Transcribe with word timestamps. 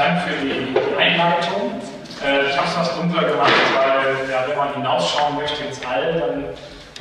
Dank 0.00 0.22
für 0.22 0.46
die 0.46 0.74
Einleitung. 0.98 1.78
Äh, 2.24 2.48
ich 2.48 2.56
habe 2.56 2.66
es 2.66 2.72
fast 2.72 2.96
dunkler 2.96 3.24
gemacht, 3.28 3.52
weil 3.76 4.30
ja, 4.30 4.48
wenn 4.48 4.56
man 4.56 4.72
hinausschauen 4.72 5.36
möchte 5.36 5.62
ins 5.62 5.78
All, 5.84 6.14
dann 6.14 6.44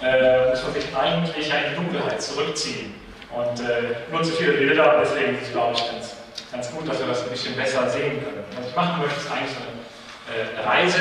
äh, 0.03 0.49
muss 0.49 0.61
man 0.63 0.73
sich 0.73 0.83
eigentlich 0.93 1.47
in 1.47 1.69
die 1.69 1.75
Dunkelheit 1.77 2.21
zurückziehen. 2.21 2.93
Und 3.31 3.61
äh, 3.61 4.11
nur 4.11 4.21
zu 4.21 4.31
viele 4.31 4.51
Bilder, 4.51 4.97
deswegen 5.01 5.35
ist 5.35 5.43
es, 5.43 5.51
glaube 5.53 5.75
ich, 5.75 5.89
ganz, 5.89 6.15
ganz 6.51 6.71
gut, 6.73 6.89
dass 6.89 6.99
wir 6.99 7.07
das 7.07 7.23
ein 7.23 7.29
bisschen 7.29 7.55
besser 7.55 7.89
sehen 7.89 8.21
können. 8.21 8.43
Was 8.57 8.67
ich 8.67 8.75
machen 8.75 9.01
möchte, 9.01 9.17
ist 9.17 9.31
eigentlich 9.31 9.55
so 9.55 9.61
eine 9.63 10.35
äh, 10.35 10.67
Reise 10.67 10.99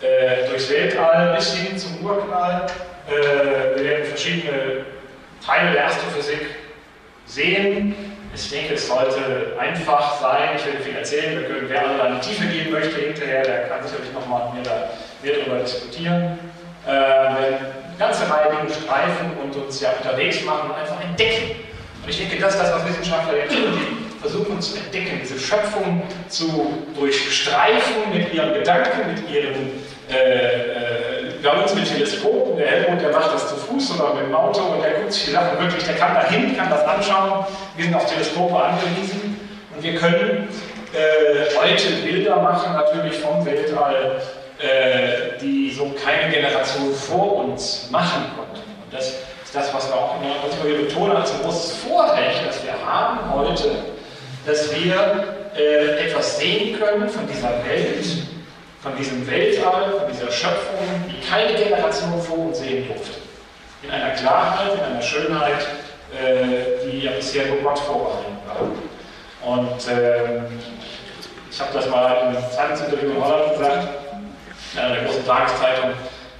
äh, 0.00 0.48
durchs 0.48 0.68
Weltall 0.70 1.36
bis 1.36 1.54
hin 1.54 1.78
zum 1.78 2.04
Urknall. 2.04 2.66
Wir 3.06 3.84
werden 3.84 4.04
verschiedene 4.04 4.84
Teile 5.46 5.72
der 5.72 5.86
Astrophysik 5.86 6.46
sehen. 7.24 8.07
Ich 8.40 8.50
denke, 8.50 8.74
es 8.74 8.86
sollte 8.86 9.56
einfach 9.58 10.20
sein. 10.20 10.50
Ich 10.56 10.64
werde 10.64 10.78
viel 10.78 10.96
erzählen. 10.96 11.44
Können, 11.44 11.68
wer 11.68 11.88
alle 11.88 12.14
in 12.14 12.20
die 12.20 12.28
Tiefe 12.28 12.46
gehen 12.46 12.70
möchte 12.70 13.00
hinterher, 13.00 13.42
der 13.42 13.68
kann 13.68 13.82
sicherlich 13.82 14.12
nochmal 14.12 14.52
mit 14.54 14.64
mir 14.64 14.72
mehr 15.22 15.40
darüber 15.40 15.58
diskutieren. 15.58 16.38
Äh, 16.86 16.90
eine 16.90 17.58
ganze 17.98 18.30
Reihe 18.30 18.50
Dinge 18.56 18.72
streifen 18.72 19.32
und 19.42 19.56
uns 19.56 19.80
ja 19.80 19.90
unterwegs 19.90 20.44
machen 20.44 20.70
und 20.70 20.76
einfach 20.76 21.02
entdecken. 21.02 21.56
Und 22.02 22.08
ich 22.08 22.16
denke, 22.16 22.38
das 22.38 22.54
ist 22.54 22.62
das, 22.62 22.74
was 22.74 22.88
Wissenschaftler 22.88 23.38
jetzt 23.38 23.54
tun. 23.54 23.76
Die 23.76 24.20
versuchen 24.20 24.60
zu 24.60 24.76
entdecken, 24.76 25.20
diese 25.20 25.38
Schöpfung 25.38 26.02
zu 26.28 26.84
durchstreifen 26.94 28.12
mit 28.12 28.32
ihren 28.32 28.54
Gedanken, 28.54 29.14
mit 29.14 29.30
ihren 29.30 29.82
äh, 30.08 30.14
äh 30.14 31.17
wir 31.40 31.52
haben 31.52 31.62
uns 31.62 31.74
mit 31.74 31.86
Teleskopen, 31.88 32.56
der 32.56 32.66
Helmut, 32.66 33.00
der 33.00 33.12
macht 33.12 33.32
das 33.32 33.48
zu 33.48 33.56
Fuß 33.56 33.98
oder 33.98 34.14
mit 34.14 34.24
dem 34.24 34.34
Auto 34.34 34.60
und 34.60 34.82
der 34.82 34.92
guckt 34.92 35.12
sich 35.12 35.26
die 35.26 35.30
Sachen 35.32 35.58
wirklich, 35.60 35.84
der 35.84 35.94
kann 35.94 36.14
da 36.14 36.28
hin, 36.28 36.56
kann 36.56 36.68
das 36.68 36.84
anschauen. 36.84 37.44
Wir 37.76 37.84
sind 37.84 37.94
auf 37.94 38.06
Teleskope 38.06 38.56
angewiesen 38.56 39.38
und 39.74 39.82
wir 39.82 39.94
können 39.94 40.48
äh, 40.92 41.56
heute 41.56 41.92
Bilder 42.04 42.36
machen, 42.36 42.72
natürlich 42.72 43.18
vom 43.18 43.44
Weltall, 43.44 44.20
äh, 44.58 45.38
die 45.40 45.70
so 45.70 45.92
keine 46.04 46.32
Generation 46.32 46.92
vor 46.94 47.44
uns 47.44 47.88
machen 47.90 48.24
konnten. 48.36 48.56
Und 48.84 48.92
das 48.92 49.08
ist 49.08 49.54
das, 49.54 49.72
was 49.72 49.88
wir 49.88 49.94
auch 49.94 50.20
immer, 50.20 50.34
was 50.44 50.54
ich 50.54 50.64
immer 50.64 50.86
betone, 50.86 51.16
als 51.16 51.32
großes 51.40 51.76
Vorrecht, 51.76 52.40
das 52.46 52.64
wir 52.64 52.74
haben 52.84 53.18
heute, 53.32 53.76
dass 54.44 54.74
wir 54.74 55.24
äh, 55.56 56.06
etwas 56.06 56.38
sehen 56.38 56.78
können 56.78 57.08
von 57.08 57.26
dieser 57.28 57.50
Welt, 57.64 58.04
von 58.88 58.96
diesem 58.96 59.26
Weltall, 59.26 59.92
von 59.98 60.12
dieser 60.12 60.30
Schöpfung, 60.30 60.78
die 61.08 61.28
keine 61.28 61.54
Generation 61.54 62.20
vor 62.22 62.38
uns 62.46 62.58
sehen 62.58 62.86
durfte. 62.86 63.18
In 63.82 63.90
einer 63.90 64.10
Klarheit, 64.10 64.74
in 64.74 64.80
einer 64.80 65.02
Schönheit, 65.02 65.66
äh, 66.12 66.86
die 66.86 67.00
ja 67.00 67.12
bisher 67.12 67.46
nur 67.46 67.58
Gott 67.58 67.78
vorbehalten 67.78 68.36
war. 68.46 69.54
Und 69.54 69.88
äh, 69.88 70.40
ich 71.50 71.60
habe 71.60 71.70
das 71.72 71.88
mal 71.88 72.16
in 72.22 72.36
einem 72.36 72.50
Zeitungsinterview 72.50 73.10
in 73.10 73.24
Holland 73.24 73.52
gesagt, 73.52 73.88
in 74.74 74.78
einer 74.78 74.94
der 74.94 75.04
großen 75.04 75.26
Tageszeitung, 75.26 75.90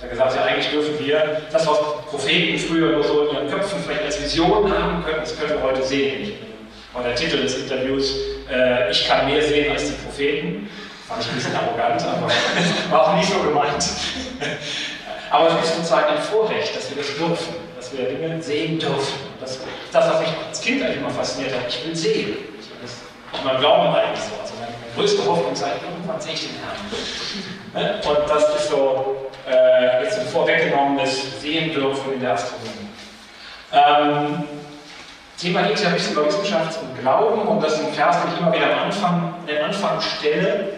da 0.00 0.06
gesagt, 0.06 0.36
ja 0.36 0.44
eigentlich 0.44 0.70
dürfen 0.70 0.98
wir 0.98 1.42
das, 1.50 1.66
was 1.66 1.78
Propheten 2.08 2.58
früher 2.58 2.92
nur 2.92 3.04
so 3.04 3.28
in 3.28 3.36
ihren 3.36 3.50
Köpfen 3.50 3.78
vielleicht 3.84 4.04
als 4.04 4.22
Vision 4.22 4.72
haben 4.72 5.04
können, 5.04 5.20
das 5.20 5.38
können 5.38 5.54
wir 5.54 5.62
heute 5.62 5.82
sehen. 5.82 6.32
Und 6.94 7.04
der 7.04 7.14
Titel 7.14 7.42
des 7.42 7.56
Interviews, 7.56 8.14
äh, 8.50 8.90
ich 8.90 9.06
kann 9.06 9.26
mehr 9.26 9.42
sehen 9.42 9.72
als 9.72 9.86
die 9.86 9.92
Propheten. 10.04 10.68
Fand 11.08 11.22
ich 11.22 11.28
ein 11.30 11.34
bisschen 11.36 11.56
arrogant, 11.56 12.04
aber 12.04 12.30
war 12.90 13.08
auch 13.08 13.16
nicht 13.16 13.32
so 13.32 13.38
gemeint. 13.38 13.82
Aber 15.30 15.48
es 15.48 15.64
ist 15.64 15.76
sozusagen 15.76 16.06
ein 16.08 16.22
Vorrecht, 16.22 16.76
dass 16.76 16.90
wir 16.90 16.98
das 16.98 17.16
dürfen, 17.16 17.54
dass 17.76 17.92
wir 17.96 18.10
Dinge 18.10 18.42
sehen 18.42 18.78
dürfen. 18.78 19.14
Das 19.40 19.52
ist 19.52 19.62
das, 19.90 20.12
was 20.12 20.20
mich 20.20 20.28
als 20.46 20.60
Kind 20.60 20.82
eigentlich 20.82 20.98
immer 20.98 21.08
fasziniert 21.08 21.54
hat. 21.54 21.66
Ich 21.66 21.86
will 21.86 21.96
sehen. 21.96 22.36
Ich 22.60 22.68
will 22.68 22.76
das 22.82 23.40
in 23.40 23.46
meinem 23.46 23.58
Glauben 23.58 23.94
eigentlich 23.94 24.20
so. 24.20 24.38
Also 24.38 24.52
meine, 24.60 24.74
größte 24.94 25.24
Hoffnung 25.24 25.56
sei, 25.56 25.70
irgendwann 25.82 26.20
sehe 26.20 26.34
ich 26.34 26.40
den 26.40 26.56
Herrn. 26.60 27.86
Ne? 27.86 28.00
Und 28.06 28.28
das 28.28 28.54
ist 28.56 28.68
so 28.68 29.30
äh, 29.50 30.04
jetzt 30.04 30.18
ein 30.18 30.26
vorweggenommenes 30.26 31.40
Sehen 31.40 31.72
dürfen 31.72 32.12
in 32.12 32.20
der 32.20 32.34
Astronomie. 32.34 32.88
Ähm, 33.72 34.44
Thema 35.38 35.62
geht 35.62 35.80
ja 35.80 35.88
ein 35.88 35.94
bisschen 35.94 36.12
über 36.12 36.26
Wissenschaft 36.26 36.80
und 36.82 37.00
Glauben 37.00 37.48
und 37.48 37.62
das 37.62 37.74
ist 37.74 37.86
ein 37.86 37.94
Vers, 37.94 38.16
den 38.22 38.34
ich 38.34 38.40
immer 38.40 38.52
wieder 38.52 38.72
am 38.72 38.84
Anfang, 38.84 39.34
den 39.46 39.62
Anfang 39.62 39.98
stelle 40.02 40.77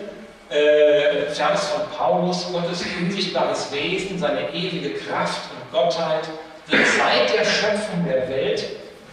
äh, 0.50 1.30
Vers 1.30 1.68
von 1.68 1.82
Paulus, 1.96 2.52
Gottes 2.52 2.84
unsichtbares 3.00 3.72
Wesen, 3.72 4.18
seine 4.18 4.52
ewige 4.52 4.94
Kraft 4.94 5.42
und 5.52 5.72
Gottheit 5.72 6.28
wird 6.66 6.86
seit 6.86 7.38
der 7.38 7.44
Schöpfung 7.44 8.04
der 8.06 8.28
Welt 8.28 8.64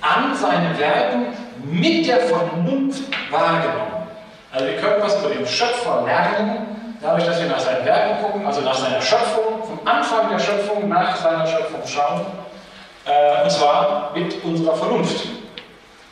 an 0.01 0.35
seinen 0.35 0.77
Werken 0.77 1.27
mit 1.63 2.07
der 2.07 2.19
Vernunft 2.21 3.03
wahrgenommen. 3.31 4.07
Also 4.51 4.65
wir 4.65 4.77
können 4.77 5.01
was 5.01 5.19
über 5.19 5.29
den 5.29 5.45
Schöpfer 5.45 6.03
lernen, 6.05 6.95
dadurch, 7.01 7.25
dass 7.25 7.39
wir 7.39 7.49
nach 7.49 7.59
seinen 7.59 7.85
Werken 7.85 8.23
gucken, 8.23 8.45
also 8.45 8.61
nach 8.61 8.75
seiner 8.75 9.01
Schöpfung, 9.01 9.63
vom 9.63 9.79
Anfang 9.85 10.29
der 10.31 10.39
Schöpfung 10.39 10.87
nach 10.89 11.15
seiner 11.15 11.45
Schöpfung 11.45 11.81
schauen, 11.85 12.25
äh, 13.05 13.43
und 13.43 13.51
zwar 13.51 14.11
mit 14.15 14.43
unserer 14.43 14.75
Vernunft, 14.75 15.27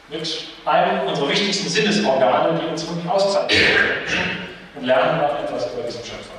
mit 0.10 0.46
einem 0.66 1.08
unserer 1.08 1.30
wichtigsten 1.30 1.68
Sinnesorgane, 1.68 2.60
die 2.60 2.68
uns 2.68 2.88
wirklich 2.88 3.10
auszeichnen 3.10 4.45
und 4.76 4.86
lernen 4.86 5.22
dann 5.22 5.44
etwas 5.44 5.72
über 5.74 5.84
diesen 5.84 6.04
Schöpfer. 6.04 6.36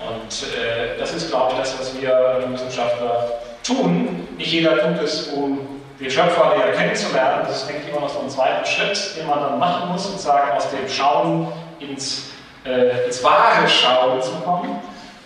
Und 0.00 0.58
äh, 0.58 0.98
das 0.98 1.12
ist, 1.12 1.30
glaube 1.30 1.52
ich, 1.52 1.58
das, 1.58 1.78
was 1.78 2.00
wir 2.00 2.44
Wissenschaftler 2.52 3.28
tun. 3.64 4.26
Nicht 4.36 4.52
jeder 4.52 4.78
tut 4.78 5.04
es, 5.04 5.28
um 5.28 5.80
den 6.00 6.10
Schöpfer 6.10 6.54
näher 6.56 6.72
kennenzulernen. 6.72 7.44
Das 7.46 7.62
ist, 7.62 7.68
denke 7.68 7.82
ich, 7.84 7.90
immer 7.90 8.00
noch 8.00 8.08
so 8.08 8.20
ein 8.20 8.30
zweiter 8.30 8.64
Schritt, 8.64 9.16
den 9.16 9.28
man 9.28 9.40
dann 9.40 9.58
machen 9.58 9.92
muss, 9.92 10.04
sozusagen 10.04 10.50
aus 10.52 10.68
dem 10.70 10.88
Schauen 10.88 11.48
ins, 11.78 12.30
äh, 12.64 13.06
ins 13.06 13.22
wahre 13.22 13.68
Schauen 13.68 14.20
zu 14.20 14.32
kommen. 14.44 14.80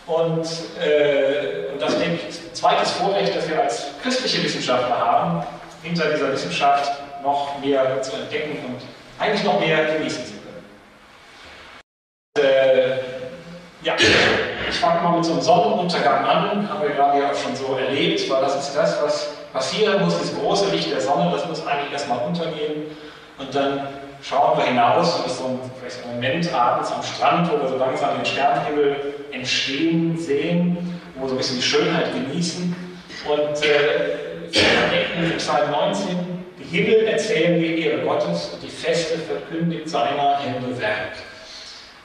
Und, 0.06 0.47
äh, 0.81 1.73
und 1.73 1.81
das, 1.81 1.99
denke 1.99 2.21
ich, 2.29 2.37
ein 2.39 2.55
zweites 2.55 2.93
Vorrecht, 2.93 3.35
das 3.35 3.49
wir 3.49 3.62
als 3.62 3.87
christliche 4.03 4.45
Wissenschaftler 4.45 4.99
haben, 4.99 5.45
hinter 5.83 6.11
dieser 6.11 6.33
Wissenschaft 6.33 6.93
noch 7.23 7.59
mehr 7.61 8.01
zu 8.03 8.12
entdecken 8.15 8.59
und 8.67 8.83
eigentlich 9.19 9.45
noch 9.45 9.59
mehr 9.59 9.85
genießen 9.97 10.25
zu 10.27 10.36
äh, 12.39 12.99
ja, 13.83 13.95
ich 14.69 14.77
fange 14.77 15.03
mal 15.03 15.17
mit 15.17 15.25
so 15.25 15.33
einem 15.33 15.43
Sonnenuntergang 15.43 16.25
an, 16.25 16.69
haben 16.69 16.83
wir 16.83 16.91
gerade 16.91 17.21
ja 17.21 17.31
auch 17.31 17.37
schon 17.37 17.55
so 17.55 17.77
erlebt, 17.77 18.29
weil 18.29 18.41
das 18.41 18.57
ist 18.57 18.77
das, 18.77 19.03
was 19.03 19.29
passieren 19.53 20.03
muss, 20.03 20.19
das 20.19 20.35
große 20.35 20.71
Licht 20.71 20.91
der 20.91 21.01
Sonne, 21.01 21.31
das 21.33 21.47
muss 21.47 21.67
eigentlich 21.67 21.93
erstmal 21.93 22.19
untergehen. 22.27 22.97
Und 23.39 23.55
dann 23.55 23.87
schauen 24.23 24.59
wir 24.59 24.65
hinaus 24.65 25.17
und 25.17 25.27
ist 25.27 25.39
so 25.39 25.45
ein, 25.45 25.61
vielleicht 25.79 26.05
ein 26.05 26.15
Moment 26.15 26.53
abends 26.53 26.93
am 26.93 27.03
Strand, 27.03 27.51
wo 27.51 27.61
wir 27.61 27.69
so 27.69 27.77
langsam 27.77 28.17
den 28.17 28.27
Sternenhimmel 28.27 29.15
entstehen 29.31 30.19
sehen, 30.19 31.01
wo 31.15 31.23
wir 31.23 31.29
so 31.29 31.35
ein 31.35 31.39
bisschen 31.39 31.57
die 31.57 31.63
Schönheit 31.63 32.13
genießen. 32.13 32.75
Und 33.29 33.65
äh, 33.65 34.27
im 35.19 35.37
Psalm 35.37 35.71
19, 35.71 36.07
die 36.59 36.77
Himmel 36.77 37.07
erzählen 37.07 37.61
die 37.61 37.83
Ehre 37.83 38.03
Gottes 38.03 38.51
und 38.55 38.63
die 38.63 38.69
Feste 38.69 39.19
verkündigt 39.19 39.89
seiner 39.89 40.39
Hände 40.39 40.81
Werk. 40.81 41.13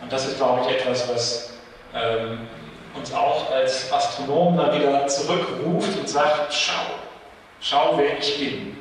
Und 0.02 0.12
das 0.12 0.28
ist, 0.28 0.38
glaube 0.38 0.62
ich, 0.62 0.78
etwas, 0.78 1.10
was 1.10 1.54
ähm, 1.94 2.48
uns 2.96 3.14
auch 3.14 3.52
als 3.52 3.92
Astronomen 3.92 4.58
dann 4.58 4.80
wieder 4.80 5.08
zurückruft 5.08 5.98
und 5.98 6.10
sagt, 6.10 6.54
schau, 6.54 6.96
schau, 7.60 7.98
wer 7.98 8.18
ich 8.18 8.40
bin. 8.40 8.78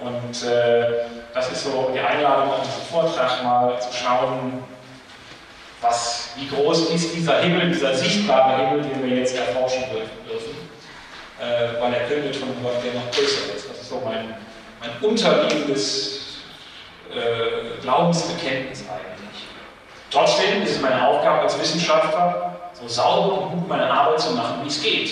Und 0.00 0.48
äh, 0.48 1.06
das 1.34 1.50
ist 1.50 1.64
so 1.64 1.90
die 1.92 1.98
Einladung 1.98 2.52
an 2.52 2.60
diesen 2.62 2.82
Vortrag 2.90 3.42
mal 3.42 3.80
zu 3.80 3.92
schauen, 3.92 4.62
was, 5.80 6.30
wie 6.36 6.48
groß 6.48 6.90
ist 6.90 7.14
dieser 7.14 7.40
Himmel, 7.40 7.70
dieser 7.70 7.94
sichtbare 7.94 8.56
Himmel, 8.56 8.82
den 8.82 9.08
wir 9.08 9.16
jetzt 9.18 9.36
erforschen 9.36 9.84
dürfen, 9.90 10.56
äh, 11.40 11.80
weil 11.80 11.94
er 11.94 12.08
kündet 12.08 12.36
von 12.36 12.48
Gott, 12.62 12.82
der 12.84 12.94
noch 12.94 13.10
größer 13.10 13.54
ist. 13.54 13.70
Das 13.70 13.78
ist 13.78 13.88
so 13.88 14.02
mein, 14.04 14.34
mein 14.80 14.90
unterliegendes 15.00 16.38
äh, 17.10 17.80
Glaubensbekenntnis 17.80 18.84
eigentlich. 18.88 19.46
Trotzdem 20.10 20.62
ist 20.62 20.76
es 20.76 20.80
meine 20.80 21.06
Aufgabe 21.06 21.42
als 21.42 21.58
Wissenschaftler, 21.60 22.56
so 22.72 22.88
sauber 22.88 23.42
und 23.42 23.50
gut 23.52 23.68
meine 23.68 23.90
Arbeit 23.90 24.20
zu 24.20 24.32
machen, 24.32 24.60
wie 24.62 24.68
es 24.68 24.82
geht. 24.82 25.10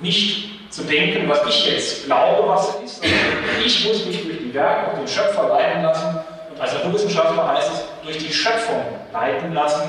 Nicht 0.00 0.70
zu 0.70 0.82
denken, 0.82 1.28
was 1.28 1.46
ich 1.46 1.66
jetzt 1.66 2.06
glaube, 2.06 2.48
was 2.48 2.68
es 2.68 2.84
ist, 2.84 3.02
sondern 3.02 3.18
ich 3.64 3.86
muss 3.86 4.06
mich 4.06 4.22
durch 4.24 4.38
die 4.38 4.54
Werke 4.54 4.90
und 4.90 5.00
den 5.00 5.08
Schöpfer 5.08 5.48
leiten 5.48 5.82
lassen. 5.82 6.18
Und 6.50 6.60
als 6.60 6.72
Naturwissenschaftler 6.72 7.48
heißt 7.48 7.72
es, 7.72 7.84
durch 8.02 8.18
die 8.18 8.32
Schöpfung 8.32 8.82
leiten 9.12 9.54
lassen, 9.54 9.82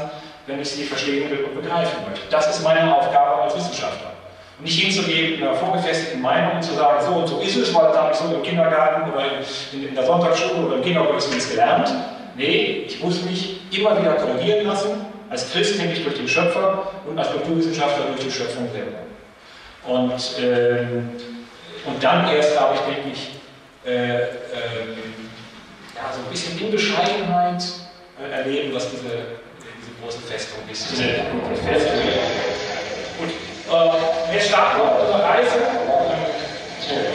wenn 0.47 0.61
ich 0.61 0.69
sie 0.69 0.83
verstehen 0.83 1.29
will 1.29 1.45
und 1.45 1.61
begreifen 1.61 1.97
möchte. 2.07 2.27
Das 2.29 2.47
ist 2.47 2.63
meine 2.63 2.95
Aufgabe 2.95 3.43
als 3.43 3.55
Wissenschaftler. 3.55 4.11
Und 4.57 4.65
nicht 4.65 4.79
hinzugehen 4.79 5.31
mit 5.31 5.41
einer 5.41 5.55
vorgefestigten 5.55 6.21
Meinung 6.21 6.57
und 6.57 6.63
zu 6.63 6.73
sagen, 6.75 7.03
so 7.05 7.11
und 7.13 7.27
so 7.27 7.39
ist 7.39 7.55
es, 7.55 7.73
weil 7.73 7.87
das 7.87 7.97
habe 7.97 8.11
ich 8.11 8.17
so 8.17 8.33
im 8.33 8.43
Kindergarten 8.43 9.11
oder 9.11 9.25
in, 9.73 9.95
der 9.95 10.05
Sonntagsschule 10.05 10.67
oder 10.67 10.75
im 10.75 10.83
Kindergottesdienst 10.83 11.51
gelernt. 11.51 11.91
Nee, 12.37 12.85
ich 12.87 13.01
muss 13.01 13.23
mich 13.23 13.61
immer 13.71 13.99
wieder 13.99 14.13
korrigieren 14.13 14.67
lassen, 14.67 15.05
als 15.29 15.51
Christ 15.51 15.77
nämlich 15.79 16.03
durch 16.03 16.15
den 16.15 16.27
Schöpfer 16.27 16.91
und 17.07 17.17
als 17.17 17.29
Naturwissenschaftler 17.29 18.07
durch 18.07 18.25
die 18.25 18.31
Schöpfung 18.31 18.69
selber. 18.71 18.99
Und, 19.87 20.13
ähm, 20.41 21.09
und 21.85 22.03
dann 22.03 22.27
erst 22.29 22.55
darf 22.55 22.75
ich, 22.75 22.81
denke 22.93 23.09
ich, 23.13 23.29
äh, 23.89 24.15
ähm, 24.15 24.27
ja, 25.95 26.11
so 26.11 26.19
ein 26.25 26.31
bisschen 26.31 26.59
in 26.59 26.71
Bescheidenheit 26.71 27.63
äh, 28.19 28.31
erleben, 28.33 28.73
was 28.73 28.89
diese 28.89 29.37
große 30.01 30.19
Festung 30.19 30.59
ist. 30.69 30.99
Äh, 30.99 31.23
Festung. 31.65 32.01
Gut, 33.19 33.29
äh, 33.29 34.33
wir 34.33 34.41
starten 34.41 34.81
auf 34.81 34.99
unserer 34.99 35.23
Reise. 35.23 35.55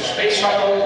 Space 0.02 0.40
Shuttle 0.40 0.82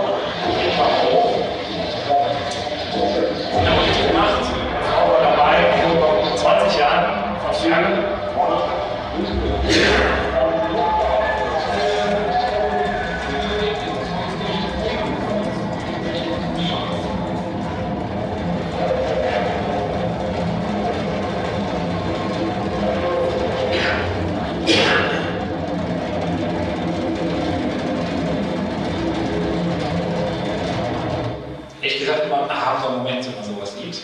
Ehrlich 31.85 32.01
gesagt 32.01 32.25
immer 32.25 32.45
ein 32.45 32.51
erhabener 32.51 32.97
Moment, 32.99 33.27
wenn 33.27 33.35
man 33.35 33.45
sowas 33.45 33.75
sieht, 33.77 34.01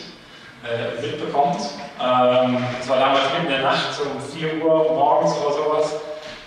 äh, 0.65 1.01
mitbekommt. 1.01 1.61
Ähm, 2.01 2.65
es 2.81 2.89
war 2.89 2.99
damals 2.99 3.20
der 3.61 3.71
Nacht, 3.71 4.01
um 4.01 4.21
4 4.21 4.65
Uhr 4.65 4.93
morgens 4.93 5.37
oder 5.39 5.55
sowas, 5.55 5.93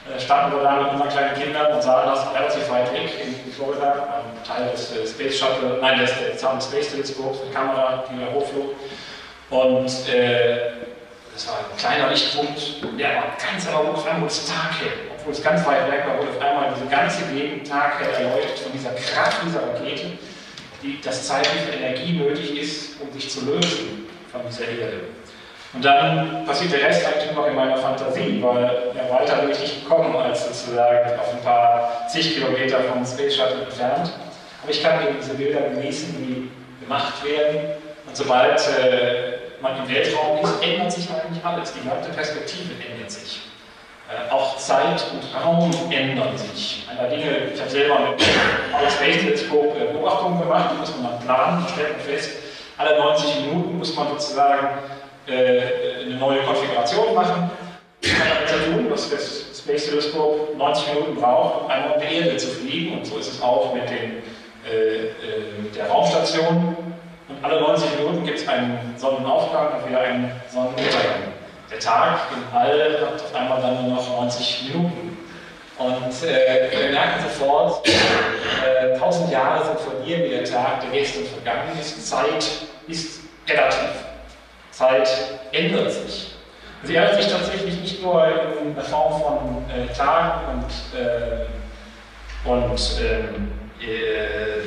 äh, 0.09 0.19
standen 0.19 0.57
wir 0.57 0.63
da 0.63 0.81
mit 0.81 0.91
unseren 0.91 1.09
kleinen 1.09 1.35
Kindern 1.35 1.73
und 1.73 1.81
sahen 1.81 2.09
das 2.09 2.33
relativ 2.33 2.69
weit 2.69 2.91
weg 2.93 3.09
in 3.23 3.51
Florida, 3.51 3.93
ein 3.93 4.43
Teil 4.43 4.69
des 4.71 4.91
äh, 4.91 5.07
Space 5.07 5.39
Shuttle, 5.39 5.77
nein, 5.81 5.99
des, 5.99 6.11
des 6.11 6.41
Space 6.41 6.91
Teleskops, 6.91 7.39
eine 7.41 7.51
Kamera, 7.51 8.03
die 8.09 8.19
da 8.19 8.31
hochflog. 8.33 8.75
Und 9.49 10.09
äh, 10.09 10.71
das 11.33 11.47
war 11.47 11.57
ein 11.59 11.77
kleiner 11.77 12.09
Lichtpunkt, 12.09 12.59
der 12.99 13.09
war 13.09 13.23
ganz 13.37 13.67
aber 13.67 13.89
auf 13.89 14.05
einmal 14.05 14.27
das 14.27 14.45
Tag 14.47 14.71
hell. 14.79 15.09
Obwohl 15.17 15.33
es 15.33 15.43
ganz 15.43 15.65
weit 15.65 15.91
weg 15.91 16.03
war, 16.07 16.17
wurde 16.17 16.29
auf 16.29 16.41
einmal 16.41 16.73
diese 16.75 16.87
ganze 16.87 17.23
Gegend 17.33 17.67
taghell 17.67 18.09
erleuchtet 18.09 18.59
von 18.59 18.71
dieser 18.71 18.91
Kraft 18.91 19.37
dieser 19.45 19.61
Rakete, 19.61 20.17
die 20.81 20.99
das 21.01 21.27
zeigt, 21.27 21.49
wie 21.55 21.77
Energie 21.77 22.13
nötig 22.13 22.57
ist, 22.59 23.01
um 23.01 23.11
sich 23.13 23.29
zu 23.29 23.45
lösen 23.45 24.07
von 24.31 24.41
dieser 24.47 24.67
Erde. 24.67 25.01
Und 25.73 25.83
dann 25.83 26.45
passiert 26.45 26.71
der 26.73 26.87
Rest 26.87 27.05
eigentlich 27.05 27.31
nur 27.31 27.41
noch 27.41 27.49
in 27.49 27.55
meiner 27.55 27.77
Fantasie, 27.77 28.39
weil 28.43 28.93
ja, 28.95 29.09
weiter 29.09 29.37
bin 29.37 29.51
ich 29.51 29.59
nicht 29.59 29.83
gekommen, 29.83 30.15
als 30.15 30.45
sozusagen 30.45 31.19
auf 31.19 31.33
ein 31.33 31.41
paar 31.43 32.07
zig 32.07 32.35
Kilometer 32.35 32.79
vom 32.81 33.03
Space 33.03 33.35
Shuttle 33.35 33.63
entfernt. 33.63 34.11
Aber 34.61 34.71
ich 34.71 34.83
kann 34.83 35.01
eben 35.01 35.17
diese 35.19 35.33
Bilder 35.33 35.61
genießen, 35.61 36.15
die 36.17 36.51
gemacht 36.83 37.25
werden. 37.25 37.71
Und 38.07 38.15
sobald 38.15 38.59
äh, 38.59 39.61
man 39.61 39.77
im 39.77 39.89
Weltraum 39.89 40.43
ist, 40.43 40.63
ändert 40.63 40.91
sich 40.91 41.09
eigentlich 41.09 41.43
alles. 41.43 41.73
Die 41.73 41.87
ganze 41.87 42.11
Perspektive 42.11 42.73
ändert 42.91 43.09
sich. 43.09 43.41
Äh, 44.09 44.31
auch 44.31 44.57
Zeit 44.57 45.03
und 45.11 45.43
Raum 45.43 45.71
ändern 45.89 46.37
sich. 46.37 46.87
Einer 46.91 47.09
Dinge, 47.09 47.51
ich 47.51 47.59
habe 47.59 47.69
selber 47.69 47.99
mit 48.11 48.19
dem 48.19 48.89
Space 48.89 49.23
Teleskop 49.23 49.73
Beobachtungen 49.73 50.39
gemacht, 50.39 50.71
die 50.73 50.79
muss 50.79 50.95
man 50.97 51.11
dann 51.11 51.19
planen, 51.25 51.67
stellt 51.73 51.97
man 51.97 52.01
fest, 52.01 52.31
alle 52.77 52.99
90 52.99 53.41
Minuten 53.41 53.77
muss 53.79 53.95
man 53.95 54.09
sozusagen 54.09 54.67
äh, 55.27 56.03
eine 56.05 56.15
neue 56.15 56.39
Konfiguration 56.39 57.13
machen. 57.15 57.51
Das 58.01 58.11
kann 58.11 58.27
man 58.27 58.37
jetzt 58.41 58.65
tun, 58.65 58.89
dass 58.89 59.09
das 59.09 59.57
Space 59.57 59.89
Teleskop 59.89 60.57
90 60.57 60.93
Minuten 60.93 61.15
braucht, 61.15 61.63
um 61.63 61.71
einmal 61.71 61.93
um 61.93 62.01
die 62.01 62.15
Erde 62.15 62.37
zu 62.37 62.47
fliegen. 62.47 62.97
Und 62.97 63.05
so 63.05 63.17
ist 63.17 63.33
es 63.33 63.41
auch 63.41 63.73
mit, 63.73 63.89
den, 63.89 64.23
äh, 64.69 65.61
mit 65.61 65.75
der 65.75 65.87
Raumstation. 65.87 66.75
Und 67.29 67.43
alle 67.43 67.61
90 67.61 67.99
Minuten 67.99 68.25
gibt 68.25 68.39
es 68.39 68.47
einen 68.47 68.93
Sonnenaufgang 68.97 69.79
und 69.79 69.89
wieder 69.89 70.01
einen 70.01 70.31
Sonnenuntergang. 70.51 71.33
Der 71.71 71.79
Tag 71.79 72.19
im 72.33 72.57
All 72.57 72.99
hat 73.01 73.21
auf 73.21 73.33
einmal 73.33 73.61
dann 73.61 73.87
nur 73.87 73.95
noch 73.95 74.09
90 74.09 74.73
Minuten. 74.73 75.17
Und 75.77 76.29
äh, 76.29 76.69
wir 76.71 76.91
merken 76.91 77.23
sofort, 77.23 77.87
äh, 77.87 78.93
1000 78.93 79.31
Jahre 79.31 79.65
sind 79.65 79.79
von 79.79 79.93
hier 80.03 80.23
wie 80.23 80.29
der 80.29 80.43
Tag, 80.43 80.81
der 80.81 81.05
vergangen 81.05 81.79
ist. 81.79 82.07
Zeit 82.07 82.45
ist 82.87 83.21
relativ. 83.49 84.12
Zeit 84.73 85.07
ändert 85.51 85.91
sich. 85.91 86.33
Sie 86.83 86.95
ändert 86.95 87.21
sich 87.21 87.31
tatsächlich 87.31 87.79
nicht 87.79 88.01
nur 88.01 88.25
in 88.61 88.73
der 88.75 88.83
Form 88.83 89.21
von 89.21 89.65
äh, 89.69 89.93
Tagen 89.93 90.41
und, 90.51 90.99
äh, 90.99 91.45
und 92.49 93.01
ähm, 93.01 93.51
äh, 93.79 94.63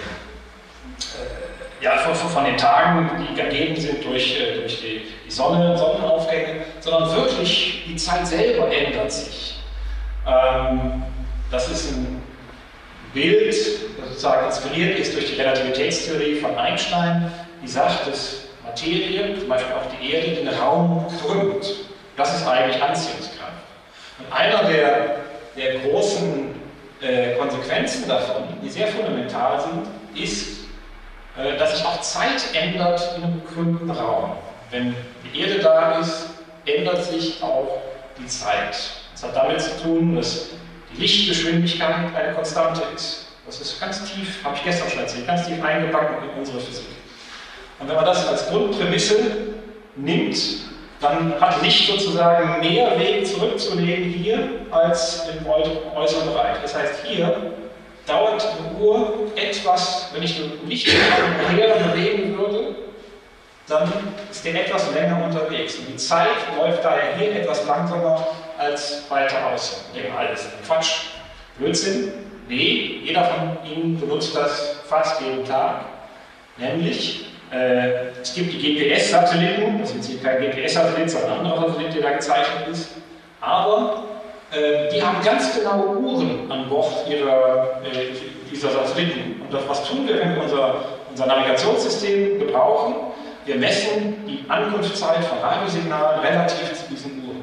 ja, 1.82 1.98
von, 1.98 2.14
von, 2.14 2.44
den 2.44 2.56
Tagen, 2.56 3.10
die 3.18 3.34
gegeben 3.34 3.76
sind 3.76 4.02
durch, 4.04 4.40
äh, 4.40 4.60
durch 4.60 4.80
die, 4.80 5.02
die 5.26 5.30
Sonne, 5.30 5.76
Sonnenaufgänge, 5.76 6.62
sondern 6.80 7.14
wirklich 7.14 7.84
die 7.86 7.96
Zeit 7.96 8.26
selber 8.26 8.72
ändert 8.72 9.12
sich. 9.12 9.58
Ähm, 10.26 11.02
das 11.50 11.68
ist 11.68 11.92
ein 11.92 12.22
Bild, 13.12 13.48
das 13.48 14.08
sozusagen 14.08 14.46
inspiriert 14.46 14.98
ist 14.98 15.14
durch 15.14 15.26
die 15.26 15.40
Relativitätstheorie 15.40 16.36
von 16.36 16.56
Einstein, 16.56 17.30
die 17.62 17.68
sagt, 17.68 18.06
dass 18.06 18.45
Materie, 18.76 19.38
zum 19.38 19.48
Beispiel 19.48 19.74
auch 19.74 19.98
die 19.98 20.12
Erde, 20.12 20.36
den 20.36 20.48
Raum 20.48 21.06
krümmt. 21.20 21.66
Das 22.16 22.36
ist 22.36 22.46
eigentlich 22.46 22.82
Anziehungskraft. 22.82 23.52
Und 24.18 24.32
einer 24.32 24.64
der, 24.64 25.16
der 25.56 25.78
großen 25.80 26.54
äh, 27.00 27.34
Konsequenzen 27.36 28.06
davon, 28.06 28.44
die 28.62 28.68
sehr 28.68 28.88
fundamental 28.88 29.60
sind, 29.60 30.22
ist, 30.22 30.60
äh, 31.38 31.56
dass 31.56 31.76
sich 31.76 31.86
auch 31.86 32.00
Zeit 32.02 32.42
ändert 32.54 33.16
in 33.16 33.24
einem 33.24 33.42
gekrümmten 33.42 33.90
Raum. 33.90 34.32
Wenn 34.70 34.94
die 35.24 35.40
Erde 35.40 35.60
da 35.60 35.98
ist, 35.98 36.26
ändert 36.66 37.04
sich 37.04 37.42
auch 37.42 37.80
die 38.18 38.26
Zeit. 38.26 38.76
Das 39.12 39.22
hat 39.22 39.36
damit 39.36 39.60
zu 39.60 39.82
tun, 39.82 40.16
dass 40.16 40.48
die 40.92 41.00
Lichtgeschwindigkeit 41.00 42.14
eine 42.14 42.34
Konstante 42.34 42.82
ist. 42.94 43.26
Das 43.46 43.60
ist 43.60 43.80
ganz 43.80 44.04
tief, 44.12 44.44
habe 44.44 44.56
ich 44.56 44.64
gestern 44.64 44.90
schon 44.90 45.00
erzählt, 45.00 45.26
ganz 45.26 45.46
tief 45.46 45.62
eingebacken 45.62 46.28
in 46.28 46.38
unsere 46.40 46.60
Physik. 46.60 46.95
Und 47.78 47.88
wenn 47.88 47.96
man 47.96 48.04
das 48.04 48.26
als 48.28 48.48
Grundprämisse 48.48 49.16
nimmt, 49.96 50.38
dann 51.00 51.38
hat 51.40 51.62
Licht 51.62 51.86
sozusagen 51.90 52.60
mehr 52.60 52.98
Weg 52.98 53.26
zurückzulegen 53.26 54.04
hier 54.10 54.48
als 54.70 55.28
im 55.28 55.46
äußeren 55.46 56.32
Bereich. 56.32 56.56
Das 56.62 56.74
heißt, 56.74 57.04
hier 57.04 57.52
dauert 58.06 58.42
eine 58.42 58.78
Uhr 58.82 59.12
etwas, 59.34 60.10
wenn 60.14 60.22
ich 60.22 60.38
ein 60.38 60.68
Licht 60.68 60.88
her 60.88 61.76
bewegen 61.92 62.38
würde, 62.38 62.76
dann 63.68 63.90
ist 64.30 64.44
der 64.44 64.64
etwas 64.64 64.92
länger 64.94 65.24
unterwegs. 65.24 65.76
Und 65.76 65.88
die 65.88 65.96
Zeit 65.96 66.28
läuft 66.56 66.84
daher 66.84 67.16
hier 67.16 67.34
etwas 67.34 67.66
langsamer 67.66 68.26
als 68.58 69.04
weiter 69.10 69.52
außen. 69.52 69.78
Denken 69.94 70.16
alles 70.16 70.46
Quatsch, 70.64 71.00
Blödsinn. 71.58 72.12
Nee, 72.48 73.00
jeder 73.02 73.24
von 73.24 73.58
Ihnen 73.64 73.98
benutzt 73.98 74.36
das 74.36 74.76
fast 74.88 75.20
jeden 75.20 75.44
Tag. 75.44 75.84
Nämlich, 76.58 77.25
äh, 77.52 78.08
es 78.20 78.34
gibt 78.34 78.52
die 78.52 78.58
GPS-Satelliten, 78.58 79.80
das 79.80 79.94
ist 79.94 80.10
jetzt 80.10 80.24
kein 80.24 80.40
GPS-Satellit, 80.40 81.10
sondern 81.10 81.40
ein 81.40 81.46
anderer 81.46 81.68
Satellit, 81.70 81.94
der 81.94 82.02
da 82.02 82.10
gezeichnet 82.10 82.68
ist. 82.70 82.90
Aber 83.40 84.04
äh, 84.50 84.88
die 84.92 85.02
haben 85.02 85.22
ganz 85.24 85.56
genaue 85.56 85.96
Uhren 85.96 86.50
an 86.50 86.68
Bord 86.68 87.06
ihrer, 87.08 87.80
äh, 87.84 88.14
dieser 88.50 88.70
Satelliten. 88.70 89.42
Und 89.42 89.52
das, 89.52 89.62
was 89.68 89.84
tun 89.84 90.06
wir, 90.08 90.18
wenn 90.18 90.34
wir 90.34 90.42
unser, 90.42 90.74
unser 91.10 91.26
Navigationssystem 91.26 92.40
gebrauchen? 92.40 92.94
Wir 93.44 93.56
messen 93.56 94.26
die 94.26 94.44
Ankunftszeit 94.48 95.24
von 95.24 95.38
Radiosignalen 95.38 96.20
relativ 96.20 96.74
zu 96.74 96.88
diesen 96.90 97.24
Uhren. 97.24 97.42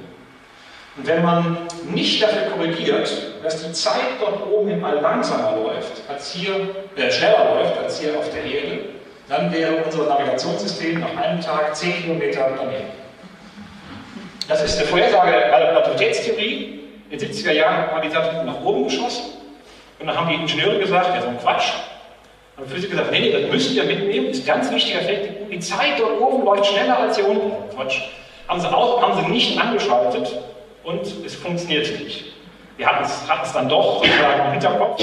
Und 0.98 1.08
wenn 1.08 1.24
man 1.24 1.58
nicht 1.90 2.22
dafür 2.22 2.52
korrigiert, 2.56 3.10
dass 3.42 3.66
die 3.66 3.72
Zeit 3.72 4.20
dort 4.20 4.46
oben 4.52 4.70
im 4.70 4.84
All 4.84 5.00
langsamer 5.00 5.56
läuft, 5.58 6.02
als 6.10 6.34
hier, 6.34 6.56
äh, 6.98 7.10
schneller 7.10 7.56
läuft 7.56 7.78
als 7.78 8.02
hier 8.02 8.18
auf 8.18 8.30
der 8.32 8.44
Erde, 8.44 8.80
dann 9.34 9.52
wäre 9.52 9.78
unser 9.84 10.06
Navigationssystem 10.06 11.00
nach 11.00 11.18
einem 11.18 11.42
Tag 11.42 11.76
10 11.76 12.04
Kilometer 12.04 12.52
daneben. 12.56 12.86
Das 14.48 14.64
ist 14.64 14.78
eine 14.78 14.88
Vorhersage 14.88 15.32
der 15.32 15.70
Relativitätstheorie. 15.70 16.82
In 17.10 17.18
den 17.18 17.32
70er 17.32 17.52
Jahren 17.52 17.78
hat 17.78 17.94
man 17.94 18.02
die 18.04 18.10
Satelliten 18.10 18.46
nach 18.46 18.62
oben 18.64 18.84
geschossen. 18.84 19.24
Und 20.00 20.08
dann 20.08 20.16
haben 20.16 20.30
die 20.30 20.36
Ingenieure 20.36 20.78
gesagt, 20.78 21.16
ja, 21.16 21.22
so 21.22 21.30
ein 21.30 21.40
Quatsch. 21.40 21.72
Haben 22.58 22.68
die 22.68 22.74
Physiker 22.74 22.92
gesagt, 22.92 23.12
nee, 23.12 23.22
nee, 23.22 23.32
das 23.32 23.52
müssen 23.52 23.76
wir 23.76 23.84
mitnehmen, 23.86 24.28
ist 24.28 24.44
ein 24.44 24.46
ganz 24.46 24.72
wichtiger 24.72 25.02
Effekt. 25.02 25.52
Die 25.52 25.60
Zeit 25.60 26.00
dort 26.00 26.22
oben 26.22 26.46
läuft 26.46 26.68
schneller 26.68 27.00
als 27.00 27.16
hier 27.16 27.28
unten. 27.28 27.52
Quatsch. 27.76 28.02
Haben 28.48 28.60
sie, 28.60 28.68
auch, 28.68 29.02
haben 29.02 29.16
sie 29.16 29.32
nicht 29.32 29.60
angeschaltet 29.60 30.28
und 30.84 31.02
es 31.26 31.36
funktionierte 31.36 32.04
nicht. 32.04 32.26
Wir 32.78 32.86
hatten 32.86 33.04
es 33.04 33.54
dann 33.54 33.70
doch 33.70 34.04
sozusagen 34.04 34.46
im 34.46 34.52
Hinterkopf, 34.52 35.02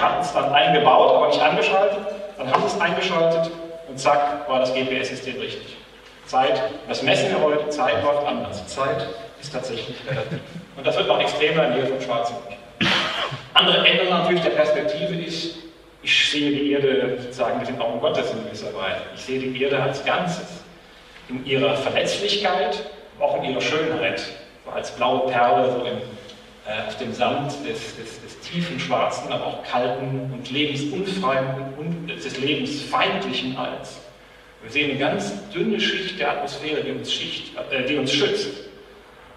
hatten 0.00 0.20
es 0.20 0.32
dann 0.32 0.52
eingebaut, 0.52 1.16
aber 1.16 1.28
nicht 1.28 1.40
angeschaltet. 1.40 1.98
Dann 2.36 2.50
haben 2.50 2.62
sie 2.62 2.74
es 2.74 2.80
eingeschaltet 2.80 3.50
und 3.88 3.98
zack, 3.98 4.48
war 4.48 4.60
das 4.60 4.74
GPS-System 4.74 5.38
richtig. 5.40 5.76
Zeit, 6.26 6.62
das 6.88 7.02
messen 7.02 7.30
wir 7.30 7.40
heute, 7.40 7.68
Zeit 7.68 8.02
läuft 8.02 8.26
anders. 8.26 8.66
Zeit 8.66 9.06
ist 9.40 9.52
tatsächlich 9.52 9.96
relativ. 10.08 10.40
Und 10.76 10.86
das 10.86 10.96
wird 10.96 11.06
noch 11.06 11.20
extremer 11.20 11.64
in 11.66 11.72
der 11.74 11.82
Nähe 11.82 11.86
vom 11.86 12.00
Schwarzen 12.00 12.34
Loch. 12.34 12.88
Andere 13.54 13.86
Änderung 13.86 14.10
natürlich 14.10 14.42
der 14.42 14.50
Perspektive 14.50 15.14
ist, 15.14 15.56
ich 16.02 16.30
sehe 16.30 16.50
die 16.50 16.72
Erde 16.72 17.18
sozusagen, 17.20 17.64
sind 17.64 17.80
auch 17.80 17.94
in 17.94 18.00
Gottes 18.00 18.30
in 18.32 18.44
gewisser 18.44 18.74
Weise. 18.74 19.00
Ich 19.14 19.22
sehe 19.22 19.38
die 19.38 19.62
Erde 19.62 19.82
als 19.82 20.04
Ganzes. 20.04 20.46
In 21.28 21.46
ihrer 21.46 21.74
Verletzlichkeit, 21.76 22.84
auch 23.20 23.36
in 23.38 23.44
ihrer 23.44 23.60
Schönheit, 23.60 24.22
als 24.74 24.90
blaue 24.90 25.30
Perle 25.30 25.70
so 25.70 25.84
im, 25.86 25.98
auf 26.66 26.96
dem 26.96 27.12
Sand 27.12 27.52
des, 27.66 27.96
des, 27.96 28.22
des, 28.22 28.40
tiefen, 28.40 28.80
schwarzen, 28.80 29.30
aber 29.30 29.46
auch 29.46 29.62
kalten 29.64 30.30
und 30.32 30.50
lebensunfreien 30.50 31.46
und 31.76 32.08
des 32.08 32.38
lebensfeindlichen 32.38 33.56
Alls. 33.56 34.00
Wir 34.62 34.70
sehen 34.70 34.90
eine 34.90 34.98
ganz 34.98 35.34
dünne 35.50 35.78
Schicht 35.78 36.18
der 36.18 36.32
Atmosphäre, 36.32 36.82
die 36.82 36.92
uns, 36.92 37.12
Schicht, 37.12 37.52
äh, 37.70 37.84
die 37.84 37.96
uns 37.96 38.12
schützt. 38.12 38.48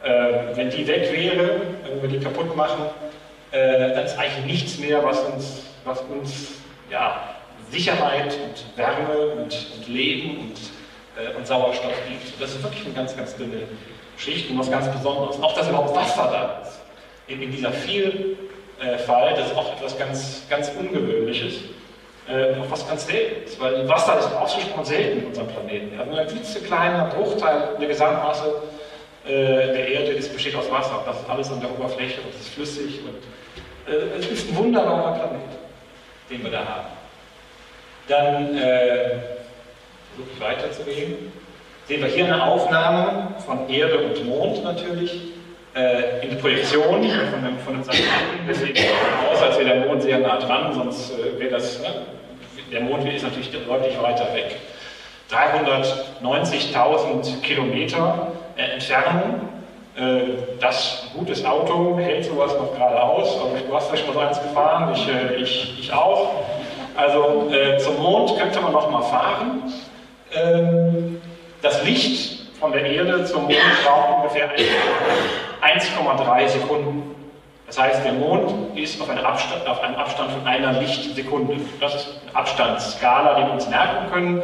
Äh, 0.03 0.55
wenn 0.55 0.69
die 0.69 0.87
weg 0.87 1.11
wäre, 1.11 1.61
wenn 1.83 2.01
wir 2.01 2.09
die 2.17 2.23
kaputt 2.23 2.55
machen, 2.55 2.85
äh, 3.51 3.93
dann 3.93 4.05
ist 4.05 4.17
eigentlich 4.17 4.45
nichts 4.45 4.77
mehr, 4.77 5.03
was 5.03 5.19
uns, 5.19 5.63
was 5.83 5.99
uns 6.01 6.51
ja, 6.89 7.35
Sicherheit 7.71 8.37
und 8.41 8.77
Wärme 8.77 9.17
und, 9.33 9.67
und 9.75 9.87
Leben 9.89 10.39
und, 10.39 10.55
äh, 11.21 11.35
und 11.35 11.45
Sauerstoff 11.45 11.93
gibt. 12.07 12.41
Das 12.41 12.51
ist 12.51 12.63
wirklich 12.63 12.85
eine 12.85 12.93
ganz, 12.93 13.15
ganz 13.17 13.35
dünne 13.35 13.63
Schicht 14.17 14.49
und 14.49 14.59
was 14.59 14.71
ganz 14.71 14.89
Besonderes. 14.91 15.41
Auch 15.41 15.53
dass 15.53 15.67
überhaupt 15.67 15.95
Wasser 15.95 16.29
da 16.31 16.67
ist. 16.67 16.76
In, 17.27 17.41
in 17.41 17.51
dieser 17.51 17.71
Vielfalt, 17.71 19.37
das 19.37 19.47
ist 19.47 19.57
auch 19.57 19.75
etwas 19.75 19.97
ganz, 19.97 20.43
ganz 20.49 20.71
Ungewöhnliches. 20.79 21.55
Äh, 22.27 22.59
auch 22.59 22.69
was 22.69 22.87
ganz 22.87 23.07
Seltenes, 23.07 23.57
weil 23.59 23.87
Wasser 23.87 24.19
ist 24.19 24.33
ausgesprochen 24.33 24.83
selten 24.83 25.19
in 25.19 25.25
unserem 25.27 25.47
Planeten. 25.47 25.95
Nur 26.09 26.19
ein 26.19 26.27
klitzekleiner 26.27 27.05
Bruchteil 27.05 27.77
der 27.79 27.87
Gesamtmasse 27.87 28.63
äh, 29.25 29.29
der 29.31 29.87
Erde 29.87 30.11
ist, 30.11 30.33
besteht 30.33 30.55
aus 30.55 30.69
Wasser. 30.69 31.03
Das 31.05 31.21
ist 31.21 31.29
alles 31.29 31.51
an 31.51 31.61
der 31.61 31.71
Oberfläche 31.71 32.19
und 32.21 32.29
es 32.33 32.41
ist 32.41 32.49
flüssig. 32.49 32.99
Und, 33.05 33.93
äh, 33.93 34.19
es 34.19 34.27
ist 34.27 34.49
ein 34.49 34.57
wunderbarer 34.57 35.13
Planet, 35.13 35.41
den 36.29 36.43
wir 36.43 36.51
da 36.51 36.65
haben. 36.65 36.87
Dann 38.09 38.57
äh, 38.57 39.09
versuche 40.13 40.33
ich 40.33 40.41
weiterzugehen. 40.41 41.31
Sehen 41.87 42.01
wir 42.01 42.09
hier 42.09 42.25
eine 42.25 42.43
Aufnahme 42.43 43.35
von 43.45 43.69
Erde 43.69 43.99
und 43.99 44.25
Mond 44.25 44.65
natürlich 44.65 45.31
äh, 45.77 46.23
in 46.23 46.31
der 46.31 46.37
Projektion 46.37 46.83
von 46.83 47.01
dem, 47.01 47.57
von 47.59 47.73
dem 47.73 47.83
Satelliten. 47.83 48.09
Deswegen 48.47 48.75
sieht 48.75 48.87
es 48.87 49.31
aus, 49.31 49.43
als 49.43 49.59
wäre 49.59 49.69
der 49.69 49.85
Mond 49.85 50.01
sehr 50.01 50.17
nah 50.19 50.37
dran, 50.37 50.73
sonst 50.73 51.11
äh, 51.11 51.39
wäre 51.39 51.51
das, 51.51 51.79
ne? 51.81 51.89
der 52.71 52.81
Mond 52.81 53.07
ist 53.07 53.23
natürlich 53.23 53.51
deutlich 53.51 54.01
weiter 54.01 54.33
weg. 54.33 54.55
390.000 55.31 57.41
Kilometer 57.41 58.31
äh, 58.55 58.73
Entfernung. 58.73 59.41
Äh, 59.95 60.21
das 60.59 61.07
gutes 61.15 61.45
Auto 61.45 61.99
hält 61.99 62.25
sowas 62.25 62.53
noch 62.53 62.75
gerade 62.75 62.99
aus. 63.01 63.37
Du 63.67 63.75
hast 63.75 63.89
vielleicht 63.89 64.07
mal 64.07 64.13
so 64.13 64.19
eins 64.19 64.41
gefahren, 64.41 64.93
ich, 64.93 65.07
äh, 65.07 65.35
ich, 65.35 65.79
ich 65.79 65.93
auch. 65.93 66.43
Also 66.95 67.51
äh, 67.51 67.77
zum 67.77 68.01
Mond 68.01 68.39
könnte 68.39 68.59
man 68.61 68.73
noch 68.73 68.89
mal 68.89 69.03
fahren. 69.03 69.71
Ähm, 70.33 71.21
das 71.61 71.83
Licht 71.83 72.47
von 72.59 72.71
der 72.71 72.85
Erde 72.85 73.23
zum 73.25 73.43
Mond 73.43 73.57
braucht 73.85 74.17
ungefähr 74.17 74.49
1,3 75.67 76.47
Sekunden. 76.47 77.15
Das 77.65 77.79
heißt, 77.79 78.05
der 78.05 78.13
Mond 78.13 78.77
ist 78.77 79.01
auf, 79.01 79.09
Abstand, 79.09 79.67
auf, 79.67 79.81
einem 79.83 79.95
Abstand 79.95 80.31
von 80.31 80.47
einer 80.47 80.79
Lichtsekunde. 80.79 81.57
Das 81.81 81.95
ist 81.95 82.07
eine 82.23 82.35
Abstandsskala, 82.35 83.39
die 83.39 83.45
wir 83.47 83.53
uns 83.53 83.67
merken 83.67 84.11
können. 84.11 84.43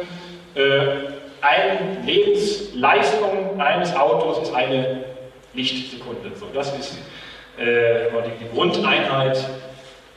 Äh, 0.54 1.14
eine 1.40 2.00
Lebensleistung 2.04 3.60
eines 3.60 3.94
Autos 3.96 4.48
ist 4.48 4.54
eine 4.54 5.04
Lichtsekunde. 5.54 6.32
So, 6.34 6.46
das 6.52 6.76
ist 6.78 6.98
äh, 7.58 8.10
die 8.40 8.54
Grundeinheit 8.54 9.38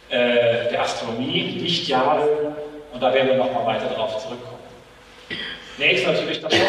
äh, 0.09 0.69
der 0.69 0.81
Astronomie, 0.81 1.59
Lichtjahre, 1.61 2.55
und 2.93 3.03
da 3.03 3.13
werden 3.13 3.27
wir 3.27 3.37
nochmal 3.37 3.65
weiter 3.65 3.87
darauf 3.89 4.17
zurückkommen. 4.17 4.57
Nächstes 5.77 6.07
natürlich 6.07 6.41
das 6.41 6.51
Die 6.51 6.59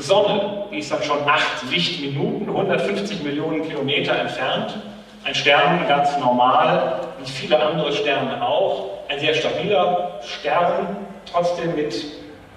Sonne, 0.00 0.64
die 0.70 0.78
ist 0.78 0.90
dann 0.90 1.02
schon 1.02 1.18
8 1.26 1.70
Lichtminuten, 1.70 2.48
150 2.48 3.22
Millionen 3.22 3.68
Kilometer 3.68 4.18
entfernt. 4.18 4.76
Ein 5.24 5.34
Stern 5.34 5.86
ganz 5.88 6.16
normal, 6.18 7.00
wie 7.18 7.30
viele 7.30 7.58
andere 7.58 7.92
Sterne 7.92 8.40
auch. 8.44 8.90
Ein 9.08 9.20
sehr 9.20 9.34
stabiler 9.34 10.20
Stern, 10.22 10.96
trotzdem 11.30 11.74
mit 11.74 11.94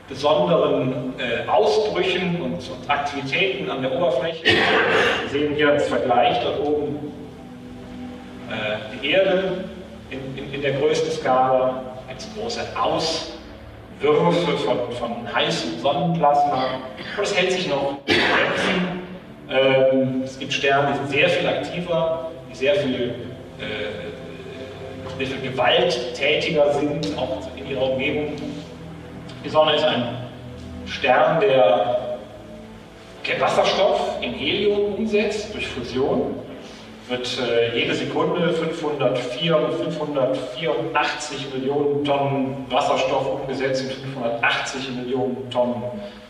besonderen 0.07 1.13
äh, 1.19 1.47
Ausbrüchen 1.47 2.41
und, 2.41 2.53
und, 2.53 2.89
Aktivitäten 2.89 3.69
an 3.69 3.83
der 3.83 3.93
Oberfläche. 3.93 4.43
Wir 4.43 5.29
sehen 5.29 5.55
hier 5.55 5.69
als 5.69 5.87
Vergleich 5.87 6.37
dort 6.43 6.59
oben 6.59 7.11
äh, 8.49 8.97
die 9.01 9.11
Erde 9.11 9.65
in, 10.09 10.19
in, 10.35 10.53
in, 10.53 10.61
der 10.61 10.73
größten 10.73 11.11
Skala, 11.11 11.83
ganz 12.07 12.27
große 12.35 12.61
Auswürfe 14.07 14.57
von, 14.57 14.77
von 14.97 15.35
heißem 15.35 15.79
Sonnenplasma. 15.79 16.63
Und 17.17 17.23
es 17.23 17.35
hält 17.35 17.51
sich 17.51 17.67
noch 17.67 17.97
ähm, 19.49 20.21
Es 20.23 20.39
gibt 20.39 20.53
Sterne, 20.53 20.93
die 20.93 20.97
sind 20.97 21.09
sehr 21.09 21.29
viel 21.29 21.47
aktiver, 21.47 22.31
die 22.49 22.55
sehr 22.55 22.75
viel, 22.75 23.15
äh, 23.59 25.17
sehr 25.17 25.27
viel 25.27 25.51
gewalttätiger 25.51 26.73
sind, 26.73 27.17
auch 27.17 27.39
in 27.57 27.69
ihrer 27.69 27.91
Umgebung. 27.91 28.35
Die 29.43 29.49
Sonne 29.49 29.75
ist 29.75 29.83
ein 29.83 30.03
Stern, 30.85 31.41
der 31.41 32.17
Wasserstoff 33.39 34.17
in 34.21 34.33
Helium 34.33 34.95
umsetzt 34.95 35.53
durch 35.53 35.67
Fusion. 35.67 36.35
Wird 37.09 37.39
äh, 37.39 37.75
jede 37.75 37.95
Sekunde 37.95 38.53
504, 38.53 39.57
584 39.83 41.53
Millionen 41.55 42.05
Tonnen 42.05 42.65
Wasserstoff 42.69 43.41
umgesetzt 43.41 43.83
in 43.83 43.89
580 44.13 44.91
Millionen 44.91 45.49
Tonnen 45.49 45.81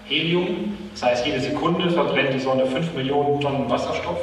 Helium. 0.05 0.77
Das 0.93 1.03
heißt, 1.03 1.25
jede 1.25 1.41
Sekunde 1.41 1.89
verbrennt 1.89 2.33
die 2.33 2.39
Sonne 2.39 2.65
5 2.65 2.93
Millionen 2.93 3.41
Tonnen 3.41 3.69
Wasserstoff. 3.69 4.19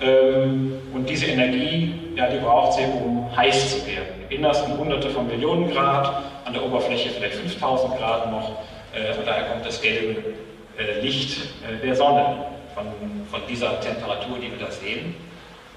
Ähm, 0.00 0.78
und 0.94 1.06
diese 1.06 1.26
Energie, 1.26 1.94
ja, 2.16 2.30
die 2.30 2.38
braucht 2.38 2.72
sie, 2.78 2.84
um 2.84 3.28
heiß 3.36 3.78
zu 3.78 3.86
werden. 3.86 4.24
Im 4.30 4.38
Innersten 4.38 4.78
hunderte 4.78 5.10
von 5.10 5.26
Millionen 5.26 5.70
Grad, 5.70 6.22
an 6.46 6.54
der 6.54 6.64
Oberfläche 6.64 7.10
vielleicht 7.10 7.34
5000 7.34 7.98
Grad 7.98 8.30
noch. 8.30 8.52
Äh, 8.94 9.12
von 9.12 9.26
daher 9.26 9.44
kommt 9.44 9.66
das 9.66 9.82
gelbe 9.82 10.34
äh, 10.78 11.00
Licht 11.02 11.36
äh, 11.62 11.84
der 11.86 11.94
Sonne 11.94 12.46
von, 12.74 12.86
von 13.30 13.40
dieser 13.50 13.78
Temperatur, 13.80 14.38
die 14.38 14.50
wir 14.50 14.66
da 14.66 14.72
sehen. 14.72 15.14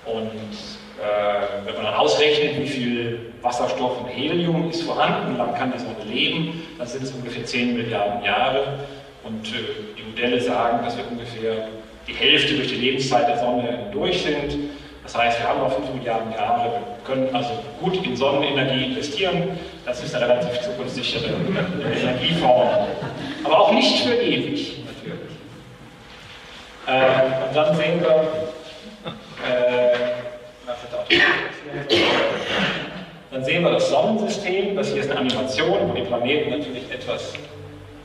Und 0.06 0.32
äh, 1.02 1.66
wenn 1.66 1.76
man 1.76 1.86
dann 1.86 1.94
ausrechnet, 1.96 2.60
wie 2.60 2.68
viel 2.68 3.20
Wasserstoff 3.42 4.02
und 4.02 4.08
Helium 4.08 4.70
ist 4.70 4.84
vorhanden, 4.84 5.38
lange 5.38 5.54
kann 5.54 5.72
die 5.72 5.80
Sonne 5.80 6.04
leben, 6.08 6.64
dann 6.78 6.88
sind 6.88 7.04
es 7.04 7.12
ungefähr 7.12 7.46
10 7.46 7.76
Milliarden 7.76 8.24
Jahre. 8.24 8.80
Und 9.24 9.48
äh, 9.48 9.58
die 9.98 10.04
Modelle 10.04 10.40
sagen, 10.40 10.84
dass 10.84 10.96
wir 10.98 11.04
ungefähr 11.10 11.68
die 12.08 12.14
Hälfte 12.14 12.56
durch 12.56 12.68
die 12.68 12.76
Lebenszeit 12.76 13.28
der 13.28 13.40
Sonne 13.40 13.90
durch 13.92 14.22
sind. 14.22 14.56
Das 15.04 15.16
heißt, 15.16 15.40
wir 15.40 15.48
haben 15.48 15.60
noch 15.60 15.72
5 15.72 15.94
Milliarden 15.94 16.32
Jahre, 16.32 16.72
wir 16.72 16.82
können 17.04 17.36
also 17.36 17.52
gut 17.82 18.04
in 18.06 18.16
Sonnenenergie 18.16 18.86
investieren. 18.86 19.58
Das 19.86 20.04
ist 20.04 20.16
eine 20.16 20.28
relativ 20.28 20.62
zukunftssichere 20.62 21.30
Energieform. 22.02 22.88
Aber 23.44 23.60
auch 23.60 23.72
nicht 23.72 24.04
für 24.04 24.16
ewig, 24.16 24.78
natürlich. 24.88 25.36
Äh, 26.88 27.48
und 27.48 27.56
dann 27.56 27.76
sehen 27.76 28.02
wir, 28.02 28.28
dann 33.32 33.44
sehen 33.44 33.64
wir 33.64 33.72
das 33.72 33.90
Sonnensystem. 33.90 34.76
Das 34.76 34.92
hier 34.92 35.02
ist 35.02 35.12
eine 35.12 35.20
Animation, 35.20 35.90
wo 35.90 35.94
die 35.94 36.04
Planeten 36.04 36.52
natürlich 36.52 36.92
etwas, 36.92 37.34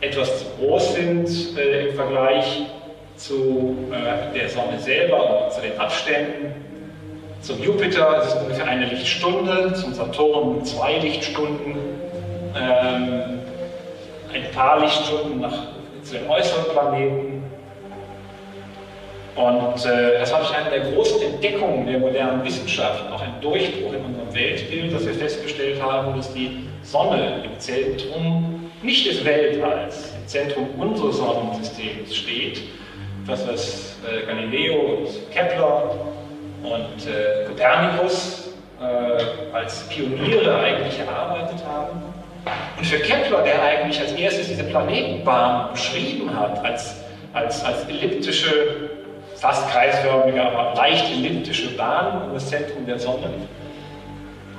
etwas 0.00 0.40
zu 0.40 0.44
groß 0.58 0.94
sind 0.94 1.58
äh, 1.58 1.88
im 1.88 1.94
Vergleich 1.94 2.62
zu 3.16 3.76
äh, 3.92 4.36
der 4.36 4.48
Sonne 4.48 4.78
selber 4.78 5.44
und 5.44 5.52
zu 5.52 5.60
den 5.60 5.78
Abständen. 5.78 6.54
Zum 7.42 7.62
Jupiter 7.62 8.22
ist 8.22 8.34
es 8.34 8.42
ungefähr 8.42 8.66
eine 8.66 8.86
Lichtstunde, 8.86 9.72
zum 9.74 9.94
Saturn 9.94 10.64
zwei 10.64 10.98
Lichtstunden, 10.98 11.76
ähm, 12.54 13.40
ein 14.32 14.50
paar 14.54 14.80
Lichtstunden 14.80 15.40
nach, 15.40 15.68
zu 16.02 16.14
den 16.14 16.28
äußeren 16.28 16.64
Planeten. 16.72 17.39
Und 19.40 19.86
äh, 19.86 20.18
das 20.18 20.32
war 20.32 20.42
eine 20.54 20.68
der 20.68 20.92
großen 20.92 21.22
Entdeckungen 21.22 21.86
der 21.86 21.98
modernen 21.98 22.44
Wissenschaft, 22.44 23.10
auch 23.10 23.22
ein 23.22 23.40
Durchbruch 23.40 23.94
in 23.94 24.04
unserem 24.04 24.34
Weltbild, 24.34 24.94
dass 24.94 25.06
wir 25.06 25.14
festgestellt 25.14 25.80
haben, 25.82 26.14
dass 26.14 26.34
die 26.34 26.68
Sonne 26.82 27.42
im 27.44 27.58
Zentrum 27.58 28.70
nicht 28.82 29.06
des 29.06 29.24
Weltalls, 29.24 30.12
im 30.20 30.26
Zentrum 30.26 30.68
unseres 30.78 31.16
Sonnensystems 31.16 32.14
steht, 32.14 32.62
das, 33.26 33.48
was 33.48 33.96
äh, 34.06 34.26
Galileo 34.26 34.98
und 34.98 35.08
Kepler 35.30 35.90
und 36.62 37.06
äh, 37.06 37.46
Kopernikus 37.46 38.50
äh, 38.78 39.54
als 39.54 39.88
Pioniere 39.88 40.54
eigentlich 40.58 40.98
erarbeitet 40.98 41.64
haben. 41.66 42.02
Und 42.76 42.86
für 42.86 42.98
Kepler, 42.98 43.42
der 43.42 43.62
eigentlich 43.62 43.98
als 44.00 44.12
erstes 44.12 44.48
diese 44.48 44.64
Planetenbahn 44.64 45.72
beschrieben 45.72 46.38
hat, 46.38 46.62
als, 46.62 46.96
als, 47.32 47.64
als 47.64 47.88
elliptische, 47.88 48.99
fast 49.40 49.70
kreisförmige, 49.70 50.42
aber 50.42 50.74
leicht 50.76 51.10
elliptische 51.10 51.76
Bahn 51.76 52.22
um 52.28 52.34
das 52.34 52.48
Zentrum 52.48 52.86
der 52.86 52.98
Sonne, 52.98 53.30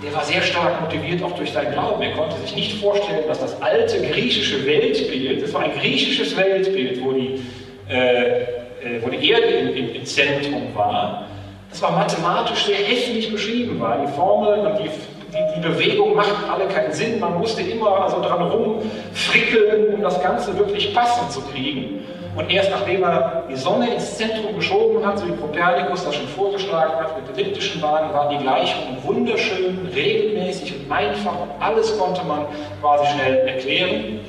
der 0.03 0.13
war 0.15 0.23
sehr 0.23 0.41
stark 0.41 0.81
motiviert 0.81 1.21
auch 1.21 1.33
durch 1.33 1.51
seinen 1.51 1.73
Glauben. 1.73 2.01
Er 2.01 2.13
konnte 2.13 2.35
sich 2.38 2.55
nicht 2.55 2.81
vorstellen, 2.81 3.27
dass 3.27 3.39
das 3.39 3.61
alte 3.61 4.01
griechische 4.01 4.65
Weltbild, 4.65 5.43
das 5.43 5.53
war 5.53 5.61
ein 5.61 5.73
griechisches 5.79 6.35
Weltbild, 6.35 7.03
wo 7.03 7.11
die 7.11 7.39
äh, 7.88 8.41
äh, 8.81 9.00
wo 9.01 9.09
die 9.09 9.29
Erde 9.29 9.45
im, 9.45 9.95
im, 9.95 10.05
Zentrum 10.05 10.73
war, 10.73 11.27
das 11.69 11.81
war 11.83 11.91
mathematisch 11.91 12.65
sehr 12.65 12.77
hässlich 12.77 13.31
beschrieben 13.31 13.79
war. 13.79 14.03
Die 14.03 14.11
Formeln 14.13 14.65
und 14.65 14.79
die, 14.79 14.89
die, 14.89 15.55
die, 15.55 15.61
Bewegung 15.61 16.15
machten 16.15 16.50
alle 16.50 16.65
keinen 16.65 16.91
Sinn. 16.91 17.19
Man 17.19 17.38
musste 17.38 17.61
immer 17.61 18.01
also 18.01 18.21
dran 18.21 18.41
rumfrickeln, 18.41 19.93
um 19.93 20.01
das 20.01 20.21
Ganze 20.21 20.57
wirklich 20.57 20.95
passend 20.95 21.31
zu 21.31 21.41
kriegen. 21.41 22.00
Und 22.35 22.50
erst 22.50 22.71
nachdem 22.71 23.03
er 23.03 23.43
die 23.50 23.55
Sonne 23.55 23.93
ins 23.93 24.17
Zentrum 24.17 24.55
geschoben 24.55 25.05
hat, 25.05 25.19
so 25.19 25.27
wie 25.27 25.35
Kopernikus 25.35 26.05
das 26.05 26.15
schon 26.15 26.27
vorgeschlagen 26.27 26.93
hat, 26.95 27.15
mit 27.17 27.38
elliptischen 27.38 27.81
Bahnen, 27.81 28.13
waren 28.13 28.29
die 28.29 28.43
Gleichungen 28.43 28.97
wunderschön, 29.03 29.89
regelmäßig 29.93 30.75
und 30.75 30.91
einfach 30.91 31.33
und 31.41 31.50
alles 31.59 31.97
konnte 31.97 32.23
man 32.23 32.45
quasi 32.79 33.05
schnell 33.13 33.47
erklären. 33.47 34.19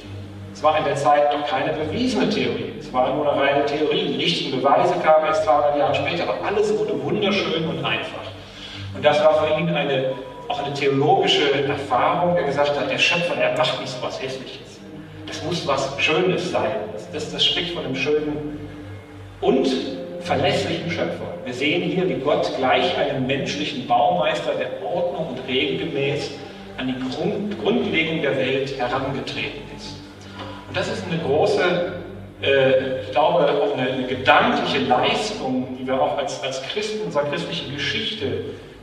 Es 0.52 0.62
war 0.62 0.76
in 0.78 0.84
der 0.84 0.96
Zeit 0.96 1.32
noch 1.32 1.46
keine 1.46 1.72
bewiesene 1.72 2.28
Theorie, 2.28 2.74
es 2.78 2.92
war 2.92 3.14
nur 3.14 3.32
eine 3.32 3.40
reine 3.40 3.64
Theorie. 3.66 4.12
Die 4.12 4.22
richtigen 4.22 4.60
Beweise 4.60 4.94
kamen 5.02 5.26
erst 5.26 5.44
200 5.44 5.78
Jahre 5.78 5.94
später, 5.94 6.24
aber 6.24 6.44
alles 6.44 6.76
wurde 6.76 7.00
wunderschön 7.02 7.66
und 7.68 7.84
einfach. 7.84 8.26
Und 8.94 9.04
das 9.04 9.24
war 9.24 9.34
für 9.34 9.58
ihn 9.58 9.68
eine, 9.70 10.12
auch 10.48 10.62
eine 10.62 10.74
theologische 10.74 11.66
Erfahrung, 11.66 12.34
der 12.34 12.44
gesagt 12.44 12.78
hat, 12.78 12.90
der 12.90 12.98
Schöpfer, 12.98 13.36
der 13.36 13.56
macht 13.56 13.80
nicht 13.80 13.92
so 13.92 14.02
was 14.02 14.20
Hässliches. 14.20 14.71
Das 15.32 15.42
muss 15.44 15.66
was 15.66 15.94
Schönes 15.98 16.50
sein. 16.50 16.72
Das, 16.92 17.10
das, 17.10 17.32
das 17.32 17.46
spricht 17.46 17.72
von 17.72 17.86
einem 17.86 17.96
schönen 17.96 18.58
und 19.40 19.66
verlässlichen 20.20 20.90
Schöpfer. 20.90 21.24
Wir 21.46 21.54
sehen 21.54 21.82
hier, 21.84 22.06
wie 22.06 22.20
Gott 22.20 22.52
gleich 22.58 22.96
einem 22.98 23.26
menschlichen 23.26 23.86
Baumeister 23.86 24.52
der 24.52 24.86
Ordnung 24.86 25.28
und 25.30 25.48
regelgemäß 25.48 26.32
an 26.76 26.88
die 26.88 27.16
Grund, 27.16 27.58
Grundlegung 27.62 28.20
der 28.20 28.36
Welt 28.36 28.78
herangetreten 28.78 29.62
ist. 29.74 29.96
Und 30.68 30.76
das 30.76 30.88
ist 30.88 31.02
eine 31.10 31.18
große, 31.22 31.92
äh, 32.42 33.00
ich 33.00 33.10
glaube, 33.12 33.50
auch 33.50 33.72
eine, 33.74 33.90
eine, 33.90 34.06
gedankliche 34.06 34.80
Leistung, 34.80 35.78
die 35.80 35.86
wir 35.86 35.98
auch 35.98 36.18
als, 36.18 36.42
als 36.42 36.62
Christen 36.64 37.06
unserer 37.06 37.24
christlichen 37.24 37.72
Geschichte 37.72 38.26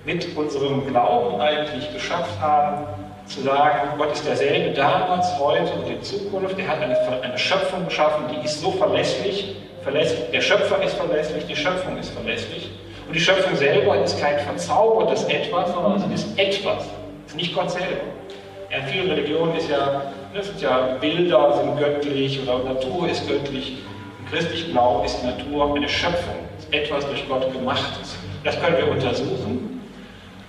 mit 0.03 0.35
unserem 0.35 0.87
Glauben 0.87 1.39
eigentlich 1.39 1.93
geschafft 1.93 2.41
haben, 2.41 2.87
zu 3.29 3.43
sagen, 3.43 3.89
Gott 3.97 4.11
ist 4.11 4.25
derselbe 4.25 4.71
damals, 4.71 5.27
heute 5.39 5.71
und 5.73 5.87
in 5.87 6.01
Zukunft. 6.01 6.57
Er 6.57 6.67
hat 6.67 6.81
eine, 6.81 6.97
eine 7.21 7.37
Schöpfung 7.37 7.85
geschaffen, 7.85 8.25
die 8.33 8.43
ist 8.43 8.59
so 8.59 8.71
verlässlich, 8.71 9.55
verlässlich. 9.83 10.31
Der 10.31 10.41
Schöpfer 10.41 10.81
ist 10.83 10.95
verlässlich, 10.95 11.45
die 11.45 11.55
Schöpfung 11.55 11.97
ist 11.97 12.09
verlässlich. 12.09 12.71
Und 13.07 13.15
die 13.15 13.19
Schöpfung 13.19 13.55
selber 13.55 14.03
ist 14.03 14.19
kein 14.19 14.39
verzaubertes 14.39 15.25
Etwas, 15.25 15.71
sondern 15.71 16.11
es 16.11 16.23
ist 16.23 16.39
etwas. 16.39 16.85
Es 17.25 17.31
ist 17.31 17.35
nicht 17.35 17.55
Gott 17.55 17.69
selber. 17.71 18.01
in 18.69 18.83
vielen 18.87 19.09
Religionen 19.09 19.55
ist 19.55 19.69
ja, 19.69 20.11
das 20.33 20.47
sind 20.47 20.61
ja 20.61 20.97
Bilder, 20.99 21.55
sind 21.55 21.77
göttlich 21.77 22.39
oder 22.41 22.63
Natur 22.63 23.09
ist 23.09 23.27
göttlich. 23.27 23.77
Im 24.19 24.31
christlichen 24.31 24.71
Glauben 24.71 25.05
ist 25.05 25.21
die 25.21 25.27
Natur 25.27 25.75
eine 25.75 25.89
Schöpfung, 25.89 26.35
ist 26.57 26.73
etwas 26.73 27.05
durch 27.05 27.27
Gott 27.27 27.51
gemachtes. 27.51 28.17
Das 28.43 28.59
können 28.59 28.77
wir 28.77 28.89
untersuchen 28.91 29.81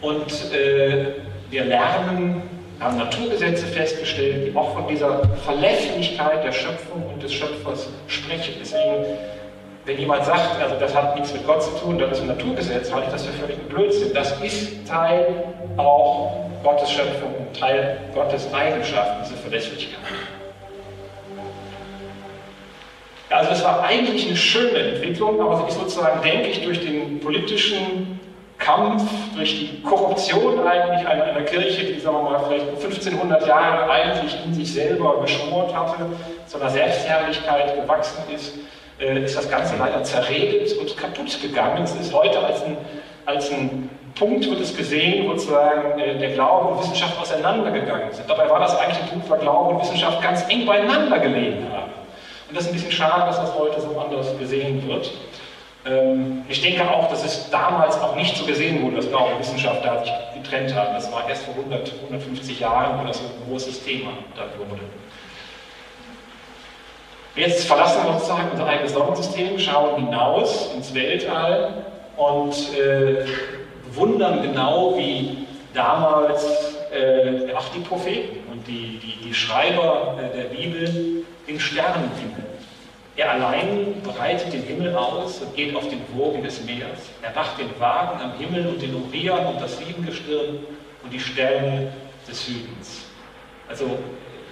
und 0.00 0.54
äh, 0.54 1.06
wir 1.50 1.64
lernen 1.64 2.42
haben 2.80 2.96
Naturgesetze 2.96 3.66
festgestellt, 3.66 4.46
die 4.46 4.56
auch 4.56 4.74
von 4.74 4.88
dieser 4.88 5.22
Verlässlichkeit 5.44 6.42
der 6.42 6.52
Schöpfung 6.52 7.04
und 7.12 7.22
des 7.22 7.32
Schöpfers 7.32 7.88
sprechen. 8.08 8.54
Deswegen, 8.58 9.04
wenn 9.84 9.98
jemand 9.98 10.24
sagt, 10.24 10.60
also 10.62 10.76
das 10.80 10.94
hat 10.94 11.14
nichts 11.14 11.32
mit 11.34 11.46
Gott 11.46 11.62
zu 11.62 11.70
tun, 11.78 11.98
das 11.98 12.12
ist 12.12 12.22
ein 12.22 12.28
Naturgesetz, 12.28 12.90
halte 12.92 13.08
ich 13.08 13.12
das 13.12 13.26
für 13.26 13.32
völlig 13.32 13.58
Blödsinn. 13.68 14.14
Das 14.14 14.32
ist 14.40 14.88
Teil 14.88 15.44
auch 15.76 16.48
Gottes 16.62 16.90
Schöpfung 16.90 17.34
und 17.34 17.58
Teil 17.58 17.98
Gottes 18.14 18.52
Eigenschaften, 18.52 19.24
diese 19.24 19.36
Verlässlichkeit. 19.36 20.00
Also 23.28 23.52
es 23.52 23.62
war 23.62 23.84
eigentlich 23.84 24.26
eine 24.26 24.36
schöne 24.36 24.78
Entwicklung, 24.78 25.40
aber 25.40 25.58
sie 25.58 25.68
ist 25.68 25.78
sozusagen, 25.78 26.20
denke 26.22 26.48
ich, 26.48 26.64
durch 26.64 26.80
den 26.80 27.20
politischen 27.20 28.18
Kampf, 28.60 29.02
durch 29.34 29.58
die 29.58 29.82
Korruption 29.82 30.64
eigentlich 30.66 31.06
einer, 31.06 31.40
Kirche, 31.42 31.86
die, 31.86 31.98
sagen 31.98 32.16
wir 32.18 32.30
mal, 32.30 32.44
vielleicht 32.46 32.68
1500 32.68 33.46
Jahre 33.46 33.90
eigentlich 33.90 34.36
in 34.44 34.54
sich 34.54 34.72
selber 34.72 35.20
geschmort 35.22 35.74
hatte, 35.74 36.06
zu 36.46 36.60
einer 36.60 36.70
Selbstherrlichkeit 36.70 37.74
gewachsen 37.74 38.22
ist, 38.32 38.54
äh, 39.00 39.24
ist 39.24 39.36
das 39.36 39.50
Ganze 39.50 39.74
leider 39.78 40.02
zerredet 40.04 40.76
und 40.78 40.96
kaputt 40.96 41.40
gegangen. 41.42 41.82
Es 41.82 41.94
ist 41.94 42.12
heute 42.12 42.38
als 42.38 42.62
ein, 42.62 42.76
als 43.26 43.50
ein 43.50 43.90
Punkt, 44.14 44.48
wird 44.48 44.60
es 44.60 44.76
gesehen, 44.76 45.26
wo 45.26 45.32
sozusagen 45.32 45.98
äh, 45.98 46.18
der 46.18 46.30
Glaube 46.32 46.68
und 46.68 46.80
Wissenschaft 46.80 47.18
auseinandergegangen 47.18 48.12
sind. 48.12 48.28
Dabei 48.28 48.48
war 48.48 48.60
das 48.60 48.78
eigentlich 48.78 49.02
ein 49.02 49.08
Punkt, 49.08 49.30
wo 49.30 49.36
Glaube 49.36 49.74
und 49.74 49.80
Wissenschaft 49.80 50.22
ganz 50.22 50.44
eng 50.48 50.66
beieinander 50.66 51.18
gelegen 51.18 51.66
haben. 51.72 51.92
Und 52.48 52.56
das 52.56 52.64
ist 52.64 52.70
ein 52.70 52.74
bisschen 52.74 52.92
schade, 52.92 53.26
dass 53.26 53.36
das 53.36 53.54
heute 53.54 53.80
so 53.80 53.98
anders 53.98 54.36
gesehen 54.38 54.86
wird. 54.86 55.10
Ähm, 55.86 56.44
ich 56.48 56.60
denke 56.60 56.88
auch, 56.90 57.08
dass 57.08 57.24
es 57.24 57.48
damals 57.50 57.98
auch 58.00 58.14
nicht 58.14 58.36
so 58.36 58.44
gesehen 58.44 58.82
wurde, 58.82 58.96
dass 58.96 59.06
und 59.06 59.38
Wissenschaft 59.38 59.84
da 59.84 60.02
sich 60.02 60.12
getrennt 60.34 60.74
haben. 60.74 60.94
Das 60.94 61.10
war 61.10 61.28
erst 61.28 61.44
vor 61.44 61.54
100, 61.54 61.92
150 62.04 62.60
Jahren, 62.60 63.00
wo 63.00 63.06
das 63.06 63.18
ein 63.18 63.48
großes 63.48 63.84
Thema 63.84 64.10
dann 64.36 64.48
wurde. 64.58 64.82
Jetzt 67.36 67.66
verlassen 67.66 68.04
wir 68.04 68.12
sozusagen 68.14 68.50
unser 68.50 68.66
eigenes 68.66 68.92
Sonnensystem, 68.92 69.58
schauen 69.58 70.04
hinaus 70.04 70.72
ins 70.74 70.92
Weltall 70.92 71.84
und 72.16 72.54
äh, 72.76 73.24
wundern 73.92 74.42
genau, 74.42 74.98
wie 74.98 75.46
damals 75.72 76.44
äh, 76.92 77.54
auch 77.54 77.68
die 77.74 77.80
Propheten 77.80 78.50
und 78.50 78.66
die, 78.66 78.98
die, 78.98 79.28
die 79.28 79.34
Schreiber 79.34 80.18
äh, 80.18 80.36
der 80.36 80.44
Bibel 80.54 81.24
den 81.48 81.60
Sternenhimmel 81.60 82.49
er 83.16 83.32
allein 83.32 84.00
breitet 84.02 84.52
den 84.52 84.62
Himmel 84.62 84.94
aus 84.94 85.40
und 85.40 85.54
geht 85.56 85.74
auf 85.74 85.88
den 85.88 86.00
Wogen 86.14 86.42
des 86.42 86.64
Meeres. 86.64 87.10
Er 87.22 87.34
macht 87.34 87.58
den 87.58 87.68
Wagen 87.78 88.20
am 88.20 88.38
Himmel 88.38 88.68
und 88.68 88.80
den 88.80 88.94
Orion 88.94 89.46
und 89.46 89.60
das 89.60 89.78
Siebengestirn 89.78 90.60
und 91.02 91.12
die 91.12 91.20
Sterne 91.20 91.92
des 92.28 92.46
Südens. 92.46 93.06
Also 93.68 93.98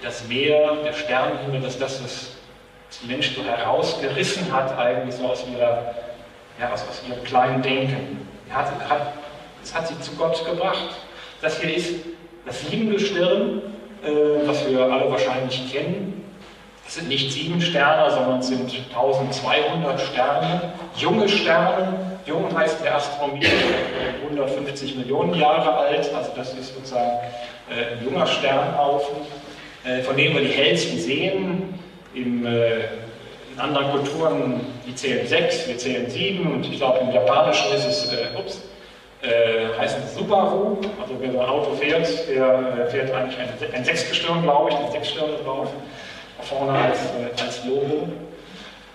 das 0.01 0.27
Meer, 0.27 0.75
der 0.83 0.93
Sternenhimmel, 0.93 1.61
das 1.61 1.73
ist 1.73 1.81
das, 1.81 2.03
was 2.03 2.31
die 3.01 3.07
Menschen 3.07 3.35
so 3.35 3.43
herausgerissen 3.43 4.51
hat, 4.51 4.77
eigentlich 4.77 5.15
so 5.15 5.27
aus, 5.27 5.45
ihrer, 5.51 5.95
ja, 6.59 6.71
aus, 6.73 6.83
aus 6.87 7.01
ihrem 7.07 7.23
kleinen 7.23 7.61
Denken. 7.61 8.27
Er 8.49 8.55
hat, 8.55 8.89
hat, 8.89 9.13
das 9.61 9.73
hat 9.73 9.87
sie 9.87 9.99
zu 9.99 10.11
Gott 10.15 10.43
gebracht. 10.45 10.89
Das 11.41 11.59
hier 11.61 11.75
ist 11.75 11.95
das 12.45 12.61
Siebengestirn, 12.67 13.61
äh, 14.03 14.47
was 14.47 14.67
wir 14.67 14.81
alle 14.81 15.09
wahrscheinlich 15.11 15.71
kennen. 15.71 16.18
Es 16.89 16.95
sind 16.95 17.07
nicht 17.07 17.31
sieben 17.31 17.61
Sterne, 17.61 18.09
sondern 18.09 18.39
es 18.39 18.47
sind 18.47 18.73
1200 18.89 20.01
Sterne, 20.01 20.73
junge 20.95 21.29
Sterne. 21.29 22.17
Jung 22.25 22.45
heißt 22.57 22.83
der 22.83 22.95
Astronomie 22.95 23.45
150 24.23 24.95
Millionen 24.95 25.35
Jahre 25.35 25.71
alt, 25.71 26.11
also 26.11 26.31
das 26.35 26.51
ist 26.55 26.73
sozusagen 26.73 27.11
äh, 27.69 27.93
ein 27.93 28.03
junger 28.03 28.25
Sternhaufen, 28.25 29.17
äh, 29.85 30.01
von 30.01 30.17
dem 30.17 30.33
wir 30.33 30.41
die 30.41 30.47
hellsten 30.47 30.97
sehen. 30.97 31.79
Im, 32.15 32.43
äh, 32.47 32.79
in 33.53 33.59
anderen 33.59 33.91
Kulturen, 33.91 34.61
die 34.87 34.95
zählen 34.95 35.27
sechs, 35.27 35.67
wir 35.67 35.77
zählen 35.77 36.09
sieben. 36.09 36.55
Und 36.55 36.65
ich 36.65 36.79
glaube 36.79 37.01
im 37.01 37.11
Japanischen 37.11 37.71
ist 37.71 37.85
es, 37.85 38.11
äh, 38.11 38.29
ups, 38.35 38.63
äh, 39.21 39.77
heißt 39.79 40.17
Subaru, 40.17 40.79
also 40.99 41.13
wer 41.19 41.31
so 41.33 41.39
ein 41.39 41.49
Auto 41.49 41.75
fährt, 41.75 42.07
der 42.27 42.87
äh, 42.87 42.89
fährt 42.89 43.13
eigentlich 43.13 43.37
ein, 43.37 43.49
ein 43.75 43.85
Sechsgestirn, 43.85 44.41
glaube 44.41 44.71
ich, 44.71 44.75
ein 44.75 44.91
Sechsgestirn 44.91 45.29
drauf 45.45 45.69
vorne 46.41 46.77
als, 46.77 46.99
äh, 46.99 47.41
als 47.41 47.65
Logo. 47.65 48.07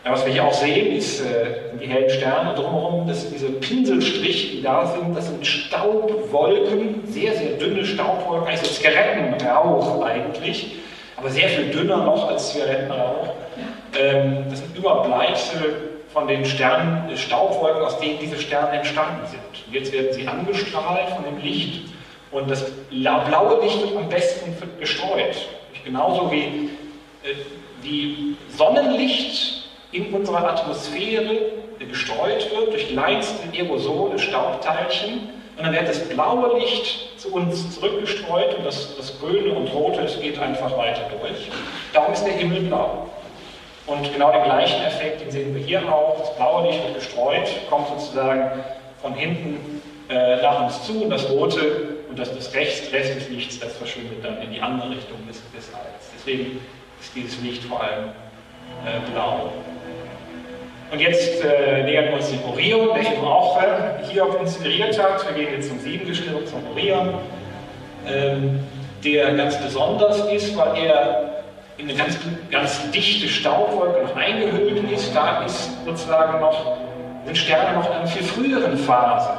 Ja, 0.04 0.12
was 0.12 0.26
wir 0.26 0.32
hier 0.34 0.44
auch 0.44 0.52
sehen, 0.52 0.96
ist 0.96 1.20
äh, 1.20 1.78
die 1.80 1.86
hellen 1.86 2.10
Sterne 2.10 2.54
drumherum, 2.54 3.08
das 3.08 3.22
sind 3.22 3.34
diese 3.34 3.50
Pinselstriche, 3.52 4.56
die 4.56 4.62
da 4.62 4.84
sind, 4.84 5.16
das 5.16 5.28
sind 5.28 5.46
Staubwolken, 5.46 7.02
sehr, 7.06 7.32
sehr 7.34 7.52
dünne 7.52 7.84
Staubwolken, 7.84 8.48
eigentlich 8.48 8.68
so 8.68 8.74
Zigarettenrauch 8.74 10.04
eigentlich, 10.04 10.76
aber 11.16 11.30
sehr 11.30 11.48
viel 11.48 11.70
dünner 11.70 12.04
noch 12.04 12.28
als 12.28 12.52
Zigarettenrauch. 12.52 13.30
Ähm, 13.98 14.44
das 14.50 14.58
sind 14.58 14.76
Überbleibsel 14.76 15.76
von 16.12 16.28
den 16.28 16.44
Sternen, 16.44 17.10
äh, 17.10 17.16
Staubwolken, 17.16 17.82
aus 17.82 17.98
denen 17.98 18.18
diese 18.20 18.36
Sterne 18.36 18.76
entstanden 18.76 19.26
sind. 19.26 19.66
Und 19.66 19.72
jetzt 19.74 19.90
werden 19.90 20.12
sie 20.12 20.28
angestrahlt 20.28 21.08
von 21.14 21.24
dem 21.24 21.38
Licht 21.38 21.94
und 22.30 22.50
das 22.50 22.70
blaue 22.90 23.62
Licht 23.62 23.80
wird 23.80 23.96
am 23.96 24.08
besten 24.10 24.54
gestreut. 24.78 25.48
Genauso 25.84 26.30
wie 26.30 26.70
wie 27.82 28.36
Sonnenlicht 28.48 29.68
in 29.92 30.12
unserer 30.12 30.50
Atmosphäre 30.50 31.52
gestreut 31.78 32.50
wird 32.50 32.72
durch 32.72 32.88
kleinste 32.88 33.48
Aerosole, 33.52 34.18
Staubteilchen. 34.18 35.30
Und 35.56 35.64
dann 35.64 35.72
wird 35.72 35.88
das 35.88 36.00
blaue 36.08 36.58
Licht 36.58 37.18
zu 37.18 37.32
uns 37.32 37.74
zurückgestreut 37.74 38.58
und 38.58 38.66
das, 38.66 38.96
das 38.96 39.20
grüne 39.20 39.52
und 39.52 39.68
rote, 39.68 40.02
das 40.02 40.20
geht 40.20 40.38
einfach 40.38 40.76
weiter 40.76 41.08
durch. 41.20 41.48
Darum 41.92 42.12
ist 42.12 42.24
der 42.24 42.32
Himmel 42.32 42.62
blau. 42.62 43.08
Und 43.86 44.12
genau 44.12 44.32
den 44.32 44.44
gleichen 44.44 44.82
Effekt, 44.82 45.20
den 45.20 45.30
sehen 45.30 45.54
wir 45.54 45.62
hier 45.62 45.92
auch. 45.92 46.18
Das 46.18 46.34
blaue 46.36 46.66
Licht 46.66 46.82
wird 46.82 46.94
gestreut, 46.96 47.48
kommt 47.68 47.88
sozusagen 47.88 48.64
von 49.00 49.14
hinten 49.14 49.80
äh, 50.08 50.42
nach 50.42 50.64
uns 50.64 50.82
zu 50.84 51.04
und 51.04 51.10
das 51.10 51.28
rote 51.30 51.98
und 52.08 52.18
das, 52.18 52.34
das 52.34 52.52
Rest, 52.54 52.92
Rest 52.92 53.14
des 53.14 53.28
Lichts, 53.28 53.58
das 53.60 53.76
verschwindet 53.76 54.24
dann 54.24 54.40
in 54.42 54.52
die 54.52 54.60
andere 54.60 54.90
Richtung 54.90 55.18
des, 55.28 55.42
des 55.54 55.72
Alls. 55.74 56.10
Deswegen 56.16 56.60
ist 57.04 57.14
dieses 57.14 57.40
Licht 57.42 57.64
vor 57.64 57.82
allem 57.82 58.08
äh, 58.84 59.10
blau. 59.12 59.52
Und 60.90 61.00
jetzt 61.00 61.44
äh, 61.44 61.82
nähern 61.82 62.06
wir 62.06 62.14
uns 62.14 62.30
dem 62.30 62.42
Orion, 62.44 62.94
der 62.94 63.12
eben 63.12 63.24
auch 63.24 63.60
äh, 63.60 64.06
Hiob 64.10 64.40
inspiriert 64.40 64.98
hat. 65.02 65.26
Wir 65.26 65.44
gehen 65.44 65.54
jetzt 65.54 65.68
zum 65.68 65.78
Siebengestirn, 65.80 66.46
zum 66.46 66.66
Orion, 66.70 67.14
ähm, 68.06 68.60
der 69.02 69.34
ganz 69.34 69.60
besonders 69.60 70.20
ist, 70.30 70.56
weil 70.56 70.84
er 70.84 71.42
in 71.76 71.88
eine 71.88 71.98
ganz, 71.98 72.18
ganz 72.50 72.90
dichte 72.92 73.28
Staubwolke 73.28 74.02
noch 74.02 74.16
eingehüllt 74.16 74.90
ist. 74.92 75.14
Da 75.14 75.44
ist 75.44 75.70
sozusagen 75.84 76.40
noch, 76.40 76.76
sind 77.24 77.36
Sterne 77.36 77.76
noch 77.76 77.86
in 77.86 77.96
einer 77.96 78.06
viel 78.06 78.22
früheren 78.22 78.78
Phase. 78.78 79.30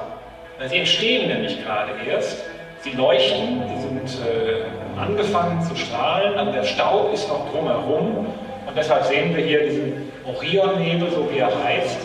Sie 0.69 0.77
entstehen 0.77 1.29
nämlich 1.29 1.63
gerade 1.63 1.91
erst. 2.07 2.43
Sie 2.81 2.91
leuchten, 2.91 3.63
sie 3.67 3.81
sind 3.81 4.25
äh, 4.25 4.84
angefangen 4.97 5.61
zu 5.61 5.75
strahlen, 5.75 6.37
aber 6.37 6.51
der 6.51 6.63
Staub 6.63 7.13
ist 7.13 7.27
noch 7.27 7.49
drumherum. 7.51 8.27
Und 8.67 8.77
deshalb 8.77 9.05
sehen 9.05 9.35
wir 9.35 9.43
hier 9.43 9.69
diesen 9.69 10.11
Orionnebel, 10.25 11.09
so 11.11 11.29
wie 11.31 11.39
er 11.39 11.51
heißt, 11.63 11.97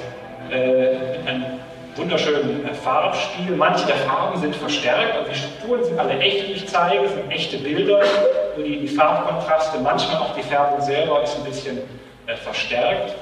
äh, 0.50 1.18
mit 1.18 1.28
einem 1.28 1.44
wunderschönen 1.96 2.66
äh, 2.66 2.74
Farbspiel. 2.74 3.56
Manche 3.56 3.86
der 3.86 3.96
Farben 3.96 4.40
sind 4.40 4.54
verstärkt, 4.56 5.16
also 5.16 5.30
die 5.30 5.36
Strukturen 5.36 5.84
sind 5.84 5.98
alle 5.98 6.18
echt, 6.18 6.48
die 6.48 6.52
ich 6.52 6.68
zeige, 6.68 7.08
sind 7.08 7.30
echte 7.30 7.58
Bilder. 7.58 8.00
Nur 8.56 8.66
die, 8.66 8.80
die 8.80 8.88
Farbkontraste, 8.88 9.78
manchmal 9.80 10.22
auch 10.22 10.34
die 10.36 10.42
Färbung 10.42 10.80
selber 10.80 11.22
ist 11.22 11.36
ein 11.36 11.44
bisschen 11.44 11.78
äh, 12.26 12.36
verstärkt. 12.36 13.14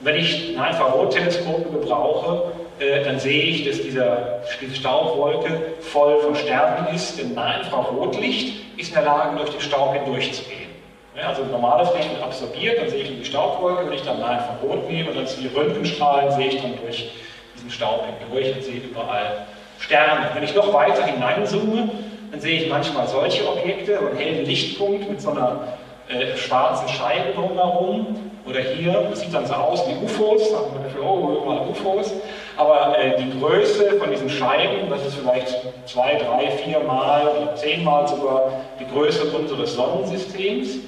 Wenn 0.00 0.16
ich 0.16 0.58
ein 0.58 0.70
Infrarotteleskope 0.70 1.70
gebrauche, 1.70 2.52
äh, 2.82 3.04
dann 3.04 3.18
sehe 3.18 3.42
ich, 3.44 3.66
dass 3.66 3.80
dieser, 3.80 4.40
diese 4.60 4.74
Staubwolke 4.74 5.74
voll 5.80 6.20
von 6.20 6.34
Sternen 6.34 6.94
ist, 6.94 7.18
denn 7.18 7.30
Infrarotlicht 7.30 8.62
ist 8.76 8.88
in 8.88 8.94
der 8.94 9.04
Lage, 9.04 9.36
durch 9.36 9.50
den 9.50 9.60
Staub 9.60 9.94
hindurchzugehen. 9.94 10.70
Ja, 11.16 11.28
also 11.28 11.44
normales 11.44 11.94
Licht 11.94 12.10
wird 12.10 12.22
absorbiert, 12.22 12.80
dann 12.80 12.88
sehe 12.88 13.02
ich 13.02 13.18
die 13.18 13.24
Staubwolke, 13.24 13.86
wenn 13.86 13.92
ich 13.92 14.02
dann 14.02 14.16
Infrarot 14.16 14.90
nehme, 14.90 15.12
dann 15.12 15.26
die 15.26 15.46
Röntgenstrahlen 15.54 16.32
sehe 16.32 16.48
ich 16.48 16.62
dann 16.62 16.74
durch 16.82 17.10
diesen 17.54 17.70
Staub 17.70 18.04
hindurch 18.06 18.56
und 18.56 18.64
sehe 18.64 18.80
überall 18.80 19.46
Sterne. 19.78 20.30
Wenn 20.34 20.42
ich 20.42 20.54
noch 20.54 20.72
weiter 20.72 21.04
hineinzoome, 21.04 21.90
dann 22.30 22.40
sehe 22.40 22.62
ich 22.62 22.68
manchmal 22.68 23.06
solche 23.06 23.46
Objekte, 23.46 23.98
einen 23.98 24.16
hellen 24.16 24.46
Lichtpunkt 24.46 25.10
mit 25.10 25.20
so 25.20 25.30
einer 25.30 25.74
äh, 26.08 26.36
schwarzen 26.36 26.88
Scheibe 26.88 27.32
drumherum. 27.34 28.31
Oder 28.46 28.60
hier, 28.60 28.92
das 29.08 29.20
sieht 29.20 29.32
dann 29.32 29.46
so 29.46 29.54
aus 29.54 29.84
wie 29.86 30.04
UFOs, 30.04 30.52
haben 30.54 30.72
wir 30.74 30.84
dafür, 30.84 31.04
oh, 31.04 31.44
mal 31.46 31.66
UFOs. 31.68 32.12
Aber 32.56 32.98
äh, 32.98 33.16
die 33.16 33.38
Größe 33.38 33.98
von 33.98 34.10
diesen 34.10 34.28
Scheiben, 34.28 34.90
das 34.90 35.06
ist 35.06 35.14
vielleicht 35.16 35.56
zwei, 35.86 36.16
drei, 36.16 36.50
vier 36.50 36.80
Mal 36.80 37.28
oder 37.28 37.54
zehnmal 37.54 38.06
sogar 38.08 38.52
die 38.80 38.86
Größe 38.92 39.24
unseres 39.26 39.74
Sonnensystems. 39.74 40.78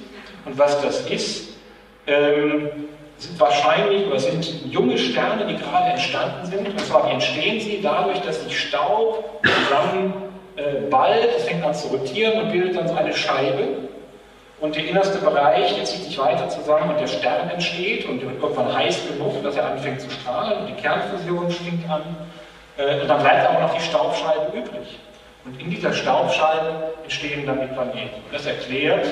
Und 0.45 0.57
was 0.57 0.81
das 0.81 1.09
ist, 1.09 1.55
ähm, 2.07 2.69
sind 3.17 3.39
wahrscheinlich 3.39 4.05
oder 4.07 4.19
sind 4.19 4.65
junge 4.71 4.97
Sterne, 4.97 5.45
die 5.47 5.55
gerade 5.55 5.91
entstanden 5.91 6.45
sind. 6.45 6.67
Und 6.67 6.79
zwar, 6.81 7.09
entstehen 7.09 7.59
sie? 7.59 7.79
Dadurch, 7.81 8.19
dass 8.19 8.43
sich 8.43 8.59
Staub 8.59 9.41
zusammen 9.43 10.13
äh, 10.57 10.87
es 11.37 11.43
fängt 11.43 11.63
an 11.63 11.73
zu 11.73 11.87
rotieren 11.87 12.41
und 12.41 12.51
bildet 12.51 12.75
dann 12.75 12.87
so 12.87 12.93
eine 12.93 13.13
Scheibe. 13.13 13.89
Und 14.59 14.75
der 14.75 14.87
innerste 14.87 15.17
Bereich, 15.19 15.75
der 15.75 15.83
zieht 15.83 16.03
sich 16.03 16.17
weiter 16.17 16.47
zusammen 16.47 16.91
und 16.91 16.99
der 16.99 17.07
Stern 17.07 17.49
entsteht 17.49 18.05
und 18.05 18.21
wird 18.21 18.41
irgendwann 18.41 18.73
heiß 18.73 19.07
genug, 19.09 19.43
dass 19.43 19.57
er 19.57 19.71
anfängt 19.71 20.01
zu 20.01 20.09
strahlen 20.09 20.59
und 20.59 20.67
die 20.67 20.81
Kernfusion 20.81 21.51
schwingt 21.51 21.89
an. 21.89 22.01
Äh, 22.77 23.01
und 23.01 23.07
dann 23.07 23.19
bleibt 23.21 23.49
auch 23.49 23.59
noch 23.59 23.73
die 23.73 23.81
Staubscheibe 23.81 24.57
übrig. 24.57 24.99
Und 25.43 25.61
in 25.61 25.69
dieser 25.69 25.93
Staubscheibe 25.93 26.93
entstehen 27.03 27.45
dann 27.45 27.61
die 27.61 27.67
Planeten. 27.67 28.21
Das 28.31 28.45
erklärt, 28.45 29.05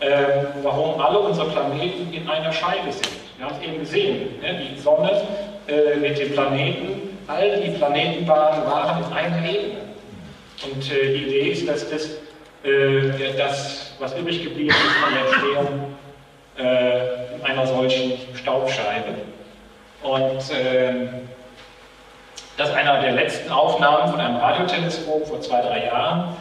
äh, 0.00 0.44
warum 0.62 1.00
alle 1.00 1.18
unsere 1.18 1.48
Planeten 1.50 2.12
in 2.12 2.28
einer 2.28 2.52
Scheibe 2.52 2.92
sind. 2.92 3.08
Wir 3.38 3.46
haben 3.46 3.56
es 3.60 3.66
eben 3.66 3.78
gesehen, 3.80 4.40
ne? 4.40 4.60
die 4.70 4.78
Sonne 4.78 5.22
äh, 5.66 5.96
mit 5.96 6.18
den 6.18 6.32
Planeten, 6.32 7.18
all 7.26 7.60
die 7.60 7.70
Planetenbahnen 7.70 8.66
waren 8.66 9.04
in 9.04 9.12
einer 9.12 9.48
Ebene. 9.48 9.80
Und 10.62 10.92
äh, 10.92 11.14
die 11.14 11.24
Idee 11.24 11.50
ist, 11.50 11.68
dass 11.68 11.88
das, 11.90 12.10
äh, 12.64 13.36
das, 13.36 13.92
was 13.98 14.16
übrig 14.16 14.42
geblieben 14.42 14.70
ist 14.70 14.96
von 14.96 15.12
der 15.12 15.26
Entstehung 15.26 15.96
äh, 16.56 17.46
einer 17.46 17.66
solchen 17.66 18.12
Staubscheibe. 18.34 19.14
Und 20.02 20.42
ähm, 20.52 21.08
das 22.56 22.68
ist 22.68 22.74
einer 22.74 23.00
der 23.00 23.12
letzten 23.12 23.50
Aufnahmen 23.50 24.10
von 24.10 24.20
einem 24.20 24.36
Radioteleskop 24.36 25.26
vor 25.26 25.40
zwei, 25.40 25.60
drei 25.60 25.86
Jahren, 25.86 26.36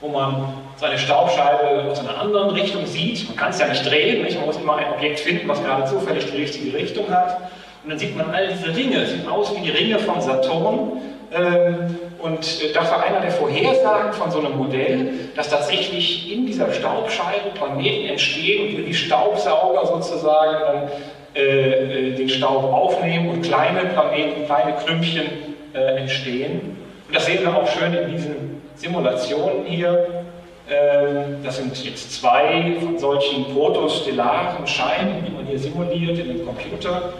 wo 0.00 0.08
man 0.08 0.54
so 0.76 0.86
eine 0.86 0.98
Staubscheibe 0.98 1.90
aus 1.90 2.00
einer 2.00 2.18
anderen 2.18 2.50
Richtung 2.50 2.86
sieht. 2.86 3.28
Man 3.28 3.36
kann 3.36 3.50
es 3.50 3.58
ja 3.58 3.66
nicht 3.66 3.84
drehen, 3.84 4.22
nicht? 4.22 4.36
man 4.36 4.46
muss 4.46 4.56
immer 4.56 4.76
ein 4.76 4.92
Objekt 4.92 5.20
finden, 5.20 5.48
was 5.48 5.62
gerade 5.62 5.84
zufällig 5.84 6.30
die 6.30 6.38
richtige 6.38 6.76
Richtung 6.76 7.10
hat. 7.10 7.50
Und 7.82 7.90
dann 7.90 7.98
sieht 7.98 8.16
man 8.16 8.34
all 8.34 8.48
diese 8.48 8.74
Ringe, 8.74 9.04
sieht 9.06 9.28
aus 9.28 9.54
wie 9.56 9.60
die 9.60 9.70
Ringe 9.70 9.98
von 9.98 10.20
Saturn. 10.20 11.00
Ähm, 11.32 11.96
und 12.18 12.62
äh, 12.62 12.72
das 12.72 12.90
war 12.90 13.02
einer 13.02 13.20
der 13.20 13.30
Vorhersagen 13.30 14.12
von 14.12 14.30
so 14.30 14.38
einem 14.38 14.56
Modell, 14.56 15.30
dass 15.36 15.50
tatsächlich 15.50 16.32
in 16.32 16.46
dieser 16.46 16.72
Staubscheibe 16.72 17.50
Planeten 17.54 18.10
entstehen 18.10 18.76
und 18.76 18.86
wie 18.86 18.94
Staubsauger 18.94 19.86
sozusagen 19.86 20.56
dann 20.60 20.88
äh, 21.34 22.10
äh, 22.10 22.14
den 22.14 22.28
Staub 22.28 22.64
aufnehmen 22.64 23.28
und 23.30 23.42
kleine 23.42 23.80
Planeten, 23.90 24.46
kleine 24.46 24.74
Klümpchen 24.76 25.26
äh, 25.74 26.00
entstehen. 26.00 26.76
Und 27.06 27.14
das 27.14 27.26
sehen 27.26 27.42
wir 27.42 27.56
auch 27.56 27.68
schön 27.68 27.94
in 27.94 28.10
diesen 28.10 28.62
Simulationen 28.74 29.64
hier. 29.66 30.24
Ähm, 30.70 31.36
das 31.44 31.58
sind 31.58 31.84
jetzt 31.84 32.20
zwei 32.20 32.74
von 32.80 32.98
solchen 32.98 33.44
protostellaren 33.54 34.66
Scheiben, 34.66 35.24
die 35.26 35.32
man 35.32 35.46
hier 35.46 35.58
simuliert 35.58 36.18
in 36.18 36.28
dem 36.28 36.46
Computer. 36.46 37.12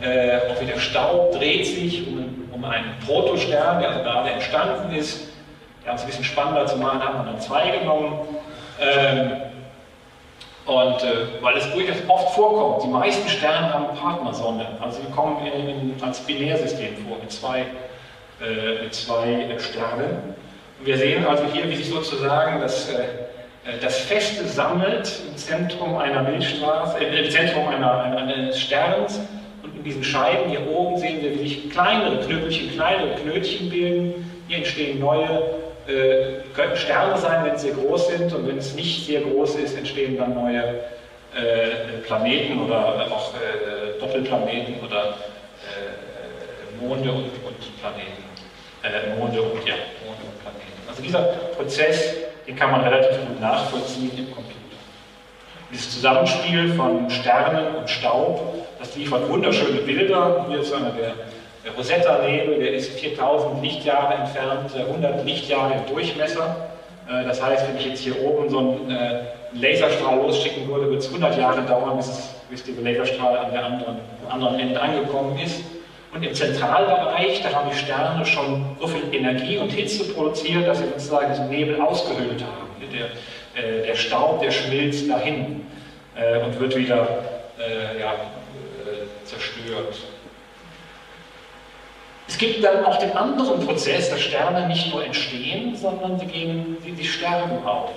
Äh, 0.00 0.50
auch 0.50 0.60
wieder 0.60 0.78
Staub 0.78 1.32
dreht 1.32 1.66
sich 1.66 2.06
um, 2.08 2.37
um 2.58 2.64
einen 2.64 2.98
Protostern, 3.06 3.80
der 3.80 3.90
also 3.90 4.02
gerade 4.02 4.30
entstanden 4.30 4.94
ist. 4.94 5.28
Ja, 5.86 5.94
es 5.94 6.02
ein 6.02 6.06
bisschen 6.08 6.24
spannender 6.24 6.66
zu 6.66 6.76
machen, 6.76 7.02
haben 7.02 7.24
wir 7.24 7.32
dann 7.32 7.40
zwei 7.40 7.70
genommen. 7.70 8.18
Ähm, 8.80 9.32
und 10.66 11.02
äh, 11.02 11.42
weil 11.42 11.56
es 11.56 11.72
durchaus 11.72 11.96
oft 12.08 12.34
vorkommt, 12.34 12.84
die 12.84 12.88
meisten 12.88 13.26
Sterne 13.28 13.72
haben 13.72 13.86
Partnersonne, 13.96 14.66
also 14.82 15.00
sie 15.00 15.10
kommen 15.12 15.46
in, 15.46 15.68
in, 15.68 16.02
als 16.02 16.20
Binärsystem 16.20 16.96
vor, 17.06 17.16
mit 17.18 17.32
zwei, 17.32 17.60
äh, 17.60 18.82
mit 18.82 18.94
zwei 18.94 19.48
Sternen. 19.58 20.34
Wir 20.80 20.98
sehen 20.98 21.26
also 21.26 21.44
hier, 21.52 21.70
wie 21.70 21.76
sich 21.76 21.88
sozusagen 21.88 22.60
das, 22.60 22.90
äh, 22.90 23.78
das 23.80 23.96
Feste 23.98 24.46
sammelt 24.46 25.10
im 25.26 25.36
Zentrum 25.38 25.96
einer 25.96 26.22
Milchstraße, 26.22 26.98
äh, 26.98 27.24
im 27.24 27.30
Zentrum 27.30 27.68
einer, 27.68 28.18
eines 28.18 28.60
Sterns. 28.60 29.20
In 29.78 29.84
diesen 29.84 30.02
Scheiben 30.02 30.50
hier 30.50 30.66
oben 30.68 30.98
sehen 30.98 31.22
wir, 31.22 31.34
wie 31.34 31.48
sich 31.48 31.70
kleinere 31.70 32.18
Knüppelchen, 32.24 32.72
kleinere 32.72 33.14
Knötchen 33.14 33.70
bilden. 33.70 34.42
Hier 34.48 34.58
entstehen 34.58 34.98
neue, 34.98 35.28
äh, 35.86 36.42
könnten 36.52 36.76
Sterne 36.76 37.16
sein, 37.16 37.44
wenn 37.44 37.56
sie 37.56 37.68
sehr 37.68 37.76
groß 37.76 38.08
sind. 38.08 38.34
Und 38.34 38.48
wenn 38.48 38.58
es 38.58 38.74
nicht 38.74 39.06
sehr 39.06 39.20
groß 39.20 39.54
ist, 39.54 39.78
entstehen 39.78 40.18
dann 40.18 40.34
neue 40.34 40.62
äh, 41.36 41.98
Planeten 42.04 42.60
oder 42.60 43.06
auch 43.12 43.32
äh, 43.34 44.00
Doppelplaneten 44.00 44.80
oder 44.84 45.14
äh, 45.62 46.84
Monde 46.84 47.10
und, 47.12 47.24
und 47.24 47.80
Planeten. 47.80 48.24
Monde 49.18 49.42
und 49.42 49.66
ja, 49.66 49.74
Monde 50.04 50.22
und 50.24 50.40
Planeten. 50.40 50.88
Also 50.88 51.02
dieser 51.02 51.22
Prozess, 51.56 52.14
den 52.46 52.56
kann 52.56 52.70
man 52.70 52.80
relativ 52.80 53.18
gut 53.26 53.40
nachvollziehen 53.40 54.10
im 54.16 54.34
Computer. 54.34 54.57
Dieses 55.70 55.90
Zusammenspiel 55.90 56.72
von 56.74 57.10
Sternen 57.10 57.76
und 57.76 57.90
Staub, 57.90 58.66
das 58.78 58.96
liefert 58.96 59.28
wunderschöne 59.28 59.82
Bilder. 59.82 60.46
Hier 60.48 60.60
ist 60.60 60.72
einer 60.72 60.90
der, 60.90 61.12
der 61.62 61.72
Rosetta-Nebel, 61.76 62.58
der 62.58 62.72
ist 62.72 62.98
4000 62.98 63.62
Lichtjahre 63.62 64.14
entfernt, 64.14 64.74
100 64.74 65.26
Lichtjahre 65.26 65.74
im 65.74 65.94
Durchmesser. 65.94 66.70
Äh, 67.06 67.24
das 67.26 67.42
heißt, 67.42 67.68
wenn 67.68 67.76
ich 67.76 67.86
jetzt 67.86 68.00
hier 68.00 68.18
oben 68.24 68.48
so 68.48 68.58
einen 68.58 68.90
äh, 68.90 69.20
Laserstrahl 69.52 70.16
losschicken 70.16 70.66
würde, 70.68 70.86
würde 70.86 70.98
es 70.98 71.08
100 71.08 71.36
Jahre 71.36 71.60
dauern, 71.60 71.98
bis, 71.98 72.30
bis 72.48 72.64
der 72.64 72.82
Laserstrahl 72.82 73.36
an 73.36 73.52
der 73.52 73.66
anderen, 73.66 73.96
am 74.26 74.32
anderen 74.32 74.60
Ende 74.60 74.80
angekommen 74.80 75.38
ist. 75.38 75.60
Und 76.14 76.22
im 76.22 76.32
Zentralbereich, 76.32 77.42
da 77.42 77.52
haben 77.52 77.68
die 77.70 77.76
Sterne 77.76 78.24
schon 78.24 78.64
so 78.80 78.86
viel 78.86 79.14
Energie 79.14 79.58
und 79.58 79.70
Hitze 79.70 80.04
produziert, 80.14 80.66
dass 80.66 80.78
sie 80.78 80.84
sozusagen 80.84 81.30
diesen 81.30 81.50
Nebel 81.50 81.78
ausgehöhlt 81.78 82.42
haben. 82.42 82.68
Der, 82.90 83.08
äh, 83.58 83.86
der 83.86 83.94
Staub, 83.96 84.40
der 84.40 84.50
schmilzt 84.50 85.08
dahin 85.08 85.66
äh, 86.14 86.38
und 86.44 86.58
wird 86.60 86.76
wieder 86.76 87.08
äh, 87.58 88.00
ja, 88.00 88.12
äh, 88.12 89.24
zerstört. 89.24 89.96
Es 92.28 92.36
gibt 92.36 92.62
dann 92.62 92.84
auch 92.84 92.98
den 92.98 93.12
anderen 93.12 93.66
Prozess, 93.66 94.10
dass 94.10 94.20
Sterne 94.20 94.68
nicht 94.68 94.92
nur 94.92 95.04
entstehen, 95.04 95.74
sondern 95.74 96.18
sie, 96.20 96.26
gehen, 96.26 96.76
sie, 96.84 96.94
sie 96.94 97.04
sterben 97.04 97.66
auch. 97.66 97.90